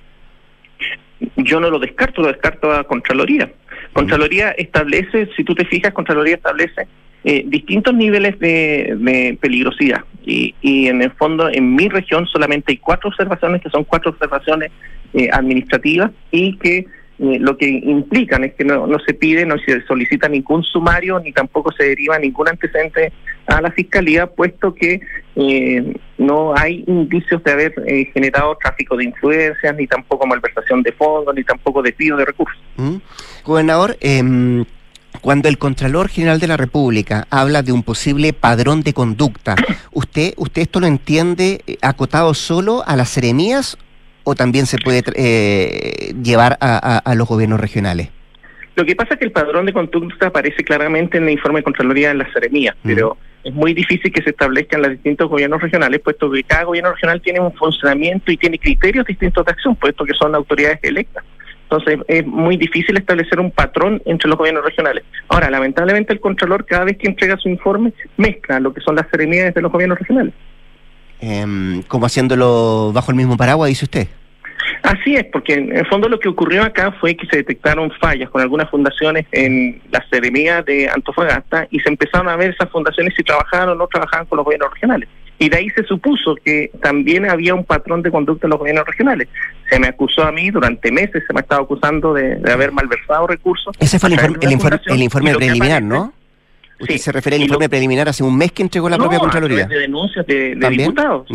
Yo 1.37 1.59
no 1.59 1.69
lo 1.69 1.79
descarto, 1.79 2.21
lo 2.21 2.27
descarto 2.27 2.71
a 2.71 2.83
Contraloría. 2.83 3.51
Contraloría 3.97 4.51
establece, 4.51 5.27
si 5.36 5.43
tú 5.43 5.55
te 5.55 5.65
fijas, 5.65 5.91
Contraloría 5.91 6.36
establece 6.36 6.88
eh, 7.23 7.43
distintos 7.47 7.95
niveles 7.95 8.38
de, 8.38 9.36
peligrosidad. 9.41 10.01
Y, 10.23 10.53
y, 10.62 10.88
en 10.88 11.01
el 11.01 11.10
fondo, 11.13 11.49
en 11.51 11.73
mi 11.73 11.89
región 11.89 12.27
solamente 12.27 12.73
hay 12.73 12.77
cuatro 12.77 13.10
observaciones, 13.10 13.60
que 13.60 13.71
son 13.71 13.83
cuatro 13.86 14.12
observaciones 14.12 14.71
eh, 15.15 15.29
administrativas 15.33 16.12
y 16.29 16.57
que 16.57 16.86
eh, 17.19 17.39
lo 17.39 17.58
que 17.58 17.67
implican 17.67 18.43
es 18.43 18.53
que 18.53 18.63
no, 18.63 18.88
se 18.99 19.13
pide, 19.13 19.45
no 19.45 19.58
se 19.58 19.82
solicita 19.86 20.30
ningún 20.30 20.63
sumario, 20.63 21.19
ni 21.19 21.32
tampoco 21.34 21.71
se 21.71 21.86
deriva 21.86 22.19
ningún 22.19 22.47
antecedente 22.47 23.12
a 23.47 23.62
la 23.62 23.71
fiscalía, 23.71 24.27
puesto 24.27 24.75
que 24.75 25.01
eh, 25.36 25.93
no 26.17 26.56
hay 26.56 26.84
indicios 26.86 27.43
de 27.43 27.51
haber 27.51 27.73
eh, 27.88 28.10
generado 28.13 28.56
tráfico 28.62 28.95
de 28.97 29.06
influencias, 29.06 29.75
ni 29.75 29.88
tampoco 29.88 30.27
malversación 30.27 30.84
de 30.84 30.91
fondos, 30.91 31.34
ni 31.34 31.43
tampoco 31.43 31.82
desvío 31.82 32.17
de 32.17 32.25
recursos. 32.25 32.62
¿Mm? 32.75 32.97
Gobernador, 33.43 33.97
eh, 34.01 34.63
cuando 35.21 35.49
el 35.49 35.58
Contralor 35.58 36.10
General 36.10 36.39
de 36.39 36.47
la 36.47 36.58
República 36.58 37.25
habla 37.32 37.63
de 37.63 37.71
un 37.71 37.82
posible 37.82 38.34
padrón 38.34 38.82
de 38.82 38.93
conducta, 38.93 39.56
¿usted, 39.91 40.34
usted 40.38 40.62
esto 40.62 40.80
lo 40.80 40.86
entiende 40.86 41.62
acotado 41.82 42.36
solo 42.36 42.84
a 42.86 42.95
las 42.95 43.10
seremías 43.10 43.77
o 44.27 44.35
también 44.35 44.65
se 44.65 44.77
puede 44.77 45.03
eh, 45.15 46.13
llevar 46.21 46.57
a, 46.59 47.13
los 47.15 47.29
gobiernos 47.29 47.61
regionales? 47.61 48.09
Lo 48.75 48.83
que 48.83 48.93
pasa 48.93 49.13
es 49.13 49.19
que 49.19 49.25
el 49.25 49.31
padrón 49.31 49.65
de 49.65 49.71
conducta 49.71 50.27
aparece 50.27 50.65
claramente 50.65 51.17
en 51.17 51.23
el 51.23 51.29
informe 51.29 51.59
de 51.59 51.63
Contraloría 51.63 52.11
en 52.11 52.17
la 52.17 52.31
Seremía, 52.33 52.75
pero 52.83 53.17
es 53.45 53.53
muy 53.53 53.73
difícil 53.73 54.11
que 54.11 54.21
se 54.21 54.31
establezcan 54.31 54.81
los 54.81 54.91
distintos 54.91 55.29
gobiernos 55.29 55.61
regionales, 55.61 56.01
puesto 56.01 56.29
que 56.29 56.43
cada 56.43 56.65
gobierno 56.65 56.91
regional 56.91 57.21
tiene 57.21 57.39
un 57.39 57.53
funcionamiento 57.53 58.29
y 58.29 58.35
tiene 58.35 58.59
criterios 58.59 59.05
distintos 59.05 59.45
de 59.45 59.51
acción, 59.53 59.77
puesto 59.77 60.03
que 60.03 60.13
son 60.13 60.35
autoridades 60.35 60.79
electas. 60.83 61.23
Entonces 61.63 61.97
es 62.09 62.27
muy 62.27 62.57
difícil 62.57 62.97
establecer 62.97 63.39
un 63.39 63.51
patrón 63.51 64.01
entre 64.05 64.27
los 64.27 64.37
gobiernos 64.37 64.65
regionales. 64.65 65.05
Ahora, 65.29 65.49
lamentablemente 65.49 66.11
el 66.11 66.19
Contralor 66.19 66.65
cada 66.65 66.83
vez 66.83 66.97
que 66.97 67.07
entrega 67.07 67.37
su 67.37 67.47
informe 67.47 67.93
mezcla 68.17 68.59
lo 68.59 68.73
que 68.73 68.81
son 68.81 68.95
las 68.97 69.09
seremías 69.09 69.53
de 69.53 69.61
los 69.61 69.71
gobiernos 69.71 69.97
regionales. 69.97 70.33
Eh, 71.19 71.82
como 71.88 72.06
haciéndolo 72.06 72.91
bajo 72.93 73.12
el 73.12 73.17
mismo 73.17 73.38
paraguas, 73.38 73.69
dice 73.69 73.86
usted. 73.86 74.08
Así 74.84 75.15
es, 75.15 75.25
porque 75.25 75.53
en 75.53 75.75
el 75.75 75.86
fondo 75.88 76.08
lo 76.08 76.19
que 76.19 76.30
ocurrió 76.30 76.63
acá 76.63 76.91
fue 76.99 77.15
que 77.15 77.27
se 77.27 77.38
detectaron 77.38 77.91
fallas 77.99 78.30
con 78.30 78.41
algunas 78.41 78.69
fundaciones 78.69 79.25
en 79.32 79.82
la 79.91 80.03
seremía 80.10 80.62
de 80.62 80.89
Antofagasta 80.89 81.67
y 81.71 81.80
se 81.80 81.89
empezaron 81.89 82.30
a 82.30 82.36
ver 82.36 82.51
esas 82.51 82.69
fundaciones 82.69 83.13
si 83.15 83.23
trabajaban 83.23 83.69
o 83.69 83.75
no 83.75 83.88
trabajaban 83.88 84.25
con 84.27 84.38
los 84.38 84.45
gobiernos 84.45 84.71
regionales. 84.73 85.10
Y 85.39 85.49
de 85.49 85.58
ahí 85.58 85.69
se 85.69 85.84
supuso 85.84 86.36
que 86.43 86.71
también 86.82 87.30
había 87.30 87.53
un 87.53 87.63
patrón 87.63 88.01
de 88.01 88.10
conducta 88.10 88.47
en 88.47 88.51
los 88.51 88.60
gobiernos 88.60 88.86
regionales. 88.88 89.27
Se 89.69 89.80
me 89.80 89.88
acusó 89.88 90.23
a 90.23 90.32
mí 90.32 90.49
durante 90.49 90.91
meses, 90.91 91.23
se 91.27 91.34
me 91.34 91.41
estaba 91.41 91.62
acusando 91.62 92.13
de, 92.13 92.39
haber 92.51 92.71
malversado 92.71 93.27
recursos. 93.27 93.75
Ese 93.80 93.99
fue 93.99 94.10
el 94.10 94.15
informe, 94.51 94.80
el 94.88 95.03
informe, 95.03 95.36
preliminar, 95.36 95.84
¿no? 95.84 96.13
Usted 96.79 96.97
se 96.97 97.11
refiere 97.11 97.37
al 97.37 97.43
informe 97.43 97.69
preliminar 97.69 98.07
hace 98.07 98.23
un 98.23 98.37
mes 98.37 98.51
que 98.51 98.61
entregó 98.61 98.89
la 98.89 98.97
propia 98.97 99.19
Contraloría. 99.19 99.65
de 99.65 99.79
denuncias 99.79 100.25
de, 100.27 100.55
diputados. 100.55 101.27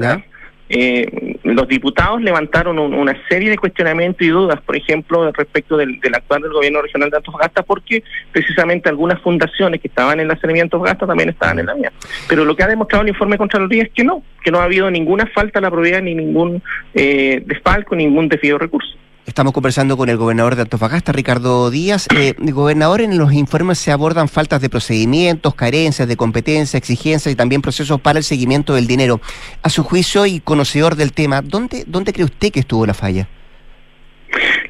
Eh, 0.75 1.37
los 1.43 1.69
diputados 1.69 2.23
levantaron 2.23 2.79
una 2.79 3.15
serie 3.29 3.51
de 3.51 3.59
cuestionamientos 3.59 4.23
y 4.23 4.31
dudas, 4.31 4.59
por 4.63 4.75
ejemplo, 4.75 5.31
respecto 5.33 5.77
del, 5.77 6.01
actual 6.15 6.41
del 6.41 6.53
gobierno 6.53 6.81
regional 6.81 7.11
de 7.11 7.19
Antofagasta, 7.19 7.63
porque 7.63 8.03
precisamente 8.33 8.89
algunas 8.89 9.21
fundaciones 9.21 9.83
que 9.83 9.89
estaban 9.89 10.21
en 10.21 10.29
la 10.29 10.37
Seremía 10.37 10.63
de 10.63 10.67
Antofagasta 10.69 11.07
también 11.07 11.29
estaban 11.29 11.59
en 11.59 11.67
la 11.67 11.75
mía. 11.75 11.93
Pero 12.27 12.47
lo 12.47 12.57
que 12.57 12.63
ha 12.63 12.69
demostrado 12.69 13.03
el 13.03 13.11
informe 13.11 13.35
de 13.35 13.39
Contraloría 13.39 13.83
es 13.83 13.91
que 13.91 14.03
no, 14.03 14.23
que 14.43 14.51
no 14.51 14.61
ha 14.61 14.65
habido 14.65 14.91
ninguna 14.91 15.27
falta 15.27 15.59
a 15.59 15.63
la 15.63 15.71
probidad, 15.71 16.01
ni 16.01 16.15
ningún 16.15 16.63
eh, 16.95 17.43
desfalco, 17.45 17.95
ningún 17.95 18.29
desvío 18.29 18.55
de 18.55 18.61
recursos. 18.61 18.97
Estamos 19.25 19.53
conversando 19.53 19.97
con 19.97 20.09
el 20.09 20.17
gobernador 20.17 20.57
de 20.57 20.63
Antofagasta, 20.63 21.13
Ricardo 21.13 21.71
Díaz. 21.71 22.09
Eh, 22.17 22.35
gobernador, 22.39 23.01
en 23.01 23.17
los 23.19 23.33
informes 23.33 23.79
se 23.79 23.93
abordan 23.93 24.29
faltas 24.29 24.61
de 24.61 24.69
procedimientos, 24.69 25.55
carencias 25.55 26.09
de 26.09 26.17
competencia, 26.17 26.77
exigencias 26.77 27.33
y 27.33 27.37
también 27.37 27.63
procesos 27.63 28.01
para 28.01 28.19
el 28.19 28.25
seguimiento 28.25 28.75
del 28.75 28.89
dinero. 28.89 29.21
A 29.63 29.69
su 29.69 29.85
juicio 29.85 30.27
y 30.27 30.41
conocedor 30.41 30.97
del 30.97 31.13
tema, 31.13 31.41
¿dónde, 31.41 31.85
dónde 31.87 32.13
cree 32.13 32.25
usted 32.25 32.51
que 32.51 32.61
estuvo 32.61 32.85
la 32.85 32.95
falla? 32.95 33.29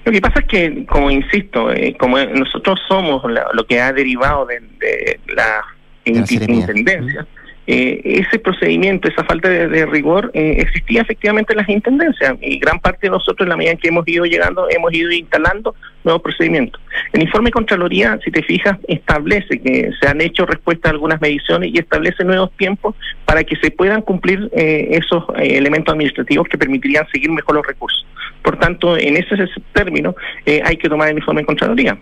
Lo 0.05 0.13
que 0.13 0.21
pasa 0.21 0.41
es 0.41 0.47
que, 0.47 0.85
como 0.87 1.11
insisto, 1.11 1.73
eh, 1.73 1.97
como 1.99 2.19
nosotros 2.19 2.79
somos 2.87 3.23
lo 3.55 3.67
que 3.67 3.81
ha 3.81 3.91
derivado 3.95 4.45
de, 4.45 5.19
la, 5.35 5.65
intendencia, 6.05 7.27
eh, 7.67 8.01
ese 8.05 8.41
procedimiento, 8.41 9.09
esa 9.09 9.23
falta 9.25 9.49
de, 9.49 9.87
rigor, 9.87 10.33
eh, 10.35 10.57
existía 10.59 11.03
efectivamente 11.03 11.53
en 11.53 11.59
las 11.59 11.69
intendencias 11.69 12.35
y 12.41 12.59
gran 12.59 12.81
parte 12.81 13.07
de 13.07 13.11
nosotros, 13.11 13.47
en 13.47 13.51
la 13.51 13.57
medida 13.57 13.73
en 13.73 13.79
que 13.79 13.89
hemos 13.89 14.07
ido 14.09 14.25
llegando, 14.25 14.67
hemos 14.69 14.93
ido 14.93 15.13
instalando 15.13 15.75
nuevos 16.03 16.23
procedimientos. 16.23 16.81
El 17.13 17.23
informe 17.23 17.49
de 17.49 17.53
Contraloría, 17.53 18.19
si 18.25 18.33
te 18.33 18.43
fijas, 18.43 18.77
establece 18.89 19.61
que 19.61 19.91
se 20.01 20.09
han 20.09 20.21
hecho 20.21 20.45
respuesta 20.45 20.89
a 20.89 20.93
algunas 20.93 21.21
mediciones 21.21 21.71
y 21.73 21.79
establece 21.79 22.25
nuevos 22.25 22.51
tiempos 22.57 22.97
para 23.25 23.45
que 23.45 23.55
se 23.57 23.71
puedan 23.71 24.03
cumplir 24.03 24.51
eh, 24.57 24.89
esos 24.91 25.25
elementos 25.37 25.93
administrativos 25.93 26.49
que 26.49 26.59
permitirían 26.59 27.07
seguir 27.13 27.31
mejor 27.31 27.55
los 27.55 27.67
recursos. 27.67 28.05
Por 28.43 28.59
tanto, 28.59 28.97
en 28.97 29.17
ese 29.17 29.37
término 29.73 30.15
hay 30.47 30.77
que 30.77 30.89
tomar 30.89 31.09
el 31.09 31.19
informe 31.19 31.43
de 31.43 31.47
Contraloría. 31.47 31.99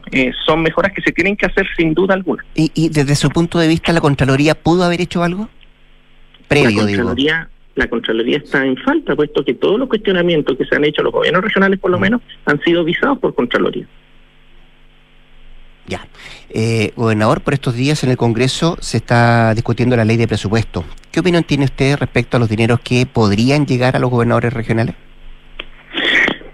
son 0.47 0.63
mejoras 0.63 0.93
que 0.93 1.03
se 1.03 1.13
tienen 1.13 1.37
que 1.37 1.47
hacer 1.47 1.67
sin 1.77 1.93
duda 1.95 2.15
alguna. 2.15 2.45
¿Y, 2.55 2.71
¿Y 2.75 2.89
desde 2.89 3.15
su 3.15 3.29
punto 3.29 3.59
de 3.59 3.69
vista 3.69 3.93
la 3.93 4.01
Contraloría 4.01 4.55
pudo 4.55 4.85
haber 4.85 5.01
hecho 5.01 5.23
algo? 5.23 5.49
la 6.51 6.73
Contraloría, 6.73 7.49
La 7.77 7.89
Contraloría 7.89 8.39
está 8.39 8.65
en 8.65 8.77
falta, 8.77 9.15
puesto 9.15 9.45
que 9.45 9.55
todos 9.55 9.79
los 9.79 9.89
cuestionamientos 9.89 10.57
que 10.57 10.65
se 10.65 10.75
han 10.75 10.85
hecho 10.85 11.03
a 11.03 11.05
los 11.05 11.13
gobiernos 11.13 11.43
regionales, 11.43 11.79
por 11.79 11.91
lo 11.91 11.99
mm. 11.99 12.01
menos, 12.01 12.23
han 12.45 12.61
sido 12.63 12.85
visados 12.85 13.19
por 13.19 13.35
Contraloría. 13.35 13.87
Ya. 15.87 16.07
Eh, 16.51 16.93
gobernador, 16.97 17.41
por 17.41 17.55
estos 17.55 17.75
días 17.75 18.03
en 18.05 18.11
el 18.11 18.17
Congreso 18.17 18.77
se 18.81 18.97
está 18.97 19.55
discutiendo 19.55 19.97
la 19.97 20.05
ley 20.05 20.17
de 20.17 20.29
presupuesto. 20.29 20.85
¿Qué 21.11 21.21
opinión 21.21 21.43
tiene 21.45 21.65
usted 21.65 21.97
respecto 21.97 22.37
a 22.37 22.41
los 22.41 22.49
dineros 22.49 22.81
que 22.81 23.07
podrían 23.07 23.67
llegar 23.67 23.97
a 23.97 23.99
los 23.99 24.11
gobernadores 24.11 24.53
regionales? 24.53 24.95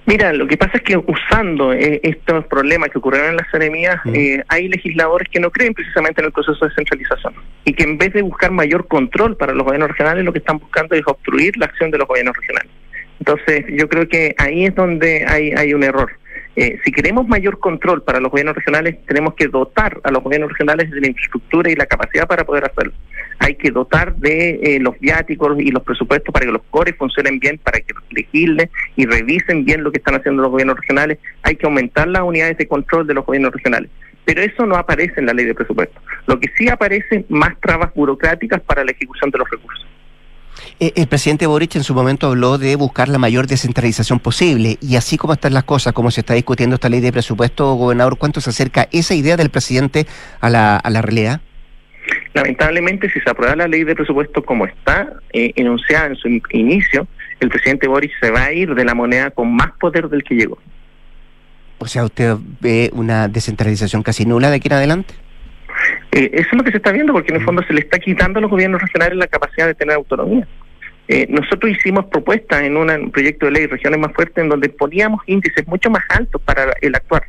Mira, 0.07 0.33
lo 0.33 0.47
que 0.47 0.57
pasa 0.57 0.79
es 0.79 0.83
que 0.85 0.97
usando 0.97 1.73
eh, 1.73 1.99
estos 2.05 2.47
problemas 2.47 2.91
que 2.91 2.99
ocurrieron 2.99 3.31
en 3.31 3.37
las 3.39 3.51
seremías, 3.51 3.97
eh, 4.15 4.41
hay 4.47 4.69
legisladores 4.69 5.29
que 5.29 5.41
no 5.41 5.51
creen 5.51 5.75
precisamente 5.75 6.21
en 6.21 6.27
el 6.27 6.33
proceso 6.33 6.65
de 6.65 6.73
centralización 6.75 7.35
y 7.65 7.73
que 7.73 7.83
en 7.83 7.99
vez 7.99 8.13
de 8.13 8.23
buscar 8.23 8.53
mayor 8.53 8.87
control 8.87 9.37
para 9.37 9.53
los 9.53 9.65
gobiernos 9.65 9.91
regionales, 9.91 10.25
lo 10.25 10.33
que 10.33 10.39
están 10.39 10.59
buscando 10.59 10.95
es 10.95 11.03
obstruir 11.07 11.57
la 11.57 11.67
acción 11.67 11.91
de 11.91 11.99
los 11.99 12.07
gobiernos 12.07 12.37
regionales. 12.37 12.71
Entonces, 13.19 13.65
yo 13.69 13.89
creo 13.89 14.09
que 14.09 14.33
ahí 14.39 14.67
es 14.67 14.75
donde 14.77 15.25
hay, 15.27 15.51
hay 15.51 15.75
un 15.75 15.83
error. 15.83 16.13
Eh, 16.55 16.79
si 16.85 16.93
queremos 16.93 17.27
mayor 17.27 17.59
control 17.59 18.03
para 18.03 18.21
los 18.21 18.31
gobiernos 18.31 18.55
regionales, 18.55 18.97
tenemos 19.07 19.35
que 19.35 19.49
dotar 19.49 20.01
a 20.05 20.11
los 20.13 20.23
gobiernos 20.23 20.51
regionales 20.51 20.91
de 20.91 21.01
la 21.01 21.09
infraestructura 21.09 21.71
y 21.71 21.75
la 21.75 21.87
capacidad 21.87 22.29
para 22.29 22.45
poder 22.45 22.65
hacerlo. 22.65 22.93
Hay 23.39 23.55
que 23.55 23.71
dotar 23.71 24.17
de 24.17 24.61
eh, 24.63 24.81
los 24.81 24.99
viáticos 24.99 25.59
y 25.61 25.71
los 25.71 25.83
presupuestos 25.83 26.33
para 26.33 26.47
que 26.47 26.53
los 26.53 26.63
cores 26.71 26.97
funcionen 26.97 27.39
bien, 27.39 27.59
para 27.59 27.81
que 27.81 27.95
legislen 28.11 28.71
y 28.97 29.07
revisen 29.07 29.65
bien 29.65 29.83
lo 29.83 29.93
que 29.93 29.99
están 29.99 30.15
haciendo 30.15 30.43
los 30.43 30.51
gobiernos 30.51 30.77
regionales. 30.77 31.19
Hay 31.43 31.57
que 31.57 31.67
aumentar 31.67 32.09
las 32.09 32.23
unidades 32.23 32.59
de 32.59 32.67
control 32.67 33.07
de 33.07 33.15
los 33.15 33.27
gobiernos 33.27 33.53
regionales. 33.53 33.91
Pero 34.25 34.43
eso 34.43 34.67
no 34.67 34.77
aparece 34.77 35.21
en 35.21 35.27
la 35.27 35.35
ley 35.35 35.47
de 35.47 35.55
presupuesto. 35.55 36.01
Lo 36.27 36.41
que 36.41 36.51
sí 36.57 36.69
aparece 36.69 37.25
más 37.29 37.61
trabas 37.61 37.95
burocráticas 37.95 38.61
para 38.63 38.85
la 38.85 38.91
ejecución 38.91 39.31
de 39.31 39.39
los 39.39 39.49
recursos. 39.49 39.87
Eh, 40.81 40.93
el 40.97 41.07
presidente 41.07 41.47
Boric 41.47 41.77
en 41.77 41.85
su 41.85 41.95
momento 41.95 42.27
habló 42.27 42.59
de 42.59 42.77
buscar 42.77 43.09
la 43.09 43.19
mayor 43.19 43.47
descentralización 43.47 44.21
posible 44.21 44.79
y 44.81 44.97
así 44.97 45.17
como 45.17 45.33
están 45.33 45.55
las 45.55 45.65
cosas, 45.65 45.93
como 45.93 46.11
se 46.11 46.21
está 46.21 46.35
discutiendo 46.35 46.75
esta 46.75 46.89
ley 46.89 47.01
de 47.01 47.13
presupuesto, 47.13 47.75
gobernador, 47.75 48.19
¿cuánto 48.19 48.41
se 48.41 48.51
acerca 48.51 48.89
esa 48.93 49.15
idea 49.15 49.37
del 49.37 49.51
presidente 49.51 50.07
a 50.41 50.51
la, 50.51 50.77
a 50.77 50.91
la 50.91 51.03
realidad? 51.03 51.41
Lamentablemente, 52.35 53.11
si 53.11 53.21
se 53.21 53.31
aprueba 53.31 53.57
la 53.57 53.69
ley 53.69 53.85
de 53.85 53.95
presupuesto 53.95 54.43
como 54.43 54.67
está 54.67 55.09
eh, 55.33 55.53
enunciada 55.57 56.07
en 56.07 56.17
su 56.17 56.29
inicio, 56.51 57.07
el 57.41 57.49
presidente 57.49 57.89
Boric 57.89 58.13
se 58.21 58.31
va 58.31 58.45
a 58.45 58.53
ir 58.53 58.75
de 58.75 58.85
la 58.85 58.95
moneda 58.95 59.31
con 59.31 59.55
más 59.55 59.73
poder 59.81 60.09
del 60.09 60.23
que 60.23 60.35
llegó. 60.35 60.59
O 61.79 61.87
sea, 61.87 62.05
¿usted 62.05 62.37
ve 62.61 62.91
una 62.93 63.29
descentralización 63.29 64.03
casi 64.03 64.25
nula 64.25 64.51
de 64.51 64.57
aquí 64.57 64.69
en 64.69 64.75
adelante? 64.75 65.15
Eh, 66.13 66.31
eso 66.33 66.49
es 66.51 66.57
lo 66.57 66.65
que 66.65 66.71
se 66.71 66.79
está 66.79 66.93
viendo, 66.93 67.13
porque 67.13 67.33
en 67.33 67.41
el 67.41 67.45
fondo 67.45 67.63
se 67.67 67.75
le 67.75 67.81
está 67.81 67.99
quitando 67.99 68.39
a 68.39 68.43
los 68.43 68.51
gobiernos 68.51 68.81
regionales 68.81 69.19
la 69.19 69.27
capacidad 69.27 69.67
de 69.67 69.75
tener 69.75 69.95
autonomía. 69.95 70.47
Eh, 71.09 71.27
nosotros 71.29 71.71
hicimos 71.71 72.07
propuestas 72.07 72.63
en 72.63 72.77
un 72.77 73.11
proyecto 73.11 73.47
de 73.47 73.53
ley 73.53 73.67
Regiones 73.67 74.01
Más 74.01 74.13
Fuertes 74.13 74.43
en 74.43 74.49
donde 74.49 74.69
poníamos 74.69 75.21
índices 75.27 75.67
mucho 75.69 75.89
más 75.91 76.03
altos 76.09 76.41
para 76.43 76.73
el 76.81 76.95
actuar. 76.95 77.25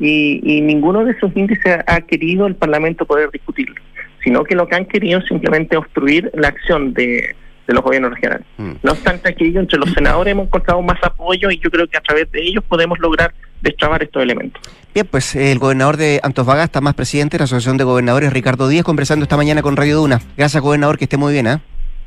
Y, 0.00 0.60
ninguno 0.62 1.04
de 1.04 1.12
esos 1.12 1.30
índices 1.36 1.78
ha 1.86 2.00
querido 2.00 2.48
el 2.48 2.56
Parlamento 2.56 3.06
poder 3.06 3.30
discutirlo, 3.30 3.76
sino 4.22 4.44
que 4.44 4.54
lo 4.54 4.66
que 4.66 4.76
han 4.76 4.86
querido 4.86 5.18
es 5.18 5.26
simplemente 5.26 5.76
obstruir 5.76 6.30
la 6.34 6.48
acción 6.48 6.92
de, 6.94 7.34
los 7.66 7.82
gobiernos 7.82 8.12
regionales. 8.12 8.46
Mm. 8.58 8.72
No 8.82 8.92
obstante, 8.92 9.30
aquí 9.30 9.56
entre 9.56 9.78
los 9.78 9.90
senadores 9.92 10.32
hemos 10.32 10.46
encontrado 10.46 10.82
más 10.82 10.98
apoyo 11.02 11.50
y 11.50 11.58
yo 11.58 11.70
creo 11.70 11.86
que 11.88 11.96
a 11.96 12.02
través 12.02 12.30
de 12.30 12.42
ellos 12.42 12.62
podemos 12.68 12.98
lograr 12.98 13.32
destrabar 13.62 14.02
estos 14.02 14.22
elementos. 14.22 14.60
Bien, 14.92 15.06
pues 15.10 15.34
el 15.34 15.58
gobernador 15.58 15.96
de 15.96 16.20
Antofagasta, 16.22 16.80
más 16.82 16.94
presidente 16.94 17.36
de 17.36 17.40
la 17.40 17.44
Asociación 17.44 17.78
de 17.78 17.84
Gobernadores, 17.84 18.32
Ricardo 18.32 18.68
Díaz, 18.68 18.84
conversando 18.84 19.22
esta 19.22 19.36
mañana 19.38 19.62
con 19.62 19.76
Radio 19.76 19.96
Duna. 19.96 20.20
Gracias, 20.36 20.62
gobernador, 20.62 20.98
que 20.98 21.04
esté 21.04 21.16
muy 21.16 21.32
bien. 21.32 21.46
¿eh? 21.46 21.58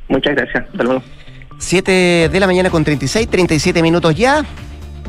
Muchas 0.08 0.36
gracias. 0.36 0.64
Hasta 0.70 0.84
luego. 0.84 1.02
7 1.58 2.28
de 2.30 2.40
la 2.40 2.46
mañana 2.46 2.70
con 2.70 2.84
36, 2.84 3.28
37 3.28 3.82
minutos 3.82 4.14
ya. 4.14 4.44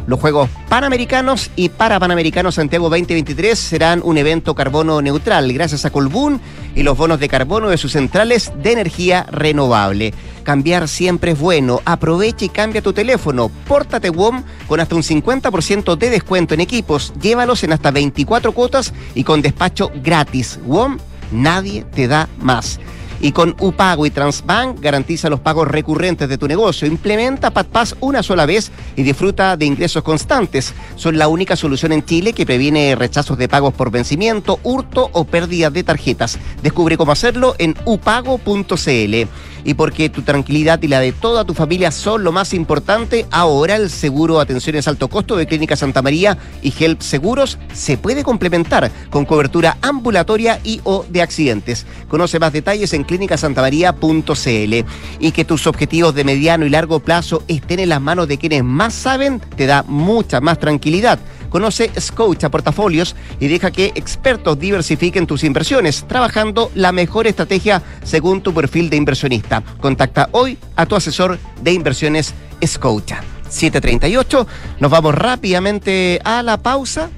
Los 0.07 0.21
Juegos 0.21 0.49
Panamericanos 0.69 1.51
y 1.57 1.67
para 1.67 1.99
Panamericanos 1.99 2.55
Santiago 2.55 2.89
2023 2.89 3.59
serán 3.59 4.01
un 4.05 4.17
evento 4.17 4.55
carbono 4.55 5.01
neutral 5.01 5.51
gracias 5.51 5.83
a 5.83 5.89
Colbún 5.89 6.39
y 6.75 6.83
los 6.83 6.97
bonos 6.97 7.19
de 7.19 7.27
carbono 7.27 7.67
de 7.67 7.77
sus 7.77 7.91
centrales 7.91 8.53
de 8.63 8.71
energía 8.71 9.25
renovable. 9.29 10.13
Cambiar 10.43 10.87
siempre 10.87 11.31
es 11.31 11.39
bueno. 11.39 11.81
Aprovecha 11.83 12.45
y 12.45 12.49
cambia 12.49 12.81
tu 12.81 12.93
teléfono. 12.93 13.51
Pórtate 13.67 14.09
WOM 14.09 14.43
con 14.69 14.79
hasta 14.79 14.95
un 14.95 15.03
50% 15.03 15.97
de 15.97 16.09
descuento 16.09 16.53
en 16.53 16.61
equipos. 16.61 17.13
Llévalos 17.21 17.65
en 17.65 17.73
hasta 17.73 17.91
24 17.91 18.53
cuotas 18.53 18.93
y 19.13 19.25
con 19.25 19.41
despacho 19.41 19.91
gratis. 20.01 20.57
WOM, 20.65 20.99
nadie 21.33 21.83
te 21.83 22.07
da 22.07 22.29
más. 22.39 22.79
Y 23.20 23.32
con 23.32 23.55
UPago 23.59 24.05
y 24.05 24.11
Transbank 24.11 24.80
garantiza 24.80 25.30
los 25.30 25.39
pagos 25.39 25.68
recurrentes 25.68 26.30
de 26.30 26.38
tu 26.38 26.47
negocio. 26.47 26.88
Implementa 26.88 27.51
PadPass 27.51 27.95
una 27.99 28.22
sola 28.24 28.45
vez 28.45 28.72
y 28.95 29.03
disfruta 29.03 29.57
de 29.57 29.65
ingresos 29.65 30.03
constantes. 30.03 30.74
Son 30.95 31.18
la 31.18 31.28
única 31.28 31.55
solución 31.55 31.91
en 31.91 32.05
Chile 32.05 32.34
que 32.34 32.45
previene 32.45 32.95
rechazos 32.95 33.38
de 33.38 33.49
pagos 33.49 33.74
por 33.74 33.91
vencimiento, 33.91 34.59
hurto 34.63 35.09
o 35.13 35.26
pérdida 35.26 35.70
de 35.70 35.84
tarjetas. 35.84 36.38
Descubre 36.61 36.97
cómo 36.97 37.11
hacerlo 37.11 37.55
en 37.57 37.76
upago.cl 37.86 39.28
y 39.68 39.74
porque 39.74 40.09
tu 40.09 40.22
tranquilidad 40.22 40.82
y 40.82 40.88
la 40.88 41.01
de 41.01 41.11
toda 41.11 41.43
tu 41.43 41.53
familia 41.53 41.91
son 41.91 42.24
lo 42.24 42.32
más 42.32 42.53
importante, 42.53 43.26
ahora 43.32 43.76
el 43.76 43.89
seguro 43.89 44.39
Atenciones 44.39 44.88
Alto 44.88 45.09
Costo 45.09 45.36
de 45.36 45.45
Clínica 45.45 45.76
Santa 45.76 46.01
María 46.01 46.38
y 46.61 46.74
Help 46.80 47.01
Seguros 47.01 47.57
se 47.74 47.97
puede 47.97 48.24
complementar 48.24 48.89
con 49.09 49.26
cobertura 49.26 49.78
ambulatoria 49.82 50.61
y 50.63 50.80
o 50.86 51.05
de 51.09 51.22
accidentes. 51.22 51.86
Conoce 52.07 52.39
más 52.39 52.53
detalles 52.53 52.93
en 52.93 53.03
clínicasantamaría.cl 53.07 54.85
y 55.19 55.31
que 55.31 55.45
tus 55.45 55.65
objetivos 55.65 56.13
de 56.13 56.23
mediano 56.23 56.65
y 56.65 56.69
largo 56.69 56.99
plazo 56.99 57.43
estén 57.47 57.79
en 57.79 57.89
las 57.89 58.01
manos 58.01 58.27
de 58.27 58.37
quienes 58.37 58.63
más 58.63 58.93
saben 58.93 59.39
te 59.55 59.65
da 59.65 59.83
mucha 59.87 60.41
más 60.41 60.59
tranquilidad. 60.59 61.19
Conoce 61.49 61.89
Scotia 61.99 62.49
Portafolios 62.49 63.15
y 63.39 63.47
deja 63.47 63.71
que 63.71 63.91
expertos 63.95 64.59
diversifiquen 64.59 65.25
tus 65.25 65.43
inversiones, 65.43 66.05
trabajando 66.07 66.71
la 66.75 66.91
mejor 66.91 67.25
estrategia 67.25 67.81
según 68.03 68.41
tu 68.41 68.53
perfil 68.53 68.89
de 68.89 68.97
inversionista. 68.97 69.63
Contacta 69.79 70.29
hoy 70.33 70.57
a 70.75 70.85
tu 70.85 70.95
asesor 70.95 71.39
de 71.61 71.71
inversiones 71.71 72.33
Scotia. 72.65 73.23
738. 73.49 74.47
Nos 74.79 74.91
vamos 74.91 75.15
rápidamente 75.15 76.19
a 76.23 76.43
la 76.43 76.57
pausa. 76.57 77.09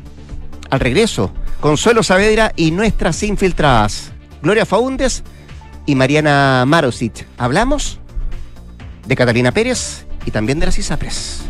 Al 0.69 0.79
regreso, 0.79 1.31
Consuelo 1.59 2.03
Saavedra 2.03 2.53
y 2.55 2.71
nuestras 2.71 3.21
infiltradas, 3.23 4.11
Gloria 4.41 4.65
Faúndes 4.65 5.23
y 5.89 5.95
Mariana 5.95 6.65
Marosic. 6.67 7.25
Hablamos 7.39 7.99
de 9.07 9.15
Catalina 9.15 9.51
Pérez 9.51 10.05
y 10.23 10.29
también 10.29 10.59
de 10.59 10.67
las 10.67 10.77
ISAPRES. 10.77 11.41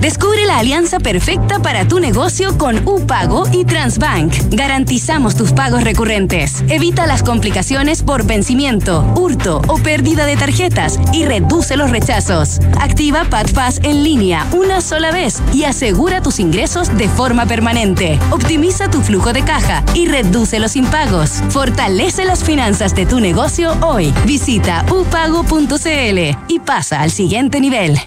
Descubre 0.00 0.46
la 0.46 0.58
alianza 0.58 1.00
perfecta 1.00 1.58
para 1.58 1.88
tu 1.88 1.98
negocio 1.98 2.56
con 2.56 2.86
UPago 2.86 3.44
y 3.52 3.64
Transbank. 3.64 4.32
Garantizamos 4.50 5.34
tus 5.34 5.52
pagos 5.52 5.82
recurrentes. 5.82 6.62
Evita 6.68 7.06
las 7.06 7.24
complicaciones 7.24 8.04
por 8.04 8.24
vencimiento, 8.24 9.02
hurto 9.16 9.60
o 9.66 9.76
pérdida 9.78 10.24
de 10.24 10.36
tarjetas 10.36 11.00
y 11.12 11.24
reduce 11.24 11.76
los 11.76 11.90
rechazos. 11.90 12.60
Activa 12.80 13.24
PadPass 13.24 13.80
en 13.82 14.04
línea 14.04 14.46
una 14.52 14.80
sola 14.80 15.10
vez 15.10 15.42
y 15.52 15.64
asegura 15.64 16.22
tus 16.22 16.38
ingresos 16.38 16.96
de 16.96 17.08
forma 17.08 17.46
permanente. 17.46 18.20
Optimiza 18.30 18.88
tu 18.88 19.00
flujo 19.00 19.32
de 19.32 19.42
caja 19.42 19.82
y 19.94 20.06
reduce 20.06 20.60
los 20.60 20.76
impagos. 20.76 21.42
Fortalece 21.50 22.24
las 22.24 22.44
finanzas 22.44 22.94
de 22.94 23.04
tu 23.04 23.18
negocio 23.18 23.76
hoy. 23.82 24.14
Visita 24.26 24.84
upago.cl 24.90 26.18
y 26.48 26.58
pasa 26.60 27.00
al 27.00 27.10
siguiente 27.10 27.60
nivel. 27.60 27.98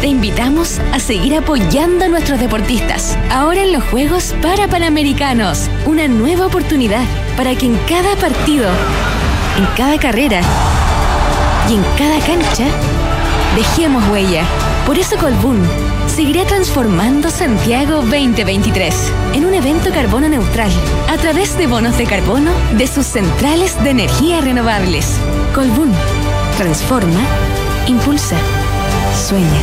Te 0.00 0.08
invitamos 0.08 0.78
a 0.92 0.98
seguir 0.98 1.36
apoyando 1.36 2.04
a 2.04 2.08
nuestros 2.08 2.38
deportistas. 2.38 3.18
Ahora 3.30 3.62
en 3.62 3.72
los 3.72 3.82
Juegos 3.84 4.34
para 4.42 4.68
Panamericanos, 4.68 5.68
una 5.86 6.06
nueva 6.08 6.46
oportunidad 6.46 7.04
para 7.36 7.54
que 7.54 7.66
en 7.66 7.76
cada 7.88 8.14
partido, 8.16 8.68
en 9.58 9.66
cada 9.76 9.98
carrera 9.98 10.40
y 11.68 11.74
en 11.74 11.82
cada 11.98 12.18
cancha 12.20 12.66
dejemos 13.56 14.06
huella. 14.08 14.44
Por 14.86 14.98
eso 14.98 15.16
Colbún 15.16 15.60
seguirá 16.06 16.44
transformando 16.44 17.30
Santiago 17.30 17.96
2023 17.96 19.12
en 19.34 19.44
un 19.44 19.54
evento 19.54 19.90
carbono 19.90 20.28
neutral 20.28 20.70
a 21.08 21.16
través 21.16 21.58
de 21.58 21.66
bonos 21.66 21.98
de 21.98 22.04
carbono 22.04 22.52
de 22.76 22.86
sus 22.86 23.06
centrales 23.06 23.82
de 23.82 23.90
energía 23.90 24.40
renovables. 24.40 25.18
Colbún 25.54 25.92
transforma, 26.56 27.20
impulsa, 27.86 28.36
sueña. 29.14 29.62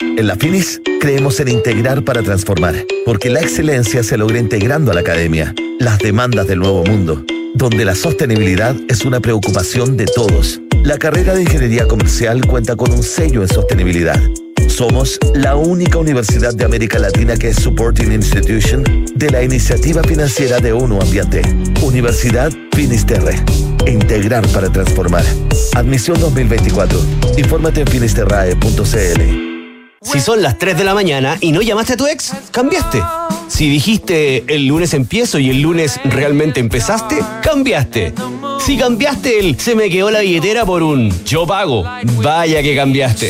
En 0.00 0.26
la 0.26 0.36
Finis 0.36 0.80
creemos 1.00 1.40
en 1.40 1.48
integrar 1.48 2.04
para 2.04 2.22
transformar, 2.22 2.74
porque 3.04 3.30
la 3.30 3.40
excelencia 3.40 4.02
se 4.02 4.16
logra 4.16 4.38
integrando 4.38 4.90
a 4.90 4.94
la 4.94 5.00
academia, 5.00 5.54
las 5.78 5.98
demandas 5.98 6.46
del 6.46 6.58
nuevo 6.58 6.84
mundo, 6.84 7.24
donde 7.54 7.84
la 7.84 7.94
sostenibilidad 7.94 8.76
es 8.88 9.04
una 9.04 9.20
preocupación 9.20 9.96
de 9.96 10.06
todos. 10.06 10.60
La 10.82 10.98
carrera 10.98 11.34
de 11.34 11.42
Ingeniería 11.42 11.86
Comercial 11.86 12.46
cuenta 12.46 12.76
con 12.76 12.92
un 12.92 13.02
sello 13.02 13.42
en 13.42 13.48
sostenibilidad. 13.48 14.20
Somos 14.70 15.18
la 15.34 15.56
única 15.56 15.98
universidad 15.98 16.54
de 16.54 16.64
América 16.64 16.98
Latina 16.98 17.36
que 17.36 17.48
es 17.48 17.56
Supporting 17.56 18.12
Institution 18.12 18.82
de 19.14 19.30
la 19.30 19.42
iniciativa 19.42 20.02
financiera 20.02 20.58
de 20.60 20.72
ONU 20.72 21.00
Ambiente. 21.00 21.42
Universidad 21.82 22.52
Finisterre. 22.72 23.44
Integrar 23.86 24.46
para 24.48 24.70
transformar. 24.70 25.24
Admisión 25.74 26.18
2024. 26.20 26.98
Infórmate 27.36 27.80
en 27.80 27.86
finisterrae.cl. 27.88 29.49
Si 30.02 30.18
son 30.18 30.40
las 30.40 30.56
3 30.56 30.78
de 30.78 30.84
la 30.84 30.94
mañana 30.94 31.36
y 31.40 31.52
no 31.52 31.60
llamaste 31.60 31.92
a 31.92 31.96
tu 31.98 32.06
ex, 32.06 32.32
cambiaste. 32.52 33.02
Si 33.48 33.68
dijiste 33.68 34.44
el 34.48 34.66
lunes 34.66 34.94
empiezo 34.94 35.38
y 35.38 35.50
el 35.50 35.60
lunes 35.60 36.00
realmente 36.04 36.58
empezaste, 36.58 37.22
cambiaste. 37.42 38.14
Si 38.64 38.78
cambiaste 38.78 39.38
el 39.38 39.60
se 39.60 39.74
me 39.74 39.90
quedó 39.90 40.10
la 40.10 40.20
billetera 40.20 40.64
por 40.64 40.82
un 40.82 41.12
yo 41.26 41.46
pago, 41.46 41.84
vaya 42.22 42.62
que 42.62 42.74
cambiaste. 42.74 43.28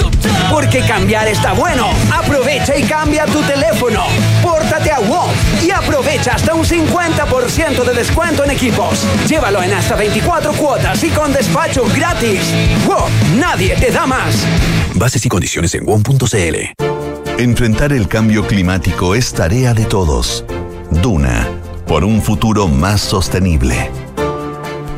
Porque 0.48 0.78
cambiar 0.82 1.26
está 1.26 1.54
bueno. 1.54 1.88
Aprovecha 2.12 2.76
y 2.76 2.84
cambia 2.84 3.26
tu 3.26 3.42
teléfono. 3.42 4.04
Pórtate 4.40 4.92
a 4.92 5.00
WOM 5.00 5.30
y 5.64 5.70
aprovecha 5.70 6.34
hasta 6.34 6.54
un 6.54 6.64
50% 6.64 7.84
de 7.84 7.94
descuento 7.94 8.44
en 8.44 8.50
equipos. 8.50 9.04
Llévalo 9.28 9.62
en 9.62 9.72
hasta 9.72 9.96
24 9.96 10.52
cuotas 10.52 11.02
y 11.04 11.10
con 11.10 11.32
despacho 11.32 11.84
gratis. 11.94 12.40
WOM, 12.86 13.38
nadie 13.38 13.76
te 13.76 13.90
da 13.90 14.06
más. 14.06 14.46
Bases 14.94 15.24
y 15.24 15.28
condiciones 15.28 15.74
en 15.74 15.84
WOM.cl. 15.86 17.38
Enfrentar 17.38 17.92
el 17.92 18.06
cambio 18.06 18.46
climático 18.46 19.14
es 19.14 19.32
tarea 19.32 19.72
de 19.72 19.86
todos. 19.86 20.44
Duna, 20.90 21.48
por 21.86 22.04
un 22.04 22.20
futuro 22.20 22.68
más 22.68 23.00
sostenible. 23.00 23.90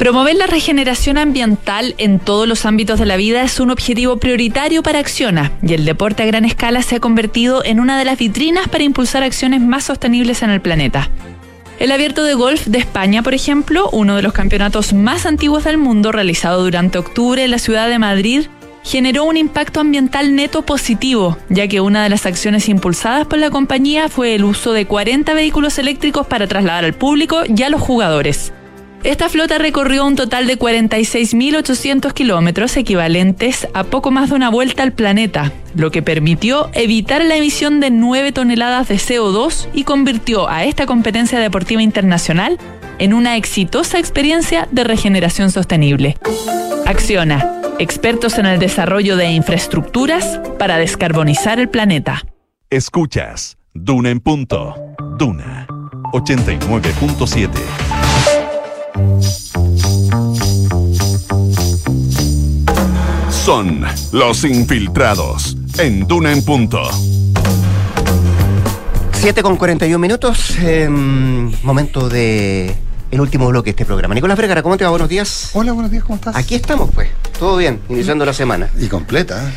Promover 0.03 0.35
la 0.35 0.49
regeneración 0.49 1.17
ambiental 1.17 1.95
en 1.97 2.19
todos 2.19 2.49
los 2.49 2.67
ámbitos 2.67 2.99
de 2.99 3.07
la 3.07 3.17
vida 3.17 3.45
es 3.45 3.61
un 3.61 3.71
objetivo 3.71 4.17
prioritario 4.17 4.83
para 4.83 4.99
Acciona 4.99 5.53
y 5.63 5.75
el 5.75 5.85
deporte 5.85 6.25
a 6.25 6.27
gran 6.27 6.45
escala 6.45 6.83
se 6.83 6.97
ha 6.97 6.99
convertido 6.99 7.65
en 7.65 7.79
una 7.79 7.97
de 7.97 8.05
las 8.05 8.19
vitrinas 8.19 8.67
para 8.67 8.83
impulsar 8.83 9.23
acciones 9.23 9.61
más 9.61 9.85
sostenibles 9.85 10.43
en 10.43 10.51
el 10.51 10.61
planeta. 10.61 11.09
El 11.79 11.93
abierto 11.93 12.25
de 12.25 12.35
golf 12.35 12.67
de 12.67 12.79
España, 12.79 13.23
por 13.23 13.33
ejemplo, 13.33 13.91
uno 13.93 14.17
de 14.17 14.23
los 14.23 14.33
campeonatos 14.33 14.93
más 14.93 15.25
antiguos 15.25 15.63
del 15.63 15.79
mundo 15.79 16.11
realizado 16.11 16.65
durante 16.65 16.99
octubre 16.99 17.45
en 17.45 17.53
la 17.53 17.61
ciudad 17.61 17.89
de 17.89 18.01
Madrid, 18.01 18.47
generó 18.83 19.23
un 19.23 19.37
impacto 19.37 19.79
ambiental 19.79 20.35
neto 20.35 20.63
positivo, 20.63 21.39
ya 21.49 21.69
que 21.69 21.81
una 21.81 22.03
de 22.03 22.11
las 22.11 22.27
acciones 22.27 22.69
impulsadas 22.69 23.29
por 23.29 23.39
la 23.39 23.51
compañía 23.51 24.09
fue 24.09 24.35
el 24.35 24.43
uso 24.43 24.73
de 24.73 24.85
40 24.85 25.33
vehículos 25.33 25.79
eléctricos 25.79 26.27
para 26.27 26.49
trasladar 26.49 26.85
al 26.85 26.93
público 26.93 27.43
y 27.47 27.63
a 27.63 27.71
los 27.71 27.81
jugadores. 27.81 28.53
Esta 29.05 29.29
flota 29.29 29.59
recorrió 29.59 30.07
un 30.07 30.15
total 30.15 30.47
de 30.47 30.57
46.800 30.57 32.13
kilómetros 32.13 32.77
equivalentes 32.77 33.67
a 33.75 33.83
poco 33.83 34.13
más 34.13 34.31
de 34.31 34.37
una 34.37 34.49
vuelta 34.49 34.85
al 34.85 34.93
planeta, 34.93 35.53
lo 35.75 35.91
que 35.91 36.03
permitió 36.03 36.71
evitar 36.73 37.25
la 37.25 37.37
emisión 37.37 37.81
de 37.81 37.91
9 37.91 38.31
toneladas 38.31 38.87
de 38.87 38.95
CO2 38.95 39.69
y 39.75 39.83
convirtió 39.83 40.49
a 40.49 40.65
esta 40.65 40.87
competencia 40.87 41.41
deportiva 41.41 41.83
internacional 41.83 42.59
en 43.01 43.13
una 43.13 43.37
exitosa 43.37 43.99
experiencia 43.99 44.69
de 44.71 44.85
regeneración 44.85 45.51
sostenible. 45.51 46.17
Acciona, 46.87 47.61
expertos 47.81 48.39
en 48.39 48.47
el 48.47 48.61
desarrollo 48.61 49.17
de 49.17 49.33
infraestructuras 49.33 50.41
para 50.61 50.79
descarbonizar 50.79 51.59
el 51.59 51.69
planeta. 51.69 52.23
Escuchas 52.71 53.59
Duna 53.75 54.11
en 54.11 54.21
punto. 54.21 54.77
Duna 55.19 55.67
89.7. 56.13 57.92
Son 63.45 63.85
los 64.13 64.45
infiltrados 64.45 65.57
en 65.79 66.07
Duna 66.07 66.31
en 66.31 66.45
punto. 66.45 66.81
7 69.15 69.43
con 69.43 69.57
41 69.57 69.99
minutos. 69.99 70.57
eh, 70.61 70.89
momento 70.89 72.09
de 72.09 72.73
el 73.11 73.21
último 73.21 73.49
bloque 73.49 73.67
de 73.67 73.71
este 73.71 73.85
programa. 73.85 74.15
Nicolás 74.15 74.39
Vergara, 74.39 74.63
¿cómo 74.63 74.77
te 74.77 74.85
va? 74.85 74.91
Buenos 74.91 75.09
días. 75.09 75.51
Hola, 75.55 75.73
buenos 75.73 75.91
días, 75.91 76.05
¿cómo 76.05 76.15
estás? 76.15 76.37
Aquí 76.37 76.55
estamos, 76.55 76.91
pues. 76.95 77.09
Todo 77.37 77.57
bien, 77.57 77.81
iniciando 77.89 78.25
la 78.25 78.33
semana. 78.33 78.71
Y 78.79 78.87
completa, 78.87 79.49
¿eh? 79.49 79.53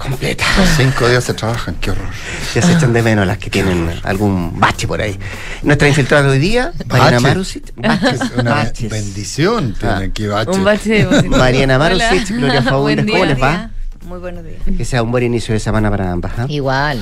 Completa. 0.00 0.44
Los 0.56 0.68
cinco 0.78 1.06
días 1.08 1.22
se 1.24 1.34
trabajan, 1.34 1.74
qué 1.74 1.90
horror. 1.90 2.08
Ya 2.54 2.62
se 2.62 2.72
echan 2.72 2.94
de 2.94 3.02
menos 3.02 3.26
las 3.26 3.36
que 3.36 3.50
tienen 3.50 4.00
algún 4.02 4.58
bache 4.58 4.86
por 4.88 5.00
ahí. 5.02 5.18
Nuestra 5.62 5.88
infiltrada 5.88 6.22
de 6.24 6.30
hoy 6.30 6.38
día, 6.38 6.72
Mariana 6.86 7.10
Bache. 7.18 7.20
Marusic. 7.20 7.72
Baches, 7.76 8.20
Es 8.22 8.30
una 8.34 8.54
baches. 8.54 8.90
bendición 8.90 9.74
tiene 9.74 9.94
Ah. 9.94 9.98
aquí 9.98 10.26
bache. 10.26 10.50
Un 10.52 10.64
bache 10.64 11.04
de 11.06 11.28
Mariana 11.28 11.78
Marusic. 11.78 12.28
Gloria 12.30 12.62
día. 13.04 13.12
¿cómo 13.14 13.24
les 13.26 13.42
va? 13.42 13.70
Muy 14.10 14.18
buenos 14.18 14.42
días. 14.42 14.58
Que 14.76 14.84
sea 14.84 15.04
un 15.04 15.12
buen 15.12 15.22
inicio 15.22 15.54
de 15.54 15.60
semana 15.60 15.88
para 15.88 16.10
ambas. 16.10 16.32
¿ah? 16.36 16.46
Igual. 16.48 17.00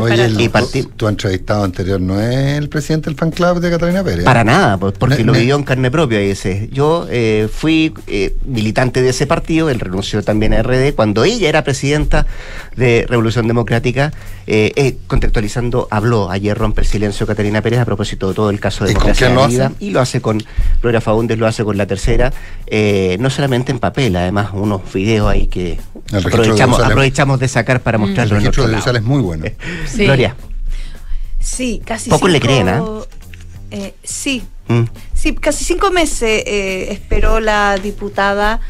Oye, 0.00 0.24
el- 0.24 0.40
Y 0.40 0.48
parti- 0.48 0.82
tu 0.82 1.06
entrevistado 1.06 1.62
anterior 1.62 2.00
no 2.00 2.20
es 2.20 2.58
el 2.58 2.68
presidente 2.68 3.08
del 3.08 3.16
fan 3.16 3.30
club 3.30 3.60
de 3.60 3.70
Catalina 3.70 4.02
Pérez. 4.02 4.24
Para 4.24 4.42
nada, 4.42 4.76
pues, 4.76 4.94
porque 4.98 5.22
lo 5.22 5.32
vivió 5.32 5.54
en 5.54 5.62
carne 5.62 5.92
propia 5.92 6.18
ese. 6.18 6.68
Yo 6.72 7.06
eh, 7.08 7.48
fui 7.52 7.94
eh, 8.08 8.34
militante 8.44 9.00
de 9.00 9.10
ese 9.10 9.28
partido, 9.28 9.70
él 9.70 9.78
renunció 9.78 10.24
también 10.24 10.52
a 10.52 10.60
RD, 10.64 10.92
cuando 10.96 11.22
ella 11.22 11.48
era 11.48 11.62
presidenta 11.62 12.26
de 12.74 13.06
Revolución 13.08 13.46
Democrática, 13.46 14.12
eh, 14.48 14.72
eh, 14.74 14.96
contextualizando, 15.06 15.86
habló 15.92 16.32
ayer 16.32 16.58
rompe 16.58 16.80
el 16.80 16.86
silencio 16.88 17.28
Catalina 17.28 17.62
Pérez 17.62 17.78
a 17.78 17.84
propósito 17.84 18.26
de 18.30 18.34
todo 18.34 18.50
el 18.50 18.58
caso 18.58 18.84
de 18.84 18.90
¿Y 18.90 18.94
con 18.94 19.04
democracia 19.04 19.26
quién 19.28 19.38
de 19.38 19.46
vida, 19.52 19.72
y 19.78 19.90
lo 19.90 20.00
hace 20.00 20.20
con 20.20 20.42
Gloria 20.82 21.00
Faúndez, 21.00 21.38
lo 21.38 21.46
hace 21.46 21.62
con 21.62 21.76
la 21.78 21.86
tercera, 21.86 22.32
eh, 22.66 23.16
no 23.20 23.30
solamente 23.30 23.70
en 23.70 23.78
papel, 23.78 24.16
además 24.16 24.48
unos 24.52 24.80
videos 24.92 25.28
ahí 25.30 25.46
que 25.46 25.78
El 26.12 26.24
aprovechamos, 26.42 26.78
de 26.78 26.84
aprovechamos 26.84 27.40
de 27.40 27.48
sacar 27.48 27.80
para 27.80 27.98
mostrarlo 27.98 28.36
El 28.36 28.38
en 28.38 28.44
registro 28.46 28.62
otro 28.64 28.70
de 28.70 28.76
es 28.98 29.04
muy 29.04 29.20
bueno. 29.22 29.44
Sí. 29.86 30.04
Gloria. 30.04 30.36
Sí, 31.38 31.80
casi 31.84 32.10
Pocos 32.10 32.30
le 32.30 32.38
cinco- 32.38 32.46
creen, 32.46 32.68
¿ah? 32.68 32.82
eh, 33.70 33.94
sí, 34.02 34.42
Mm. 34.68 34.84
sí, 35.14 35.34
casi 35.34 35.64
cinco 35.64 35.90
meses 35.90 36.44
eh, 36.46 36.88
esperó 36.92 37.40
la 37.40 37.76
diputada 37.76 38.60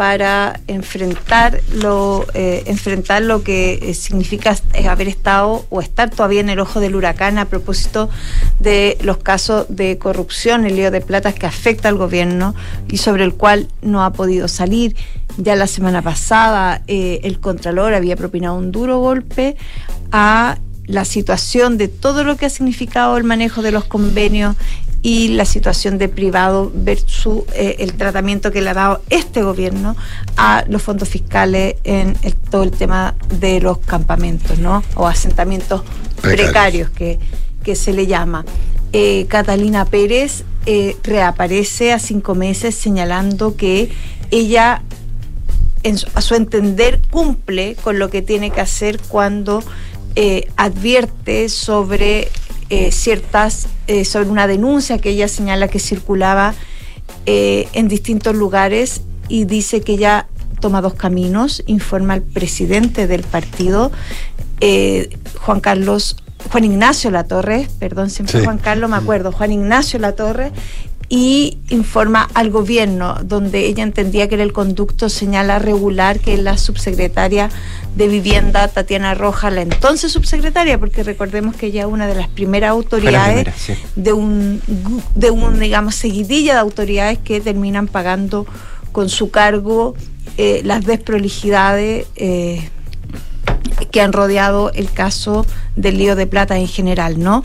para 0.00 0.60
enfrentar 0.66 1.60
lo 1.74 2.24
eh, 2.32 2.62
enfrentar 2.64 3.20
lo 3.20 3.42
que 3.42 3.80
eh, 3.82 3.92
significa 3.92 4.56
eh, 4.72 4.88
haber 4.88 5.08
estado 5.08 5.66
o 5.68 5.82
estar 5.82 6.08
todavía 6.08 6.40
en 6.40 6.48
el 6.48 6.58
ojo 6.58 6.80
del 6.80 6.94
huracán 6.96 7.36
a 7.36 7.44
propósito 7.44 8.08
de 8.60 8.96
los 9.02 9.18
casos 9.18 9.66
de 9.68 9.98
corrupción, 9.98 10.64
el 10.64 10.76
lío 10.76 10.90
de 10.90 11.02
platas 11.02 11.34
que 11.34 11.44
afecta 11.44 11.90
al 11.90 11.98
gobierno 11.98 12.54
y 12.88 12.96
sobre 12.96 13.24
el 13.24 13.34
cual 13.34 13.68
no 13.82 14.02
ha 14.02 14.14
podido 14.14 14.48
salir. 14.48 14.96
Ya 15.36 15.54
la 15.54 15.66
semana 15.66 16.00
pasada 16.00 16.82
el 16.86 17.38
Contralor 17.38 17.92
había 17.92 18.16
propinado 18.16 18.56
un 18.56 18.72
duro 18.72 19.00
golpe 19.00 19.58
a 20.12 20.56
la 20.86 21.04
situación 21.04 21.76
de 21.76 21.88
todo 21.88 22.24
lo 22.24 22.38
que 22.38 22.46
ha 22.46 22.50
significado 22.50 23.18
el 23.18 23.24
manejo 23.24 23.60
de 23.60 23.70
los 23.70 23.84
convenios 23.84 24.56
y 25.02 25.28
la 25.28 25.44
situación 25.44 25.98
de 25.98 26.08
privado 26.08 26.70
versus 26.74 27.44
eh, 27.54 27.76
el 27.78 27.94
tratamiento 27.94 28.52
que 28.52 28.60
le 28.60 28.70
ha 28.70 28.74
dado 28.74 29.02
este 29.08 29.42
gobierno 29.42 29.96
a 30.36 30.64
los 30.68 30.82
fondos 30.82 31.08
fiscales 31.08 31.76
en 31.84 32.16
todo 32.50 32.64
el 32.64 32.70
tema 32.70 33.14
de 33.38 33.60
los 33.60 33.78
campamentos, 33.78 34.58
¿no? 34.58 34.82
O 34.96 35.06
asentamientos 35.06 35.82
precarios, 36.20 36.90
que, 36.90 37.18
que, 37.64 37.76
se 37.76 37.94
le 37.94 38.06
llama. 38.06 38.44
Eh, 38.92 39.26
Catalina 39.28 39.86
Pérez 39.86 40.44
eh, 40.66 40.96
reaparece 41.02 41.92
a 41.92 41.98
cinco 41.98 42.34
meses 42.34 42.74
señalando 42.74 43.56
que 43.56 43.90
ella 44.30 44.82
a 46.12 46.20
su 46.20 46.34
entender 46.34 47.00
cumple 47.08 47.74
con 47.76 47.98
lo 47.98 48.10
que 48.10 48.20
tiene 48.20 48.50
que 48.50 48.60
hacer 48.60 49.00
cuando 49.08 49.64
advierte 50.56 51.48
sobre 51.48 52.28
eh, 52.70 52.92
ciertas, 52.92 53.66
eh, 53.88 54.04
sobre 54.04 54.28
una 54.28 54.46
denuncia 54.46 54.98
que 54.98 55.10
ella 55.10 55.26
señala 55.26 55.66
que 55.66 55.80
circulaba 55.80 56.54
eh, 57.26 57.68
en 57.72 57.88
distintos 57.88 58.36
lugares 58.36 59.02
y 59.28 59.44
dice 59.44 59.80
que 59.80 59.94
ella 59.94 60.28
toma 60.60 60.80
dos 60.80 60.94
caminos, 60.94 61.64
informa 61.66 62.14
al 62.14 62.22
presidente 62.22 63.08
del 63.08 63.22
partido, 63.22 63.90
Juan 65.40 65.60
Carlos, 65.60 66.16
Juan 66.50 66.64
Ignacio 66.64 67.10
Latorre, 67.10 67.68
perdón, 67.78 68.08
siempre 68.08 68.44
Juan 68.44 68.58
Carlos, 68.58 68.88
me 68.88 68.96
acuerdo, 68.96 69.32
Juan 69.32 69.52
Ignacio 69.52 69.98
Latorre, 69.98 70.52
y 71.12 71.58
informa 71.70 72.28
al 72.34 72.50
gobierno, 72.50 73.16
donde 73.24 73.66
ella 73.66 73.82
entendía 73.82 74.28
que 74.28 74.36
era 74.36 74.44
el 74.44 74.52
conducto 74.52 75.08
señala 75.08 75.58
regular, 75.58 76.20
que 76.20 76.36
la 76.36 76.56
subsecretaria 76.56 77.50
de 77.96 78.06
Vivienda, 78.06 78.68
Tatiana 78.68 79.14
Roja, 79.14 79.50
la 79.50 79.62
entonces 79.62 80.12
subsecretaria, 80.12 80.78
porque 80.78 81.02
recordemos 81.02 81.56
que 81.56 81.66
ella 81.66 81.82
es 81.82 81.88
una 81.88 82.06
de 82.06 82.14
las 82.14 82.28
primeras 82.28 82.70
autoridades 82.70 83.44
de, 83.96 84.12
un, 84.12 84.62
de 85.16 85.30
un, 85.32 85.58
digamos, 85.58 85.96
seguidilla 85.96 86.54
de 86.54 86.60
autoridades 86.60 87.18
que 87.18 87.40
terminan 87.40 87.88
pagando 87.88 88.46
con 88.92 89.08
su 89.08 89.32
cargo 89.32 89.96
eh, 90.36 90.62
las 90.64 90.86
desprolijidades. 90.86 92.06
Eh, 92.14 92.70
que 93.90 94.00
han 94.00 94.12
rodeado 94.12 94.70
el 94.72 94.92
caso 94.92 95.46
del 95.74 95.98
lío 95.98 96.14
de 96.14 96.26
plata 96.26 96.58
en 96.58 96.68
general, 96.68 97.18
¿no? 97.18 97.44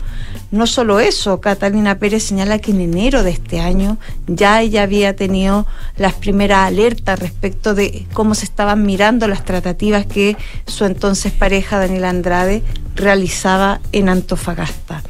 No 0.52 0.66
solo 0.68 1.00
eso, 1.00 1.40
Catalina 1.40 1.98
Pérez 1.98 2.22
señala 2.22 2.60
que 2.60 2.70
en 2.70 2.80
enero 2.80 3.24
de 3.24 3.30
este 3.30 3.60
año 3.60 3.98
ya 4.28 4.62
ella 4.62 4.84
había 4.84 5.16
tenido 5.16 5.66
las 5.96 6.14
primeras 6.14 6.68
alertas 6.68 7.18
respecto 7.18 7.74
de 7.74 8.06
cómo 8.12 8.36
se 8.36 8.44
estaban 8.44 8.86
mirando 8.86 9.26
las 9.26 9.44
tratativas 9.44 10.06
que 10.06 10.36
su 10.66 10.84
entonces 10.84 11.32
pareja 11.32 11.78
Daniela 11.78 12.10
Andrade 12.10 12.62
realizaba 12.94 13.80
en 13.90 14.08
Antofagasta. 14.08 15.02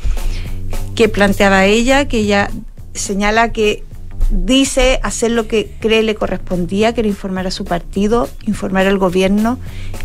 ¿Qué 0.94 1.10
planteaba 1.10 1.66
ella? 1.66 2.08
Que 2.08 2.18
ella 2.18 2.50
señala 2.94 3.52
que 3.52 3.84
dice 4.30 4.98
hacer 5.02 5.30
lo 5.30 5.46
que 5.46 5.70
cree 5.80 6.02
le 6.02 6.14
correspondía, 6.14 6.94
que 6.94 7.00
era 7.00 7.08
informar 7.08 7.46
a 7.46 7.50
su 7.50 7.64
partido, 7.64 8.28
informar 8.46 8.86
al 8.86 8.96
gobierno 8.96 9.58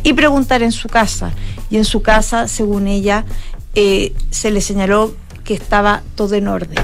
y 0.03 0.11
preguntar 0.11 0.61
en 0.61 0.73
su 0.73 0.89
casa. 0.89 1.31
Y 1.69 1.77
en 1.77 1.85
su 1.85 2.01
casa, 2.01 2.49
según 2.49 2.87
ella, 2.87 3.25
eh, 3.73 4.13
se 4.29 4.51
le 4.51 4.59
señaló 4.59 5.15
estaba 5.53 6.01
todo 6.15 6.35
en 6.35 6.47
orden. 6.47 6.83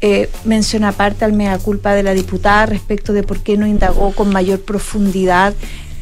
Eh, 0.00 0.30
menciona 0.44 0.90
aparte 0.90 1.24
al 1.24 1.32
mea 1.32 1.58
culpa 1.58 1.92
de 1.92 2.04
la 2.04 2.14
diputada 2.14 2.66
respecto 2.66 3.12
de 3.12 3.24
por 3.24 3.40
qué 3.40 3.56
no 3.56 3.66
indagó 3.66 4.12
con 4.12 4.30
mayor 4.30 4.60
profundidad 4.60 5.54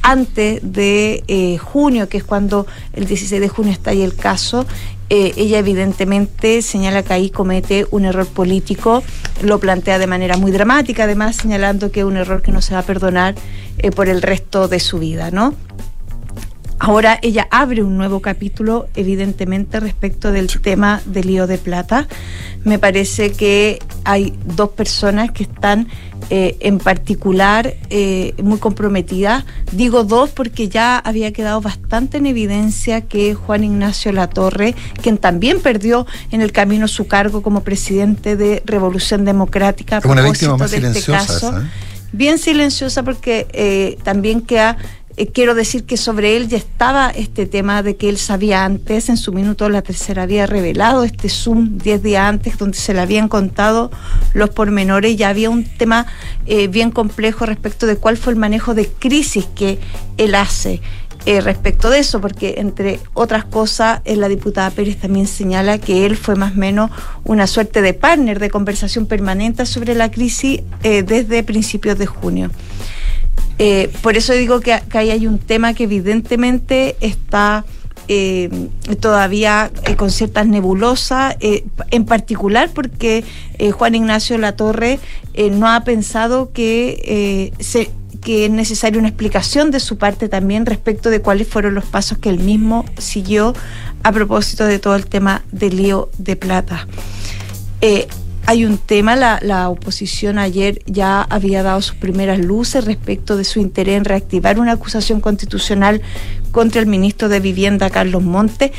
antes 0.03 0.61
de 0.63 1.25
eh, 1.27 1.59
junio, 1.59 2.09
que 2.09 2.19
es 2.19 2.25
cuando 2.25 2.67
el 2.93 3.07
16 3.07 3.41
de 3.41 3.49
junio 3.49 3.73
está 3.73 3.91
ahí 3.91 4.03
el 4.03 4.15
caso, 4.15 4.65
eh, 5.09 5.33
ella 5.37 5.59
evidentemente 5.59 6.63
señala 6.63 7.05
que 7.05 7.13
ahí 7.13 7.31
comete 7.31 7.87
un 7.91 8.05
error 8.05 8.27
político, 8.27 9.05
lo 9.43 9.61
plantea 9.61 9.99
de 9.99 10.07
manera 10.07 10.37
muy 10.37 10.51
dramática, 10.51 11.05
además 11.05 11.37
señalando 11.37 11.93
que 11.93 12.01
es 12.01 12.07
un 12.07 12.17
error 12.17 12.43
que 12.43 12.51
no 12.51 12.61
se 12.61 12.75
va 12.75 12.81
a 12.81 12.83
perdonar 12.83 13.35
eh, 13.79 13.91
por 13.91 14.09
el 14.09 14.23
resto 14.23 14.69
de 14.69 14.81
su 14.81 14.99
vida, 14.99 15.31
¿no? 15.31 15.55
Ahora 16.79 17.19
ella 17.23 17.49
abre 17.51 17.83
un 17.83 17.97
nuevo 17.97 18.21
capítulo, 18.21 18.89
evidentemente, 18.95 19.81
respecto 19.81 20.31
del 20.31 20.49
tema 20.61 21.01
del 21.07 21.27
lío 21.27 21.47
de 21.47 21.57
plata. 21.57 22.07
Me 22.65 22.79
parece 22.79 23.33
que 23.33 23.79
hay 24.05 24.35
dos 24.45 24.71
personas 24.71 25.31
que 25.31 25.45
están 25.45 25.89
eh, 26.29 26.57
en 26.61 26.79
particular 26.79 27.75
eh, 27.89 28.35
muy 28.43 28.59
comprometidas. 28.59 29.45
Digo 29.73 30.05
dos 30.05 30.31
porque 30.31 30.69
ya 30.69 30.99
había 30.99 31.33
quedado 31.33 31.63
bastante 31.63 32.19
en 32.19 32.27
evidencia 32.27 33.01
que 33.03 33.35
Juan 33.35 33.65
Ignacio 33.65 34.13
Latorre, 34.13 34.75
quien 35.01 35.17
también 35.17 35.61
perdió 35.61 36.07
en 36.31 36.43
el 36.43 36.53
camino 36.53 36.89
su 36.89 37.07
cargo 37.07 37.41
como 37.41 37.63
presidente 37.63 38.37
de 38.37 38.63
Revolución 38.67 39.25
Democrática, 39.25 40.03
como 40.03 40.13
una 40.13 40.23
víctima 40.23 40.59
más 40.59 40.73
de 40.73 40.79
este 40.79 41.11
caso, 41.11 41.59
¿eh? 41.59 41.63
bien 42.13 42.39
silenciosa 42.39 43.03
porque 43.03 43.97
también 44.03 44.41
queda 44.41 44.77
eh, 45.19 45.29
quiero 45.29 45.55
decir 45.55 45.85
que 45.85 45.97
sobre 45.97 46.37
él 46.37 46.47
ya 46.47 46.59
estaba 46.59 47.09
este 47.09 47.47
tema 47.47 47.83
de 47.83 47.97
que 47.97 48.11
él 48.11 48.19
sabía 48.19 48.67
antes, 48.67 49.09
en 49.09 49.17
su 49.17 49.33
minuto 49.33 49.71
la 49.71 49.81
tercera 49.81 50.25
había 50.25 50.47
revelado 50.47 51.05
este 51.05 51.31
Zoom 51.31 51.79
10 51.79 52.03
días 52.03 52.25
antes, 52.25 52.59
donde 52.59 52.77
se 52.77 52.93
le 52.93 53.01
habían 53.01 53.29
contado 53.29 53.91
los 54.35 54.51
pormenores, 54.51 55.17
ya 55.17 55.31
había 55.31 55.49
un 55.49 55.65
tema 55.65 56.07
eh, 56.45 56.69
bien 56.69 56.91
complejo 56.91 57.47
respecto 57.47 57.87
de 57.87 57.97
cuál 57.97 58.19
fue 58.19 58.35
el 58.35 58.39
manejo 58.39 58.75
de 58.75 58.89
crisis 58.89 59.47
que 59.55 59.79
él 60.19 60.35
hace. 60.35 60.83
Eh, 61.25 61.41
respecto 61.41 61.91
de 61.91 62.01
eso, 62.01 62.21
porque 62.21 62.57
entre 62.59 63.01
otras 63.15 63.45
cosas, 63.47 64.01
la 64.05 64.29
diputada 64.29 64.71
Pérez 64.71 64.99
también 64.99 65.27
señala 65.27 65.79
que 65.79 66.07
él 66.07 66.17
fue 66.17 66.37
más 66.37 66.53
o 66.53 66.57
menos 66.57 66.91
una 67.25 67.49
suerte 67.49 67.83
de 67.83 67.95
partner 67.95 68.39
de 68.39 68.49
conversación 68.51 69.07
permanente 69.07 69.67
sobre 69.67 69.95
la 69.95 70.11
crisis 70.11 70.61
desde 70.83 71.43
principios 71.43 71.99
de 71.99 72.07
junio. 72.07 72.51
Eh, 73.59 73.91
por 74.03 74.17
eso 74.17 74.33
digo 74.35 74.61
que, 74.61 74.73
ahí 74.73 75.11
hay 75.11 75.27
un 75.27 75.39
tema 75.39 75.75
que 75.75 75.85
evidentemente 75.85 76.97
está 77.01 77.65
eh, 78.09 78.51
todavía 79.01 79.71
eh, 79.87 79.97
con 79.97 80.11
ciertas 80.11 80.47
nebulosas, 80.47 81.37
en 81.41 82.05
particular 82.05 82.71
porque 82.73 83.25
Juan 83.73 83.95
Ignacio 83.95 84.37
Latorre 84.39 85.01
no 85.53 85.69
ha 85.69 85.83
pensado 85.85 86.53
que 86.53 87.53
que 88.23 88.47
es 88.47 88.51
necesaria 88.51 88.99
una 88.99 89.09
explicación 89.09 89.71
de 89.71 89.79
su 89.79 89.99
parte 89.99 90.29
también 90.29 90.67
respecto 90.67 91.11
de 91.11 91.21
cuáles 91.21 91.47
fueron 91.47 91.75
los 91.75 91.85
pasos 91.85 92.19
que 92.19 92.29
él 92.29 92.41
mismo 92.41 92.85
siguió 92.99 93.55
a 94.03 94.11
propósito 94.11 94.65
de 94.65 94.81
todo 94.81 94.97
el 94.97 95.07
tema 95.07 95.45
del 95.53 95.77
lío 95.77 96.11
de 96.19 96.35
plata 96.35 96.89
hay 98.47 98.65
un 98.65 98.79
tema, 98.79 99.17
la, 99.17 99.69
oposición 99.69 100.39
ayer 100.39 100.81
ya 100.87 101.23
había 101.23 101.65
dado 101.65 101.83
sus 101.83 101.97
primeras 101.97 102.39
luces 102.39 102.85
respecto 102.85 103.37
de 103.37 103.43
su 103.43 103.59
interés 103.59 103.97
en 103.97 104.05
reactivar 104.05 104.61
una 104.61 104.73
acusación 104.73 105.21
constitucional 105.21 106.01
contra 106.53 106.81
el 106.81 106.87
ministro 106.87 107.29
de 107.29 107.41
Vivienda, 107.41 107.91
Carlos 107.91 108.23
Monte, 108.23 108.73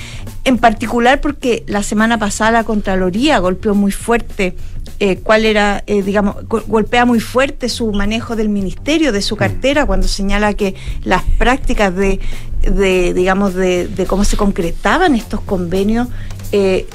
en 0.45 0.57
particular 0.57 1.19
porque 1.19 1.63
la 1.67 1.83
semana 1.83 2.17
pasada 2.17 2.51
la 2.51 2.63
Contraloría 2.63 3.39
golpeó 3.39 3.75
muy 3.75 3.91
fuerte 3.91 4.55
eh, 4.99 5.17
cuál 5.17 5.45
era, 5.45 5.83
eh, 5.85 6.01
digamos, 6.01 6.37
golpea 6.47 7.05
muy 7.05 7.19
fuerte 7.19 7.67
su 7.67 7.91
manejo 7.91 8.37
del 8.37 8.47
ministerio, 8.47 9.11
de 9.11 9.21
su 9.21 9.35
mm. 9.35 9.39
cartera, 9.39 9.85
cuando 9.85 10.07
señala 10.07 10.53
que 10.53 10.75
las 11.03 11.23
prácticas 11.37 11.93
de, 11.93 12.19
de 12.61 13.13
digamos, 13.13 13.53
de, 13.53 13.87
de, 13.89 14.05
cómo 14.05 14.23
se 14.23 14.37
concretaban 14.37 15.13
estos 15.13 15.41
convenios 15.41 16.07
eh, 16.53 16.87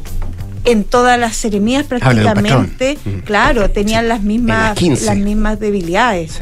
en 0.65 0.85
todas 0.85 1.19
las 1.19 1.37
seremías 1.37 1.85
prácticamente, 1.85 2.99
mm. 3.05 3.19
claro, 3.21 3.71
tenían 3.71 4.09
las 4.09 4.23
mismas, 4.23 4.81
las 4.81 5.17
mismas 5.17 5.59
debilidades. 5.59 6.39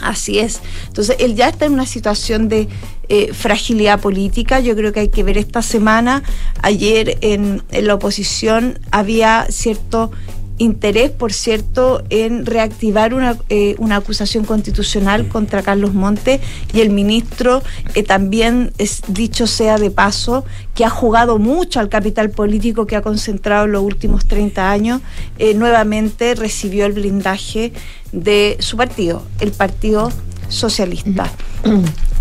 Así 0.00 0.40
es. 0.40 0.60
Entonces, 0.88 1.16
él 1.20 1.36
ya 1.36 1.48
está 1.48 1.66
en 1.66 1.74
una 1.74 1.86
situación 1.86 2.48
de 2.48 2.68
eh, 3.08 3.32
fragilidad 3.32 4.00
política. 4.00 4.58
Yo 4.58 4.74
creo 4.74 4.92
que 4.92 5.00
hay 5.00 5.08
que 5.08 5.22
ver 5.22 5.38
esta 5.38 5.62
semana. 5.62 6.24
Ayer 6.60 7.18
en, 7.20 7.62
en 7.70 7.86
la 7.86 7.94
oposición 7.94 8.80
había 8.90 9.46
cierto 9.48 10.10
interés, 10.58 11.10
por 11.10 11.32
cierto, 11.32 12.02
en 12.10 12.46
reactivar 12.46 13.14
una, 13.14 13.36
eh, 13.48 13.74
una 13.78 13.96
acusación 13.96 14.44
constitucional 14.44 15.28
contra 15.28 15.62
Carlos 15.62 15.94
Monte 15.94 16.40
y 16.72 16.80
el 16.80 16.90
ministro 16.90 17.62
eh, 17.94 18.02
también, 18.02 18.72
es, 18.78 19.02
dicho 19.08 19.46
sea 19.46 19.78
de 19.78 19.90
paso, 19.90 20.44
que 20.74 20.84
ha 20.84 20.90
jugado 20.90 21.38
mucho 21.38 21.80
al 21.80 21.88
capital 21.88 22.30
político 22.30 22.86
que 22.86 22.96
ha 22.96 23.02
concentrado 23.02 23.64
en 23.64 23.72
los 23.72 23.82
últimos 23.82 24.26
30 24.26 24.70
años, 24.70 25.00
eh, 25.38 25.54
nuevamente 25.54 26.34
recibió 26.34 26.86
el 26.86 26.92
blindaje 26.92 27.72
de 28.12 28.56
su 28.60 28.76
partido, 28.76 29.22
el 29.40 29.52
Partido 29.52 30.10
Socialista. 30.48 31.30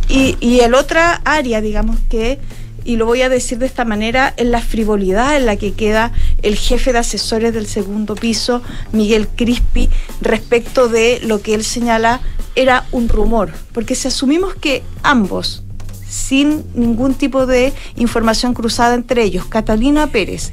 Y, 0.07 0.37
y 0.39 0.59
el 0.59 0.73
otra 0.73 1.21
área, 1.23 1.61
digamos 1.61 1.97
que 2.09 2.39
y 2.83 2.97
lo 2.97 3.05
voy 3.05 3.21
a 3.21 3.29
decir 3.29 3.57
de 3.57 3.65
esta 3.65 3.85
manera, 3.85 4.33
en 4.37 4.51
la 4.51 4.61
frivolidad 4.61 5.35
en 5.35 5.45
la 5.45 5.55
que 5.55 5.73
queda 5.73 6.11
el 6.41 6.55
jefe 6.55 6.93
de 6.93 6.99
asesores 6.99 7.53
del 7.53 7.67
segundo 7.67 8.15
piso, 8.15 8.61
Miguel 8.91 9.27
Crispi, 9.27 9.89
respecto 10.21 10.87
de 10.87 11.19
lo 11.23 11.41
que 11.41 11.53
él 11.53 11.63
señala 11.63 12.21
era 12.55 12.85
un 12.91 13.07
rumor, 13.07 13.51
porque 13.73 13.95
si 13.95 14.07
asumimos 14.07 14.55
que 14.55 14.83
ambos, 15.03 15.63
sin 16.07 16.65
ningún 16.73 17.13
tipo 17.13 17.45
de 17.45 17.73
información 17.95 18.53
cruzada 18.53 18.95
entre 18.95 19.23
ellos, 19.23 19.45
Catalina 19.45 20.07
Pérez 20.07 20.51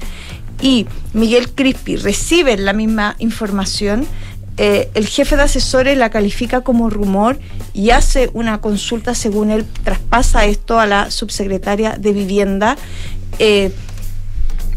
y 0.61 0.87
Miguel 1.13 1.51
Crispi 1.51 1.97
reciben 1.97 2.65
la 2.65 2.73
misma 2.73 3.17
información, 3.19 4.07
eh, 4.59 4.91
el 4.95 5.07
jefe 5.07 5.37
de 5.37 5.43
asesores 5.43 5.97
la 5.97 6.11
califica 6.11 6.63
como 6.63 6.91
rumor 6.91 7.39
y 7.73 7.91
hace 7.91 8.29
una 8.33 8.61
consulta 8.61 9.15
según 9.15 9.51
él 9.51 9.65
traspasa 9.85 10.47
esto 10.47 10.81
a 10.81 10.87
la 10.87 11.11
subsecretaria 11.11 11.97
de 11.97 12.13
vivienda. 12.13 12.77
Eh, 13.39 13.71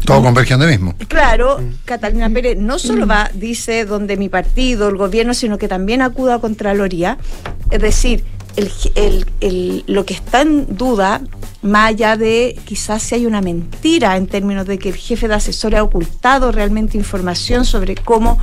todo 0.04 0.22
converge 0.22 0.56
de 0.56 0.66
mismo. 0.66 0.94
Claro, 1.08 1.60
Catalina 1.84 2.28
Pérez 2.28 2.58
no 2.58 2.78
solo 2.78 3.06
va, 3.06 3.30
dice, 3.34 3.84
donde 3.84 4.16
mi 4.16 4.28
partido, 4.28 4.88
el 4.88 4.96
gobierno, 4.96 5.32
sino 5.32 5.58
que 5.58 5.68
también 5.68 6.02
acuda 6.02 6.36
a 6.36 6.38
Contraloría. 6.40 7.18
Es 7.70 7.80
decir, 7.80 8.24
lo 9.86 10.04
que 10.04 10.14
está 10.14 10.42
en 10.42 10.76
duda, 10.76 11.20
más 11.62 11.90
allá 11.90 12.16
de 12.16 12.58
quizás 12.64 13.02
si 13.02 13.14
hay 13.14 13.26
una 13.26 13.40
mentira 13.40 14.16
en 14.16 14.26
términos 14.26 14.66
de 14.66 14.78
que 14.78 14.90
el 14.90 14.96
jefe 14.96 15.28
de 15.28 15.34
asesores 15.34 15.78
ha 15.78 15.82
ocultado 15.82 16.52
realmente 16.52 16.96
información 16.98 17.64
sobre 17.64 17.94
cómo, 17.94 18.38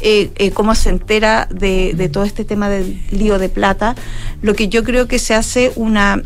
eh, 0.00 0.30
eh, 0.36 0.50
cómo 0.50 0.74
se 0.74 0.90
entera 0.90 1.48
de, 1.50 1.92
de 1.94 2.08
todo 2.08 2.24
este 2.24 2.44
tema 2.44 2.68
del 2.68 3.00
lío 3.10 3.38
de 3.38 3.48
plata, 3.48 3.94
lo 4.40 4.54
que 4.54 4.68
yo 4.68 4.84
creo 4.84 5.06
que 5.06 5.18
se 5.18 5.34
hace 5.34 5.72
una 5.76 6.22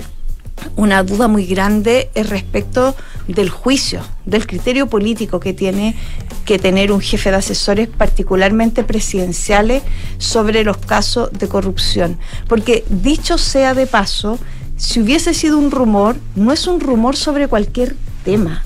una 0.76 1.02
duda 1.02 1.28
muy 1.28 1.46
grande 1.46 2.10
es 2.14 2.28
respecto 2.28 2.94
del 3.28 3.50
juicio, 3.50 4.02
del 4.24 4.46
criterio 4.46 4.88
político 4.88 5.40
que 5.40 5.52
tiene 5.52 5.96
que 6.44 6.58
tener 6.58 6.92
un 6.92 7.00
jefe 7.00 7.30
de 7.30 7.36
asesores, 7.36 7.88
particularmente 7.88 8.84
presidenciales, 8.84 9.82
sobre 10.18 10.64
los 10.64 10.76
casos 10.76 11.30
de 11.32 11.48
corrupción. 11.48 12.18
Porque 12.48 12.84
dicho 12.88 13.38
sea 13.38 13.74
de 13.74 13.86
paso, 13.86 14.38
si 14.76 15.00
hubiese 15.00 15.34
sido 15.34 15.58
un 15.58 15.70
rumor, 15.70 16.16
no 16.34 16.52
es 16.52 16.66
un 16.66 16.80
rumor 16.80 17.16
sobre 17.16 17.48
cualquier 17.48 17.96
tema, 18.24 18.62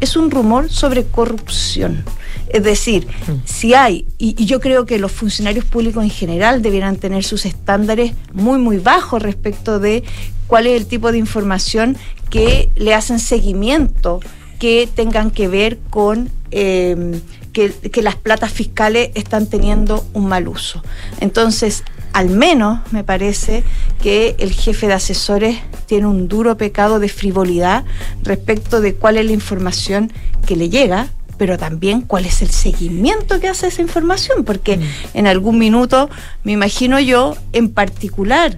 es 0.00 0.16
un 0.16 0.30
rumor 0.30 0.70
sobre 0.70 1.04
corrupción. 1.06 2.04
Es 2.48 2.62
decir, 2.62 3.06
si 3.44 3.74
hay, 3.74 4.06
y, 4.18 4.44
yo 4.44 4.60
creo 4.60 4.86
que 4.86 4.98
los 4.98 5.12
funcionarios 5.12 5.64
públicos 5.64 6.02
en 6.02 6.10
general 6.10 6.62
debieran 6.62 6.96
tener 6.96 7.24
sus 7.24 7.46
estándares 7.46 8.12
muy, 8.32 8.58
muy 8.58 8.78
bajos 8.78 9.22
respecto 9.22 9.78
de 9.78 10.04
cuál 10.46 10.66
es 10.66 10.80
el 10.80 10.86
tipo 10.86 11.12
de 11.12 11.18
información 11.18 11.96
que 12.30 12.70
le 12.76 12.94
hacen 12.94 13.18
seguimiento, 13.18 14.20
que 14.58 14.88
tengan 14.94 15.30
que 15.30 15.48
ver 15.48 15.78
con 15.90 16.30
eh, 16.50 17.20
que, 17.52 17.70
que 17.70 18.02
las 18.02 18.16
platas 18.16 18.52
fiscales 18.52 19.10
están 19.14 19.46
teniendo 19.46 20.04
un 20.12 20.26
mal 20.26 20.48
uso. 20.48 20.82
Entonces, 21.20 21.84
al 22.12 22.28
menos 22.28 22.80
me 22.92 23.04
parece 23.04 23.64
que 24.02 24.36
el 24.38 24.52
jefe 24.52 24.86
de 24.86 24.94
asesores 24.94 25.58
tiene 25.86 26.06
un 26.06 26.28
duro 26.28 26.56
pecado 26.56 27.00
de 27.00 27.08
frivolidad 27.08 27.84
respecto 28.22 28.80
de 28.80 28.94
cuál 28.94 29.16
es 29.16 29.26
la 29.26 29.32
información 29.32 30.12
que 30.46 30.56
le 30.56 30.68
llega 30.68 31.08
pero 31.38 31.58
también 31.58 32.02
cuál 32.02 32.26
es 32.26 32.42
el 32.42 32.50
seguimiento 32.50 33.40
que 33.40 33.48
hace 33.48 33.68
esa 33.68 33.82
información, 33.82 34.44
porque 34.44 34.76
mm. 34.76 34.82
en 35.14 35.26
algún 35.26 35.58
minuto, 35.58 36.10
me 36.44 36.52
imagino 36.52 37.00
yo, 37.00 37.36
en 37.52 37.70
particular, 37.70 38.56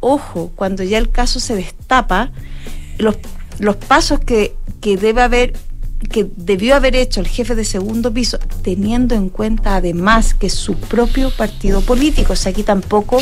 ojo, 0.00 0.52
cuando 0.54 0.82
ya 0.82 0.98
el 0.98 1.10
caso 1.10 1.40
se 1.40 1.54
destapa, 1.54 2.30
los, 2.98 3.16
los 3.58 3.76
pasos 3.76 4.20
que, 4.20 4.54
que 4.80 4.96
debe 4.96 5.22
haber 5.22 5.54
que 6.10 6.28
debió 6.36 6.76
haber 6.76 6.96
hecho 6.96 7.20
el 7.20 7.26
jefe 7.26 7.54
de 7.54 7.64
segundo 7.64 8.12
piso, 8.12 8.38
teniendo 8.62 9.14
en 9.14 9.30
cuenta 9.30 9.76
además 9.76 10.34
que 10.34 10.50
su 10.50 10.74
propio 10.76 11.30
partido 11.30 11.80
político, 11.80 12.34
o 12.34 12.36
sea, 12.36 12.52
aquí 12.52 12.62
tampoco 12.62 13.20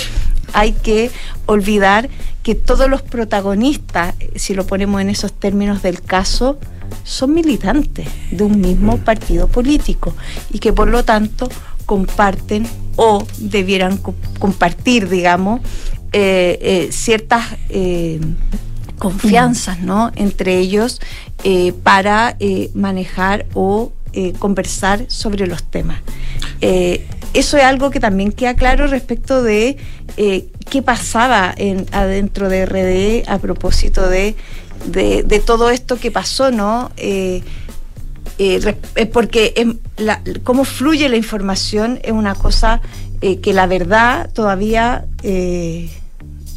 hay 0.53 0.73
que 0.73 1.11
olvidar 1.47 2.09
que 2.43 2.55
todos 2.55 2.91
los 2.91 3.03
protagonistas, 3.03 4.15
si 4.35 4.55
lo 4.55 4.67
ponemos 4.67 5.01
en 5.01 5.11
esos 5.11 5.33
términos 5.33 5.83
del 5.83 6.03
caso, 6.03 6.59
son 7.05 7.35
militantes 7.35 8.09
de 8.31 8.45
un 8.45 8.61
mismo 8.61 8.99
partido 8.99 9.49
político 9.49 10.15
y 10.51 10.59
que 10.59 10.73
por 10.73 10.89
lo 10.89 11.05
tanto 11.05 11.49
comparten 11.87 12.67
o 12.97 13.27
debieran 13.39 13.99
compartir, 14.39 15.09
digamos, 15.09 15.61
eh, 16.13 16.59
eh, 16.61 16.89
ciertas 16.93 17.57
eh, 17.71 18.21
confianzas 18.99 19.81
¿no? 19.81 20.13
entre 20.15 20.59
ellos 20.59 21.01
para 21.83 22.37
manejar 22.75 23.47
o 23.55 23.93
conversar 24.39 25.07
sobre 25.09 25.47
los 25.49 25.65
temas. 25.65 26.01
eso 26.61 27.57
es 27.57 27.65
algo 27.65 27.91
que 27.91 27.99
también 27.99 28.31
queda 28.31 28.55
claro 28.55 28.87
respecto 28.87 29.43
de 29.43 29.77
qué 30.17 30.83
pasaba 30.83 31.55
en, 31.57 31.87
adentro 31.93 32.49
de 32.49 32.67
RD 32.67 33.29
a 33.29 33.39
propósito 33.39 34.09
de 34.09 34.35
todo 35.45 35.71
esto 35.71 35.97
que 35.99 36.11
pasó, 36.11 36.51
¿no? 36.51 36.91
Eh, 36.97 37.43
eh, 38.39 38.77
eh 38.97 39.07
porque 39.07 39.77
cómo 40.43 40.65
fluye 40.65 41.09
la 41.09 41.17
información 41.17 42.01
es 42.03 42.13
una 42.13 42.35
cosa 42.35 42.81
eh, 43.21 43.41
que 43.41 43.53
la 43.53 43.67
verdad 43.67 44.31
todavía 44.33 45.05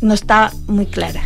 no 0.02 0.14
está 0.14 0.52
muy 0.68 0.86
clara. 0.86 1.24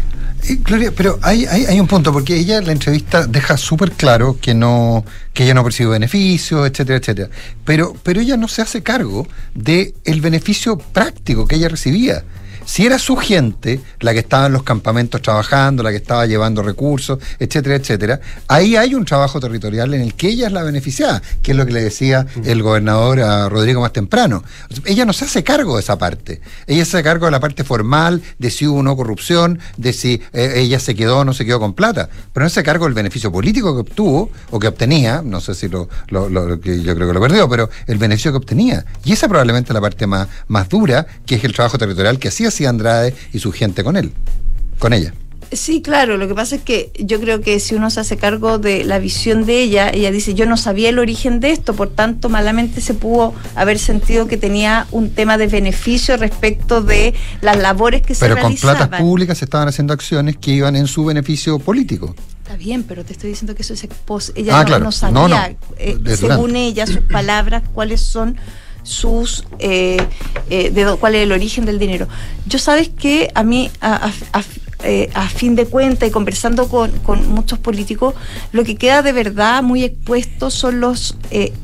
Gloria, 0.63 0.91
pero 0.95 1.19
hay, 1.21 1.45
hay, 1.45 1.79
un 1.79 1.87
punto, 1.87 2.11
porque 2.13 2.35
ella 2.35 2.57
en 2.57 2.65
la 2.65 2.71
entrevista 2.71 3.27
deja 3.27 3.57
súper 3.57 3.91
claro 3.91 4.37
que 4.41 4.53
no, 4.53 5.05
que 5.33 5.43
ella 5.43 5.53
no 5.53 5.63
percibe 5.63 5.91
beneficios, 5.91 6.67
etcétera, 6.67 6.97
etcétera. 6.97 7.29
Pero, 7.65 7.93
pero 8.03 8.21
ella 8.21 8.37
no 8.37 8.47
se 8.47 8.61
hace 8.61 8.81
cargo 8.81 9.27
del 9.53 9.93
el 10.05 10.21
beneficio 10.21 10.77
práctico 10.77 11.47
que 11.47 11.57
ella 11.57 11.69
recibía. 11.69 12.23
Si 12.69 12.85
era 12.85 12.99
su 12.99 13.15
gente 13.15 13.81
la 13.99 14.13
que 14.13 14.19
estaba 14.19 14.45
en 14.45 14.53
los 14.53 14.61
campamentos 14.61 15.23
trabajando, 15.23 15.81
la 15.81 15.89
que 15.89 15.95
estaba 15.95 16.27
llevando 16.27 16.61
recursos, 16.61 17.17
etcétera, 17.39 17.77
etcétera, 17.77 18.21
ahí 18.47 18.75
hay 18.75 18.93
un 18.93 19.05
trabajo 19.05 19.39
territorial 19.39 19.91
en 19.95 20.01
el 20.01 20.13
que 20.13 20.27
ella 20.27 20.45
es 20.45 20.53
la 20.53 20.61
beneficiada, 20.61 21.19
que 21.41 21.53
es 21.53 21.57
lo 21.57 21.65
que 21.65 21.73
le 21.73 21.81
decía 21.81 22.27
el 22.45 22.61
gobernador 22.61 23.21
a 23.21 23.49
Rodrigo 23.49 23.81
más 23.81 23.91
temprano. 23.91 24.43
Ella 24.85 25.03
no 25.03 25.13
se 25.13 25.25
hace 25.25 25.43
cargo 25.43 25.77
de 25.77 25.81
esa 25.81 25.97
parte. 25.97 26.41
Ella 26.67 26.85
se 26.85 26.97
hace 26.97 27.03
cargo 27.03 27.25
de 27.25 27.31
la 27.31 27.39
parte 27.39 27.63
formal, 27.63 28.21
de 28.37 28.51
si 28.51 28.67
hubo 28.67 28.77
o 28.77 28.83
no 28.83 28.95
corrupción, 28.95 29.57
de 29.77 29.91
si 29.91 30.21
eh, 30.31 30.53
ella 30.57 30.79
se 30.79 30.93
quedó 30.93 31.17
o 31.17 31.25
no 31.25 31.33
se 31.33 31.45
quedó 31.45 31.59
con 31.59 31.73
plata, 31.73 32.07
pero 32.31 32.43
no 32.43 32.49
se 32.51 32.59
hace 32.59 32.65
cargo 32.65 32.85
del 32.85 32.93
beneficio 32.93 33.31
político 33.31 33.73
que 33.73 33.81
obtuvo 33.81 34.29
o 34.51 34.59
que 34.59 34.67
obtenía, 34.67 35.23
no 35.25 35.41
sé 35.41 35.55
si 35.55 35.69
lo, 35.69 35.89
que 36.61 36.83
yo 36.83 36.93
creo 36.93 37.07
que 37.07 37.13
lo 37.15 37.19
perdió, 37.19 37.49
pero 37.49 37.67
el 37.87 37.97
beneficio 37.97 38.29
que 38.31 38.37
obtenía. 38.37 38.85
Y 39.03 39.13
esa 39.13 39.27
probablemente 39.27 39.71
es 39.71 39.73
la 39.73 39.81
parte 39.81 40.05
más, 40.05 40.27
más 40.47 40.69
dura, 40.69 41.07
que 41.25 41.33
es 41.33 41.43
el 41.43 41.53
trabajo 41.53 41.79
territorial 41.79 42.19
que 42.19 42.27
hacía 42.27 42.51
Andrade 42.67 43.13
y 43.33 43.39
su 43.39 43.51
gente 43.51 43.83
con 43.83 43.97
él, 43.97 44.11
con 44.79 44.93
ella. 44.93 45.13
Sí, 45.51 45.81
claro, 45.81 46.17
lo 46.17 46.27
que 46.27 46.35
pasa 46.35 46.57
es 46.57 46.61
que 46.61 46.91
yo 46.99 47.19
creo 47.19 47.41
que 47.41 47.59
si 47.59 47.73
uno 47.73 47.89
se 47.89 47.99
hace 47.99 48.17
cargo 48.17 48.59
de 48.59 48.83
la 48.83 48.99
visión 48.99 49.45
de 49.45 49.63
ella, 49.63 49.89
ella 49.89 50.11
dice, 50.11 50.35
yo 50.35 50.45
no 50.45 50.57
sabía 50.57 50.89
el 50.89 50.99
origen 50.99 51.39
de 51.39 51.51
esto, 51.51 51.73
por 51.73 51.89
tanto, 51.89 52.29
malamente 52.29 52.81
se 52.81 52.93
pudo 52.93 53.33
haber 53.55 53.79
sentido 53.79 54.27
que 54.27 54.37
tenía 54.37 54.85
un 54.91 55.09
tema 55.09 55.39
de 55.39 55.47
beneficio 55.47 56.17
respecto 56.17 56.83
de 56.83 57.15
las 57.41 57.57
labores 57.57 58.03
que 58.03 58.13
se 58.13 58.27
realizaban. 58.27 58.57
Pero 58.57 58.77
con 58.77 58.89
platas 58.89 59.01
públicas 59.01 59.37
se 59.39 59.45
estaban 59.45 59.67
haciendo 59.67 59.91
acciones 59.91 60.37
que 60.37 60.51
iban 60.51 60.75
en 60.75 60.85
su 60.85 61.05
beneficio 61.05 61.57
político. 61.57 62.15
Está 62.43 62.55
bien, 62.55 62.83
pero 62.83 63.03
te 63.03 63.13
estoy 63.13 63.31
diciendo 63.31 63.55
que 63.55 63.63
eso 63.63 63.73
es. 63.73 63.87
Ella 64.35 64.59
ah, 64.59 64.79
no, 64.79 64.91
sabía, 64.91 65.55
eh, 65.77 65.97
según 66.15 66.55
ella, 66.55 66.85
sus 66.85 67.01
palabras, 67.01 67.63
cuáles 67.73 68.01
son 68.01 68.37
sus 68.89 69.45
eh, 69.59 69.97
eh, 70.49 70.71
de 70.71 70.95
cuál 70.97 71.15
es 71.15 71.23
el 71.23 71.31
origen 71.31 71.65
del 71.65 71.79
dinero. 71.79 72.07
Yo 72.47 72.57
sabes 72.59 72.89
que 72.89 73.29
a 73.35 73.43
mí 73.43 73.69
a, 73.81 74.11
eh, 74.83 75.09
fin 75.33 75.55
de 75.55 75.65
cuentas 75.65 76.09
y 76.09 76.11
conversando 76.11 76.67
con, 76.67 76.91
muchos 77.27 77.59
políticos, 77.59 78.15
lo 78.51 78.63
que 78.63 78.75
queda 78.75 79.01
de 79.03 79.11
verdad 79.11 79.61
muy 79.61 79.83
expuesto 79.83 80.49
son 80.49 80.79
los 80.79 81.15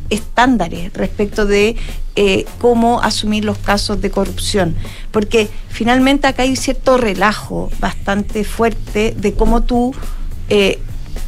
estándares 0.09 0.93
respecto 0.93 1.45
de 1.45 1.75
cómo 2.61 3.01
asumir 3.01 3.43
los 3.43 3.57
casos 3.57 4.01
de 4.01 4.11
corrupción. 4.11 4.75
Porque 5.11 5.49
finalmente 5.69 6.27
acá 6.27 6.43
hay 6.43 6.55
cierto 6.55 6.97
relajo 6.97 7.71
bastante 7.79 8.43
fuerte 8.43 9.15
de 9.17 9.33
cómo 9.33 9.63
tú 9.63 9.95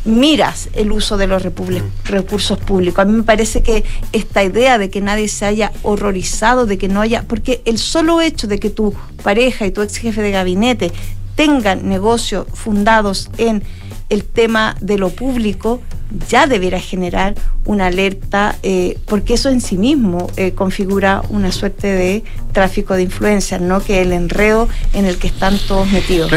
miras 0.08 0.70
el 0.74 0.92
uso 0.92 1.18
de 1.18 1.28
los 1.28 1.44
recursos 1.44 2.58
públicos. 2.60 3.00
A 3.00 3.06
mí 3.06 3.18
me 3.18 3.24
parece 3.24 3.62
que 3.62 3.84
esta 4.14 4.44
idea 4.44 4.78
de 4.78 4.90
que 4.90 5.02
nadie 5.02 5.28
se 5.28 5.46
haya 5.46 5.72
horrorizado, 5.84 6.66
de 6.66 6.78
que 6.78 6.88
no 6.88 7.02
haya, 7.02 7.24
porque 7.24 7.62
el 7.66 7.78
solo 7.78 8.22
hecho 8.22 8.48
de 8.48 8.60
que 8.60 8.70
tu 8.70 8.94
pareja 9.24 9.66
y 9.66 9.72
tu 9.72 9.82
ex 9.82 9.98
jefe 9.98 10.22
de 10.22 10.32
gabinete 10.32 10.92
tengan 11.36 11.88
negocios 11.88 12.48
fundados 12.54 13.30
en 13.38 13.64
el 14.10 14.24
tema 14.24 14.76
de 14.82 14.98
lo 14.98 15.10
público 15.10 15.82
ya 16.30 16.48
deberá 16.48 16.80
generar 16.80 17.36
una 17.66 17.88
alerta, 17.88 18.56
eh, 18.64 18.98
porque 19.06 19.34
eso 19.34 19.50
en 19.50 19.60
sí 19.60 19.78
mismo 19.78 20.30
eh, 20.38 20.54
configura 20.54 21.22
una 21.30 21.52
suerte 21.52 21.88
de 21.88 22.24
tráfico 22.54 22.94
de 22.96 23.04
influencias, 23.04 23.60
¿no? 23.60 23.82
Que 23.82 24.02
el 24.02 24.14
enredo 24.14 24.70
en 24.94 25.06
el 25.06 25.18
que 25.18 25.28
están 25.28 25.58
todos 25.68 25.92
metidos. 25.92 26.32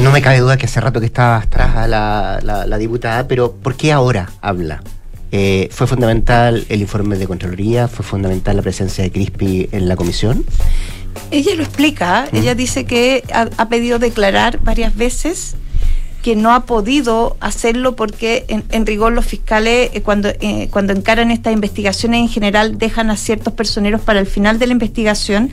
no 0.00 0.12
me 0.12 0.22
cabe 0.22 0.38
duda 0.38 0.56
que 0.56 0.66
hace 0.66 0.80
rato 0.80 1.00
que 1.00 1.06
estaba 1.06 1.38
atrás 1.38 1.88
la, 1.88 2.40
la, 2.42 2.78
diputada, 2.78 3.26
pero 3.26 3.52
¿por 3.52 3.74
qué 3.74 3.92
ahora 3.92 4.30
habla? 4.40 4.82
Eh, 5.32 5.68
¿Fue 5.72 5.88
fundamental 5.88 6.64
el 6.68 6.80
informe 6.80 7.16
de 7.18 7.26
Contraloría? 7.26 7.88
¿Fue 7.88 8.04
fundamental 8.04 8.54
la 8.56 8.62
presencia 8.62 9.02
de 9.02 9.10
Crispi 9.10 9.68
en 9.72 9.88
la 9.88 9.96
comisión? 9.96 10.44
Ella 11.32 11.56
lo 11.56 11.64
explica, 11.64 12.28
ella 12.32 12.54
dice 12.54 12.84
que 12.84 13.24
ha, 13.32 13.48
ha 13.56 13.68
pedido 13.68 13.98
declarar 13.98 14.60
varias 14.62 14.94
veces 14.94 15.56
que 16.24 16.36
no 16.36 16.54
ha 16.54 16.64
podido 16.64 17.36
hacerlo 17.40 17.96
porque 17.96 18.46
en, 18.48 18.86
rigor 18.86 19.12
los 19.12 19.26
fiscales 19.26 19.90
eh, 19.92 20.00
cuando, 20.00 20.30
eh, 20.40 20.68
cuando 20.70 20.94
encaran 20.94 21.30
estas 21.30 21.52
investigaciones 21.52 22.20
en 22.20 22.28
general 22.30 22.78
dejan 22.78 23.10
a 23.10 23.18
ciertos 23.18 23.52
personeros 23.52 24.00
para 24.00 24.20
el 24.20 24.26
final 24.26 24.58
de 24.58 24.66
la 24.66 24.72
investigación. 24.72 25.52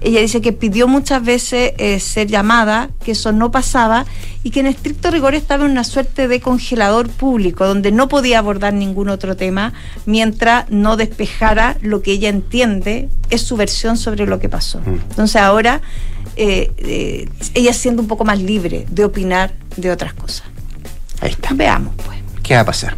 Ella 0.00 0.20
dice 0.20 0.40
que 0.40 0.52
pidió 0.52 0.88
muchas 0.88 1.22
veces 1.24 1.74
eh, 1.78 2.00
ser 2.00 2.26
llamada, 2.26 2.90
que 3.04 3.12
eso 3.12 3.30
no 3.30 3.52
pasaba 3.52 4.04
y 4.42 4.50
que 4.50 4.58
en 4.58 4.66
estricto 4.66 5.12
rigor 5.12 5.36
estaba 5.36 5.64
en 5.64 5.70
una 5.70 5.84
suerte 5.84 6.26
de 6.26 6.40
congelador 6.40 7.08
público 7.08 7.64
donde 7.64 7.92
no 7.92 8.08
podía 8.08 8.40
abordar 8.40 8.74
ningún 8.74 9.10
otro 9.10 9.36
tema 9.36 9.74
mientras 10.06 10.68
no 10.70 10.96
despejara 10.96 11.76
lo 11.82 12.02
que 12.02 12.10
ella 12.10 12.30
entiende 12.30 13.08
es 13.28 13.42
su 13.42 13.56
versión 13.56 13.96
sobre 13.96 14.26
lo 14.26 14.40
que 14.40 14.48
pasó. 14.48 14.80
Mm. 14.80 14.94
Entonces 15.10 15.36
ahora 15.36 15.82
eh, 16.36 16.70
eh, 16.78 17.28
ella 17.54 17.72
siendo 17.72 18.02
un 18.02 18.08
poco 18.08 18.24
más 18.24 18.40
libre 18.40 18.86
de 18.90 19.04
opinar 19.04 19.52
de 19.76 19.90
otras 19.90 20.14
cosas. 20.14 20.46
Ahí 21.20 21.30
está. 21.30 21.52
Veamos, 21.54 21.94
pues. 22.04 22.18
¿Qué 22.42 22.54
va 22.54 22.60
a 22.60 22.64
pasar? 22.64 22.96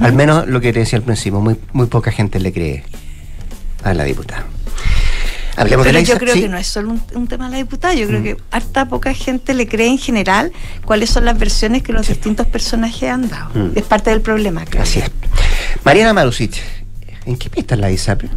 Al 0.00 0.12
menos 0.12 0.46
lo 0.46 0.60
que 0.60 0.72
te 0.72 0.78
decía 0.80 0.98
al 0.98 1.04
principio, 1.04 1.40
muy, 1.40 1.56
muy 1.72 1.86
poca 1.86 2.12
gente 2.12 2.38
le 2.38 2.52
cree 2.52 2.84
a 3.82 3.94
la 3.94 4.04
diputada. 4.04 4.46
Hablemos 5.56 5.86
Pero 5.86 6.00
yo 6.00 6.18
creo 6.18 6.34
que 6.34 6.48
no 6.48 6.56
es 6.56 6.66
solo 6.66 6.96
un, 7.14 7.26
tema 7.28 7.46
de 7.46 7.50
la 7.50 7.56
diputada, 7.58 7.92
yo 7.92 8.06
creo 8.06 8.20
mm. 8.20 8.22
que 8.22 8.36
harta 8.50 8.88
poca 8.88 9.12
gente 9.12 9.52
le 9.52 9.68
cree 9.68 9.88
en 9.88 9.98
general 9.98 10.50
cuáles 10.84 11.10
son 11.10 11.26
las 11.26 11.38
versiones 11.38 11.82
que 11.82 11.92
los 11.92 12.08
distintos 12.08 12.46
personajes 12.46 13.10
han 13.10 13.28
dado. 13.28 13.50
Mm. 13.54 13.72
Es 13.74 13.82
parte 13.82 14.10
del 14.10 14.22
problema. 14.22 14.64
Creo. 14.64 14.82
Así 14.82 15.00
es. 15.00 15.10
Mariana 15.84 16.14
Marusich, 16.14 16.62
¿en 17.26 17.36
qué 17.36 17.50
pista 17.50 17.76
la 17.76 17.90
ISAPRE? 17.90 18.30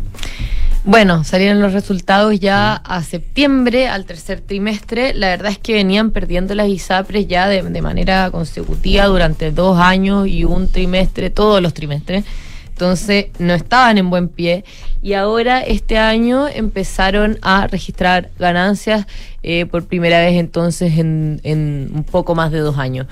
Bueno, 0.88 1.24
salieron 1.24 1.62
los 1.62 1.74
resultados 1.74 2.40
ya 2.40 2.76
a 2.76 3.02
septiembre, 3.02 3.88
al 3.88 4.06
tercer 4.06 4.42
trimestre. 4.42 5.16
La 5.16 5.30
verdad 5.30 5.52
es 5.52 5.58
que 5.58 5.74
venían 5.74 6.12
perdiendo 6.12 6.54
las 6.54 6.68
ISAPRES 6.68 7.28
ya 7.28 7.48
de, 7.48 7.82
manera 7.82 8.30
consecutiva 8.30 9.06
durante 9.06 9.52
dos 9.52 9.80
años 9.80 10.28
y 10.28 10.46
un 10.46 10.72
trimestre, 10.72 11.32
todos 11.32 11.60
los 11.60 11.74
trimestres. 11.74 12.24
Entonces 12.70 13.28
no 13.40 13.56
estaban 13.56 13.98
en 13.98 14.12
buen 14.12 14.28
pie 14.28 14.64
y 15.02 15.14
ahora 15.14 15.62
este 15.62 15.98
año 15.98 16.48
empezaron 16.48 17.40
a 17.42 17.66
registrar 17.66 18.30
ganancias 18.38 19.08
eh, 19.42 19.66
por 19.66 19.86
primera 19.86 20.20
vez 20.20 20.36
entonces 20.36 21.00
en, 21.00 21.42
un 21.44 22.04
poco 22.04 22.36
más 22.36 22.52
de 22.52 22.60
dos 22.60 22.78
años. 22.78 23.08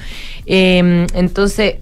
Em, 0.46 1.08
entonces 1.16 1.78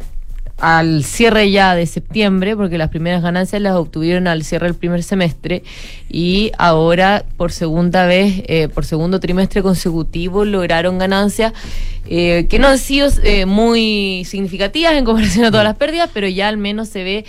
al 0.61 1.03
cierre 1.03 1.49
ya 1.49 1.75
de 1.75 1.87
septiembre, 1.87 2.55
porque 2.55 2.77
las 2.77 2.89
primeras 2.89 3.23
ganancias 3.23 3.61
las 3.61 3.75
obtuvieron 3.75 4.27
al 4.27 4.43
cierre 4.43 4.67
del 4.67 4.75
primer 4.75 5.01
semestre 5.01 5.63
y 6.07 6.51
ahora 6.59 7.25
por 7.35 7.51
segunda 7.51 8.05
vez, 8.05 8.43
eh, 8.45 8.67
por 8.67 8.85
segundo 8.85 9.19
trimestre 9.19 9.63
consecutivo, 9.63 10.45
lograron 10.45 10.99
ganancias 10.99 11.53
eh, 12.07 12.45
que 12.47 12.59
no 12.59 12.67
han 12.67 12.77
sido 12.77 13.09
eh, 13.23 13.47
muy 13.47 14.23
significativas 14.25 14.93
en 14.93 15.03
comparación 15.03 15.45
a 15.45 15.51
todas 15.51 15.65
las 15.65 15.77
pérdidas, 15.77 16.11
pero 16.13 16.27
ya 16.27 16.47
al 16.47 16.57
menos 16.57 16.89
se 16.89 17.03
ve 17.03 17.25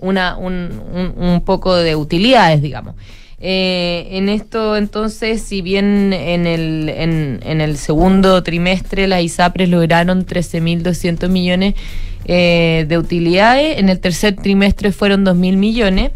una, 0.00 0.36
un, 0.36 1.14
un 1.16 1.42
poco 1.44 1.76
de 1.76 1.94
utilidades, 1.94 2.60
digamos. 2.60 2.96
Eh, 3.44 4.06
en 4.12 4.28
esto, 4.28 4.76
entonces, 4.76 5.42
si 5.42 5.62
bien 5.62 6.12
en 6.12 6.46
el, 6.46 6.88
en, 6.88 7.40
en 7.44 7.60
el 7.60 7.76
segundo 7.76 8.40
trimestre 8.44 9.08
las 9.08 9.22
ISAPRES 9.22 9.68
lograron 9.68 10.24
13.200 10.24 11.28
millones 11.28 11.74
eh, 12.24 12.86
de 12.88 12.98
utilidades, 12.98 13.78
en 13.78 13.88
el 13.88 13.98
tercer 13.98 14.36
trimestre 14.36 14.92
fueron 14.92 15.26
2.000 15.26 15.56
millones 15.56 16.12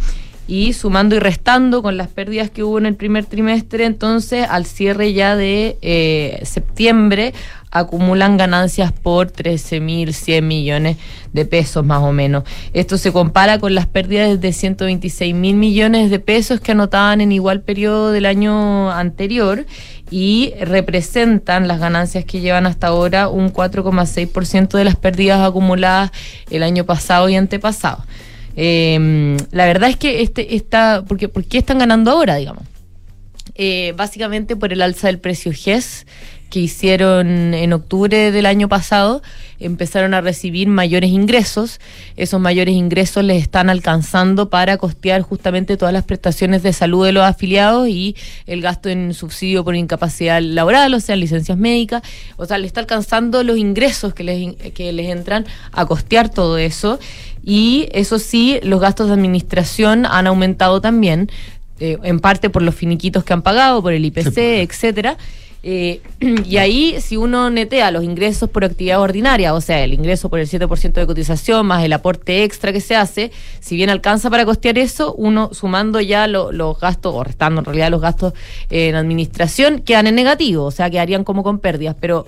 y 0.49 0.73
sumando 0.73 1.17
y 1.17 1.19
restando 1.19 1.83
con 1.83 1.97
las 1.97 2.09
pérdidas 2.09 2.51
que 2.51 2.63
hubo 2.63 2.79
en 2.79 2.87
el 2.87 2.95
primer 2.95 3.27
trimestre, 3.27 3.85
entonces 3.85 4.47
al 4.49 4.67
cierre 4.67 5.13
ya 5.13 5.37
de 5.37 5.77
eh, 5.83 6.41
septiembre 6.45 7.35
acumulan 7.71 8.37
ganancias 8.37 8.93
por 8.93 9.31
13.100 9.33 10.43
millones 10.43 10.97
de 11.33 11.45
pesos 11.45 11.85
más 11.85 12.03
o 12.03 12.13
menos. 12.13 12.45
Esto 12.73 12.97
se 12.97 13.13
compara 13.13 13.59
con 13.59 13.75
las 13.75 13.87
pérdidas 13.87 14.41
de 14.41 14.53
126 14.53 15.35
mil 15.35 15.57
millones 15.57 16.11
de 16.11 16.19
pesos 16.19 16.61
que 16.61 16.73
anotaban 16.73 17.21
en 17.21 17.33
igual 17.33 17.61
periodo 17.61 18.13
del 18.13 18.25
año 18.25 18.91
anterior 18.91 19.67
y 20.11 20.55
representan 20.61 21.69
las 21.69 21.81
ganancias 21.81 22.25
que 22.25 22.41
llevan 22.41 22.67
hasta 22.67 22.87
ahora 22.87 23.29
un 23.29 23.53
4,6% 23.53 24.79
de 24.79 24.85
las 24.85 24.97
pérdidas 24.97 25.47
acumuladas 25.47 26.13
el 26.51 26.63
año 26.63 26.85
pasado 26.85 27.29
y 27.29 27.37
antepasado. 27.37 28.05
Eh, 28.57 29.37
la 29.53 29.67
verdad 29.67 29.91
es 29.91 29.97
que 29.97 30.23
este 30.23 30.57
está, 30.57 31.05
porque, 31.07 31.29
¿por 31.29 31.45
qué 31.45 31.59
están 31.59 31.79
ganando 31.79 32.11
ahora, 32.11 32.37
digamos? 32.37 32.65
Eh, 33.55 33.95
básicamente 33.97 34.55
por 34.55 34.73
el 34.73 34.83
alza 34.83 35.07
del 35.07 35.19
precio 35.19 35.51
GES 35.53 36.05
que 36.51 36.61
hicieron 36.61 37.55
en 37.55 37.73
octubre 37.73 38.31
del 38.31 38.47
año 38.47 38.69
pasado, 38.69 39.23
empezaron 39.59 40.15
a 40.15 40.21
recibir 40.21 40.69
mayores 40.69 41.11
ingresos. 41.11 41.81
Esos 42.17 42.41
mayores 42.41 42.75
ingresos 42.75 43.25
les 43.25 43.43
están 43.43 43.69
alcanzando 43.69 44.49
para 44.49 44.77
costear 44.77 45.23
justamente 45.23 45.77
todas 45.77 45.93
las 45.93 46.05
prestaciones 46.05 46.63
de 46.63 46.73
salud 46.73 47.05
de 47.05 47.13
los 47.13 47.25
afiliados 47.25 47.89
y 47.89 48.15
el 48.47 48.63
gasto 48.63 48.89
en 48.91 49.13
subsidio 49.13 49.65
por 49.65 49.75
incapacidad 49.75 50.41
laboral, 50.41 50.95
o 50.95 51.01
sea, 51.01 51.17
licencias 51.17 51.59
médicas. 51.59 52.03
O 52.37 52.47
sea, 52.47 52.59
le 52.59 52.67
está 52.67 52.81
alcanzando 52.81 53.43
los 53.43 53.57
ingresos 53.57 54.15
que 54.15 54.23
les, 54.23 54.55
que 54.73 54.93
les 54.93 55.09
entran 55.09 55.47
a 55.73 55.87
costear 55.87 56.29
todo 56.29 56.59
eso. 56.59 57.01
Y 57.47 57.89
eso 57.93 58.19
sí, 58.19 58.59
los 58.65 58.81
gastos 58.81 59.07
de 59.07 59.15
administración 59.15 60.05
han 60.05 60.27
aumentado 60.27 60.81
también, 60.81 61.31
eh, 61.79 61.97
en 62.03 62.19
parte 62.19 62.51
por 62.51 62.61
los 62.61 62.75
finiquitos 62.75 63.23
que 63.23 63.33
han 63.33 63.43
pagado, 63.43 63.81
por 63.81 63.93
el 63.93 64.05
IPC, 64.05 64.25
pues. 64.25 64.37
etcétera. 64.37 65.17
Eh, 65.63 66.01
y 66.45 66.57
ahí, 66.57 67.01
si 67.01 67.17
uno 67.17 67.49
netea 67.49 67.93
los 67.93 68.03
ingresos 68.03 68.51
por 68.51 68.65
actividad 68.65 69.01
ordinaria, 69.01 69.55
o 69.55 69.61
sea, 69.61 69.85
el 69.85 69.95
ingreso 69.95 70.29
por 70.29 70.41
el 70.41 70.49
7% 70.49 70.93
de 70.93 71.07
cotización 71.07 71.67
más 71.67 71.85
el 71.85 71.93
aporte 71.93 72.43
extra 72.43 72.73
que 72.73 72.81
se 72.81 72.97
hace, 72.97 73.31
si 73.61 73.77
bien 73.77 73.91
alcanza 73.91 74.29
para 74.29 74.45
costear 74.45 74.77
eso, 74.77 75.15
uno 75.15 75.51
sumando 75.53 76.01
ya 76.01 76.27
los 76.27 76.81
gastos, 76.81 77.15
o 77.15 77.23
restando 77.23 77.61
en 77.61 77.65
realidad 77.65 77.91
los 77.91 78.01
gastos 78.01 78.33
en 78.71 78.97
administración, 78.97 79.83
quedan 79.83 80.09
en 80.09 80.17
negativo, 80.17 80.65
o 80.65 80.71
sea, 80.73 80.91
quedarían 80.91 81.23
como 81.23 81.45
con 81.45 81.61
pérdidas, 81.61 81.95
pero 82.01 82.27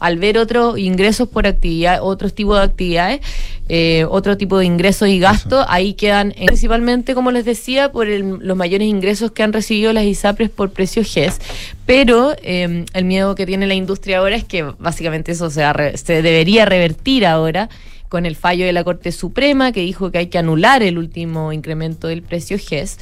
al 0.00 0.18
ver 0.18 0.38
otros 0.38 0.78
ingresos 0.78 1.28
por 1.28 1.46
actividad, 1.46 2.00
otros 2.02 2.34
tipos 2.34 2.58
de 2.58 2.64
actividades, 2.64 3.20
eh, 3.68 4.06
otro 4.08 4.36
tipo 4.36 4.58
de 4.58 4.64
ingresos 4.64 5.08
y 5.08 5.18
gastos, 5.18 5.64
ahí 5.68 5.94
quedan 5.94 6.32
principalmente, 6.46 7.14
como 7.14 7.30
les 7.32 7.44
decía, 7.44 7.90
por 7.90 8.06
los 8.06 8.56
mayores 8.56 8.86
ingresos 8.86 9.32
que 9.32 9.42
han 9.42 9.52
recibido 9.52 9.92
las 9.92 10.04
ISAPRES 10.04 10.50
por 10.50 10.70
precio 10.70 11.02
GES. 11.04 11.40
Pero 11.84 12.34
em, 12.42 12.84
el 12.92 13.04
miedo 13.04 13.34
que 13.34 13.46
tiene 13.46 13.66
la 13.66 13.74
industria 13.74 14.18
ahora 14.18 14.36
es 14.36 14.44
que 14.44 14.62
básicamente 14.62 15.32
eso 15.32 15.50
se, 15.50 15.64
se 15.96 16.22
debería 16.22 16.64
revertir 16.64 17.26
ahora 17.26 17.68
con 18.08 18.26
el 18.26 18.36
fallo 18.36 18.64
de 18.64 18.72
la 18.72 18.84
Corte 18.84 19.12
Suprema 19.12 19.72
que 19.72 19.80
dijo 19.80 20.10
que 20.10 20.18
hay 20.18 20.26
que 20.26 20.38
anular 20.38 20.82
el 20.82 20.98
último 20.98 21.52
incremento 21.52 22.08
del 22.08 22.22
precio 22.22 22.58
GES. 22.58 22.98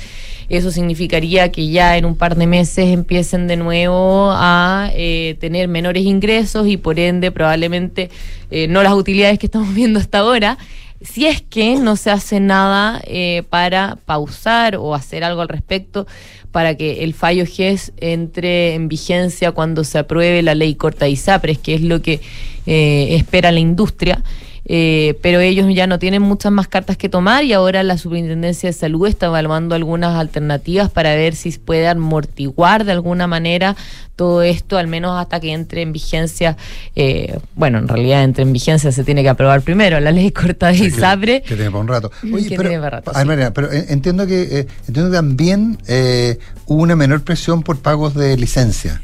Eso 0.48 0.70
significaría 0.70 1.50
que 1.50 1.68
ya 1.68 1.96
en 1.96 2.04
un 2.04 2.16
par 2.16 2.36
de 2.36 2.46
meses 2.46 2.88
empiecen 2.88 3.46
de 3.46 3.56
nuevo 3.56 4.30
a 4.32 4.90
eh, 4.94 5.36
tener 5.40 5.68
menores 5.68 6.04
ingresos 6.04 6.66
y 6.66 6.76
por 6.76 6.98
ende 6.98 7.30
probablemente 7.30 8.10
eh, 8.50 8.68
no 8.68 8.82
las 8.82 8.94
utilidades 8.94 9.38
que 9.38 9.46
estamos 9.46 9.74
viendo 9.74 9.98
hasta 9.98 10.18
ahora 10.18 10.58
si 11.00 11.26
es 11.26 11.42
que 11.42 11.76
no 11.76 11.96
se 11.96 12.10
hace 12.10 12.40
nada 12.40 13.02
eh, 13.04 13.42
para 13.50 13.98
pausar 14.06 14.76
o 14.76 14.94
hacer 14.94 15.22
algo 15.22 15.42
al 15.42 15.48
respecto 15.48 16.06
para 16.50 16.76
que 16.76 17.04
el 17.04 17.12
fallo 17.12 17.44
GES 17.44 17.92
entre 17.98 18.74
en 18.74 18.88
vigencia 18.88 19.52
cuando 19.52 19.84
se 19.84 19.98
apruebe 19.98 20.40
la 20.40 20.54
ley 20.54 20.76
corta 20.76 21.08
ISAPRES, 21.08 21.58
que 21.58 21.74
es 21.74 21.82
lo 21.82 22.00
que 22.00 22.20
espera 22.64 23.50
la 23.50 23.58
industria. 23.58 24.22
Eh, 24.66 25.18
pero 25.20 25.40
ellos 25.40 25.66
ya 25.74 25.86
no 25.86 25.98
tienen 25.98 26.22
muchas 26.22 26.50
más 26.50 26.68
cartas 26.68 26.96
que 26.96 27.10
tomar 27.10 27.44
y 27.44 27.52
ahora 27.52 27.82
la 27.82 27.98
Superintendencia 27.98 28.70
de 28.70 28.72
Salud 28.72 29.06
está 29.06 29.26
evaluando 29.26 29.74
algunas 29.74 30.16
alternativas 30.16 30.90
para 30.90 31.14
ver 31.14 31.34
si 31.34 31.50
puede 31.52 31.86
amortiguar 31.86 32.84
de 32.84 32.92
alguna 32.92 33.26
manera 33.26 33.76
todo 34.16 34.42
esto, 34.42 34.78
al 34.78 34.86
menos 34.86 35.20
hasta 35.20 35.40
que 35.40 35.52
entre 35.52 35.82
en 35.82 35.92
vigencia, 35.92 36.56
eh, 36.96 37.38
bueno, 37.56 37.78
en 37.78 37.88
realidad 37.88 38.22
entre 38.22 38.44
en 38.44 38.52
vigencia 38.52 38.90
se 38.90 39.04
tiene 39.04 39.22
que 39.22 39.28
aprobar 39.28 39.60
primero 39.60 40.00
la 40.00 40.12
ley 40.12 40.30
corta 40.30 40.68
de 40.68 40.78
ISAPRE. 40.78 41.42
Que, 41.42 41.56
tiene 41.56 41.70
para 41.70 41.80
un 41.80 41.88
rato. 41.88 42.10
Oye, 42.32 42.56
pero, 43.50 43.70
entiendo 43.72 44.26
que 44.26 44.42
eh, 44.60 44.66
entiendo 44.86 45.10
que 45.10 45.16
también 45.16 45.78
hubo 46.66 46.82
una 46.82 46.96
menor 46.96 47.22
presión 47.22 47.62
por 47.62 47.80
pagos 47.80 48.14
de 48.14 48.36
licencia. 48.38 49.02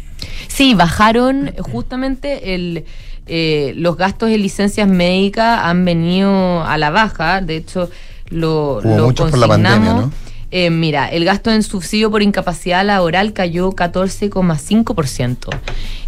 Sí, 0.49 0.75
bajaron 0.75 1.53
justamente 1.59 2.55
el 2.55 2.85
eh, 3.27 3.73
los 3.77 3.97
gastos 3.97 4.31
de 4.31 4.39
licencias 4.39 4.89
médicas 4.89 5.61
han 5.63 5.85
venido 5.85 6.63
a 6.65 6.77
la 6.79 6.91
baja, 6.91 7.41
de 7.41 7.57
hecho 7.57 7.91
lo, 8.31 8.81
lo 8.83 9.15
por 9.15 9.37
la 9.37 9.49
pandemia, 9.49 9.95
¿no? 9.95 10.13
Eh, 10.53 10.71
mira, 10.71 11.09
el 11.09 11.25
gasto 11.25 11.53
en 11.53 11.63
subsidio 11.63 12.11
por 12.11 12.23
incapacidad 12.23 12.85
laboral 12.85 13.33
cayó 13.33 13.71
14,5%. 13.71 15.49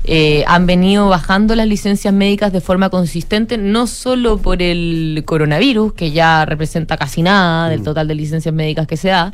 Eh, 0.04 0.42
han 0.48 0.66
venido 0.66 1.08
bajando 1.08 1.54
las 1.54 1.68
licencias 1.68 2.12
médicas 2.12 2.52
de 2.52 2.60
forma 2.60 2.90
consistente, 2.90 3.56
no 3.56 3.86
solo 3.86 4.38
por 4.38 4.60
el 4.60 5.22
coronavirus, 5.24 5.92
que 5.92 6.10
ya 6.10 6.44
representa 6.44 6.96
casi 6.96 7.22
nada 7.22 7.68
del 7.68 7.82
mm. 7.82 7.84
total 7.84 8.08
de 8.08 8.16
licencias 8.16 8.52
médicas 8.52 8.88
que 8.88 8.96
se 8.96 9.08
da, 9.08 9.32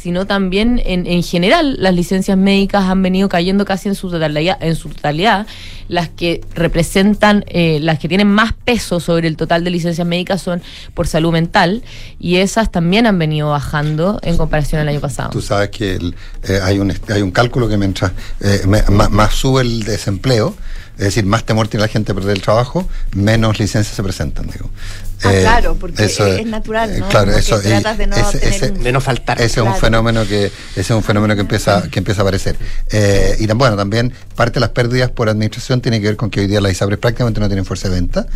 sino 0.00 0.26
también 0.26 0.80
en, 0.84 1.06
en 1.06 1.22
general 1.22 1.76
las 1.78 1.94
licencias 1.94 2.38
médicas 2.38 2.84
han 2.84 3.02
venido 3.02 3.28
cayendo 3.28 3.64
casi 3.64 3.88
en 3.88 3.94
su 3.94 4.10
totalidad, 4.10 4.56
en 4.62 4.74
su 4.74 4.88
totalidad 4.88 5.46
las 5.90 6.08
que 6.08 6.40
representan, 6.54 7.44
eh, 7.48 7.80
las 7.82 7.98
que 7.98 8.08
tienen 8.08 8.28
más 8.28 8.52
peso 8.52 9.00
sobre 9.00 9.26
el 9.26 9.36
total 9.36 9.64
de 9.64 9.70
licencias 9.70 10.06
médicas 10.06 10.40
son 10.40 10.62
por 10.94 11.08
salud 11.08 11.32
mental 11.32 11.82
y 12.20 12.36
esas 12.36 12.70
también 12.70 13.06
han 13.06 13.18
venido 13.18 13.50
bajando 13.50 14.20
en 14.22 14.36
comparación 14.36 14.80
al 14.80 14.88
año 14.88 15.00
pasado. 15.00 15.30
Tú 15.30 15.42
sabes 15.42 15.70
que 15.70 15.98
eh, 16.44 16.60
hay, 16.62 16.78
un, 16.78 16.94
hay 17.08 17.22
un 17.22 17.32
cálculo 17.32 17.68
que 17.68 17.76
mientras 17.76 18.12
eh, 18.40 18.62
más, 18.88 19.34
sube 19.34 19.62
el 19.62 19.82
desempleo, 19.82 20.54
es 20.96 21.06
decir, 21.06 21.26
más 21.26 21.44
temor 21.44 21.66
tiene 21.66 21.82
la 21.82 21.88
gente 21.88 22.12
a 22.12 22.14
perder 22.14 22.36
el 22.36 22.42
trabajo, 22.42 22.88
menos 23.14 23.58
licencias 23.58 23.94
se 23.94 24.02
presentan, 24.02 24.46
digo. 24.46 24.70
Ah, 25.22 25.34
eh, 25.34 25.40
claro, 25.42 25.76
porque 25.78 26.04
es, 26.04 26.46
natural, 26.46 26.98
¿no? 26.98 27.08
Claro, 27.08 27.32
eso, 27.32 27.60
tratas 27.60 27.98
de 27.98 28.06
no, 28.06 28.16
ese, 28.16 28.70
de 28.70 28.92
no 28.92 29.00
faltar. 29.00 29.40
Ese 29.40 29.60
es 29.60 29.66
un 29.66 29.74
fenómeno 29.74 30.26
que 30.26 30.46
ese 30.46 30.80
es 30.80 30.90
un 30.90 31.02
fenómeno 31.02 31.34
que 31.34 31.42
empieza 31.42 31.82
que 31.90 31.98
empieza 31.98 32.22
a 32.22 32.24
aparecer. 32.24 32.56
Eh, 32.90 33.36
y 33.38 33.46
bueno, 33.52 33.76
también 33.76 34.12
parte 34.34 34.54
de 34.54 34.60
las 34.60 34.70
pérdidas 34.70 35.10
por 35.10 35.28
administración 35.28 35.80
tiene 35.80 36.00
que 36.00 36.06
ver 36.06 36.16
con 36.16 36.30
que 36.30 36.40
hoy 36.40 36.46
día 36.46 36.60
las 36.60 36.72
ISAPRES 36.72 36.98
prácticamente 36.98 37.40
no 37.40 37.48
tienen 37.48 37.64
fuerza 37.64 37.88
de 37.88 37.96
venta 37.96 38.26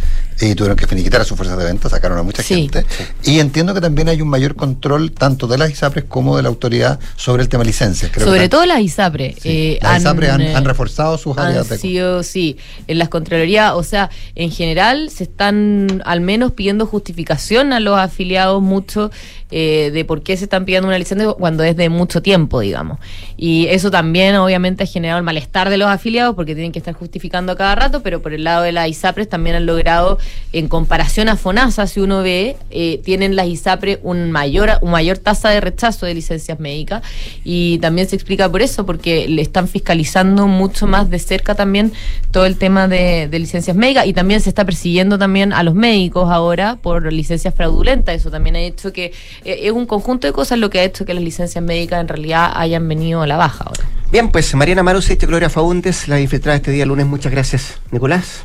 y 0.41 0.55
tuvieron 0.55 0.77
que 0.77 0.87
finiquitar 0.87 1.21
a 1.21 1.25
sus 1.25 1.37
fuerzas 1.37 1.57
de 1.57 1.65
venta, 1.65 1.89
sacaron 1.89 2.19
a 2.19 2.23
mucha 2.23 2.43
gente. 2.43 2.85
Y 3.23 3.39
entiendo 3.39 3.73
que 3.73 3.81
también 3.81 4.09
hay 4.09 4.21
un 4.21 4.29
mayor 4.29 4.55
control 4.55 5.13
tanto 5.13 5.47
de 5.47 5.57
las 5.57 5.71
ISAPRES 5.71 6.05
como 6.09 6.37
de 6.37 6.43
la 6.43 6.49
autoridad 6.51 6.99
sobre 7.17 7.43
el 7.43 7.49
tema 7.49 7.65
licencias. 7.65 8.11
sobre 8.13 8.49
todo 8.49 8.67
las 8.67 8.81
ISAPRES. 8.81 9.37
Eh, 9.45 9.79
las 9.81 10.01
ISAPRES 10.01 10.31
han, 10.31 10.65
reforzado 10.65 11.19
sus 11.19 11.39
áreas 11.39 11.69
de... 11.69 11.79
Sí, 11.79 11.99
sí. 12.23 12.57
En 12.87 12.99
las 12.99 13.09
Contralorías, 13.09 13.73
o 13.75 13.83
sea, 13.83 14.11
en 14.35 14.51
general 14.51 15.11
se 15.11 15.25
están 15.25 16.03
al 16.05 16.21
menos 16.21 16.53
pidiendo 16.53 16.74
justificación 16.83 17.73
a 17.73 17.81
los 17.81 17.99
afiliados 17.99 18.63
mucho 18.63 19.11
eh, 19.57 19.93
de 19.93 20.05
por 20.05 20.25
qué 20.25 20.37
se 20.37 20.47
están 20.47 20.65
pidiendo 20.65 20.89
una 20.89 20.99
licencia 20.99 21.33
cuando 21.35 21.63
es 21.63 21.77
de 21.77 21.89
mucho 21.89 22.21
tiempo, 22.23 22.59
digamos. 22.59 22.99
Y 23.37 23.69
eso 23.69 23.89
también 23.89 24.35
obviamente 24.35 24.83
ha 24.83 24.87
generado 24.89 25.19
el 25.19 25.25
malestar 25.25 25.71
de 25.71 25.77
los 25.77 25.87
afiliados 25.87 26.35
porque 26.35 26.57
tienen 26.57 26.73
que 26.73 26.81
estar 26.81 26.93
justificando 26.93 27.53
a 27.53 27.57
cada 27.57 27.77
rato, 27.77 28.03
pero 28.03 28.21
por 28.21 28.35
el 28.35 28.43
lado 28.43 28.65
de 28.65 28.73
las 28.73 28.89
ISAPRES 28.89 29.29
también 29.29 29.55
han 29.55 29.65
logrado, 29.65 30.19
en 30.53 30.67
comparación 30.67 31.29
a 31.29 31.37
FONASA, 31.37 31.87
si 31.87 32.01
uno 32.01 32.25
ve, 32.25 32.57
eh, 32.73 33.01
tienen 33.05 33.37
las 33.37 33.47
ISAPRES 33.47 34.01
un 34.03 34.33
mayor, 34.33 34.73
un 34.81 34.91
mayor 34.91 35.19
tasa 35.19 35.51
de 35.51 35.61
rechazo 35.61 36.05
de 36.05 36.15
licencias 36.15 36.59
médicas 36.59 37.05
y 37.45 37.79
también 37.79 38.09
se 38.09 38.17
explica 38.17 38.49
por 38.49 38.61
eso, 38.61 38.85
porque 38.85 39.29
le 39.29 39.41
están 39.41 39.69
fiscalizando 39.69 40.49
mucho 40.49 40.89
más 40.89 41.11
de 41.11 41.21
cerca 41.21 41.55
también 41.55 41.93
todo 42.33 42.47
el 42.47 42.57
tema 42.57 42.89
de, 42.89 43.29
de 43.29 43.39
licencias 43.39 43.77
médicas 43.77 44.09
y 44.09 44.15
también 44.15 44.41
se 44.41 44.49
está 44.49 44.65
persiguiendo 44.65 45.17
también 45.17 45.53
a 45.53 45.63
los 45.63 45.77
médicos 45.77 46.29
ahora 46.29 46.77
por 46.83 47.13
licencias 47.13 47.55
fraudulentas. 47.55 48.17
Eso 48.17 48.33
también 48.33 48.57
ha 48.57 48.61
hecho 48.61 48.93
que 48.93 49.13
es 49.45 49.73
un 49.73 49.87
conjunto 49.87 50.27
de 50.27 50.33
cosas 50.33 50.59
lo 50.59 50.71
que 50.71 50.81
ha 50.81 50.85
hecho 50.85 51.05
que 51.05 51.15
las 51.15 51.23
licencias 51.23 51.63
médicas 51.63 52.01
en 52.01 52.09
realidad 52.09 52.53
hayan 52.55 52.89
venido 52.89 53.23
a 53.23 53.27
la 53.27 53.37
baja 53.37 53.65
ahora. 53.65 53.85
Bien, 54.11 54.31
pues 54.31 54.55
Mariana 54.55 54.83
Marus 54.83 55.11
y 55.11 55.17
Gloria 55.17 55.51
Faúndes, 55.51 56.09
la 56.09 56.21
infiltrada 56.21 56.57
este 56.57 56.71
día 56.71 56.87
lunes. 56.87 57.07
Muchas 57.07 57.33
gracias. 57.33 57.81
Nicolás. 57.91 58.45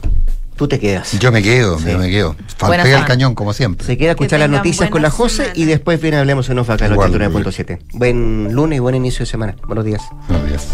Tú 0.56 0.68
te 0.68 0.78
quedas. 0.78 1.18
Yo 1.20 1.32
me 1.32 1.42
quedo, 1.42 1.80
yo 1.80 1.98
me 1.98 2.10
quedo. 2.10 2.36
Falté 2.58 2.94
el 2.94 3.06
cañón, 3.06 3.34
como 3.34 3.54
siempre. 3.54 3.88
Se 3.88 3.98
queda 3.98 4.10
a 4.10 4.12
escuchar 4.12 4.42
las 4.42 4.50
noticias 4.50 4.90
con 4.90 5.02
la 5.02 5.10
José 5.10 5.52
y 5.56 5.64
después 5.64 6.02
viene 6.02 6.18
hablemos 6.18 6.50
en 6.50 6.60
OFA 6.60 6.74
acá 6.74 6.88
en 6.88 6.96
89.7. 6.96 7.80
Buen 7.94 8.54
lunes 8.54 8.76
y 8.76 8.80
buen 8.80 8.96
inicio 8.96 9.20
de 9.20 9.26
semana. 9.28 9.56
Buenos 9.66 9.86
días. 9.86 10.02
Buenos 10.28 10.50
días. 10.50 10.68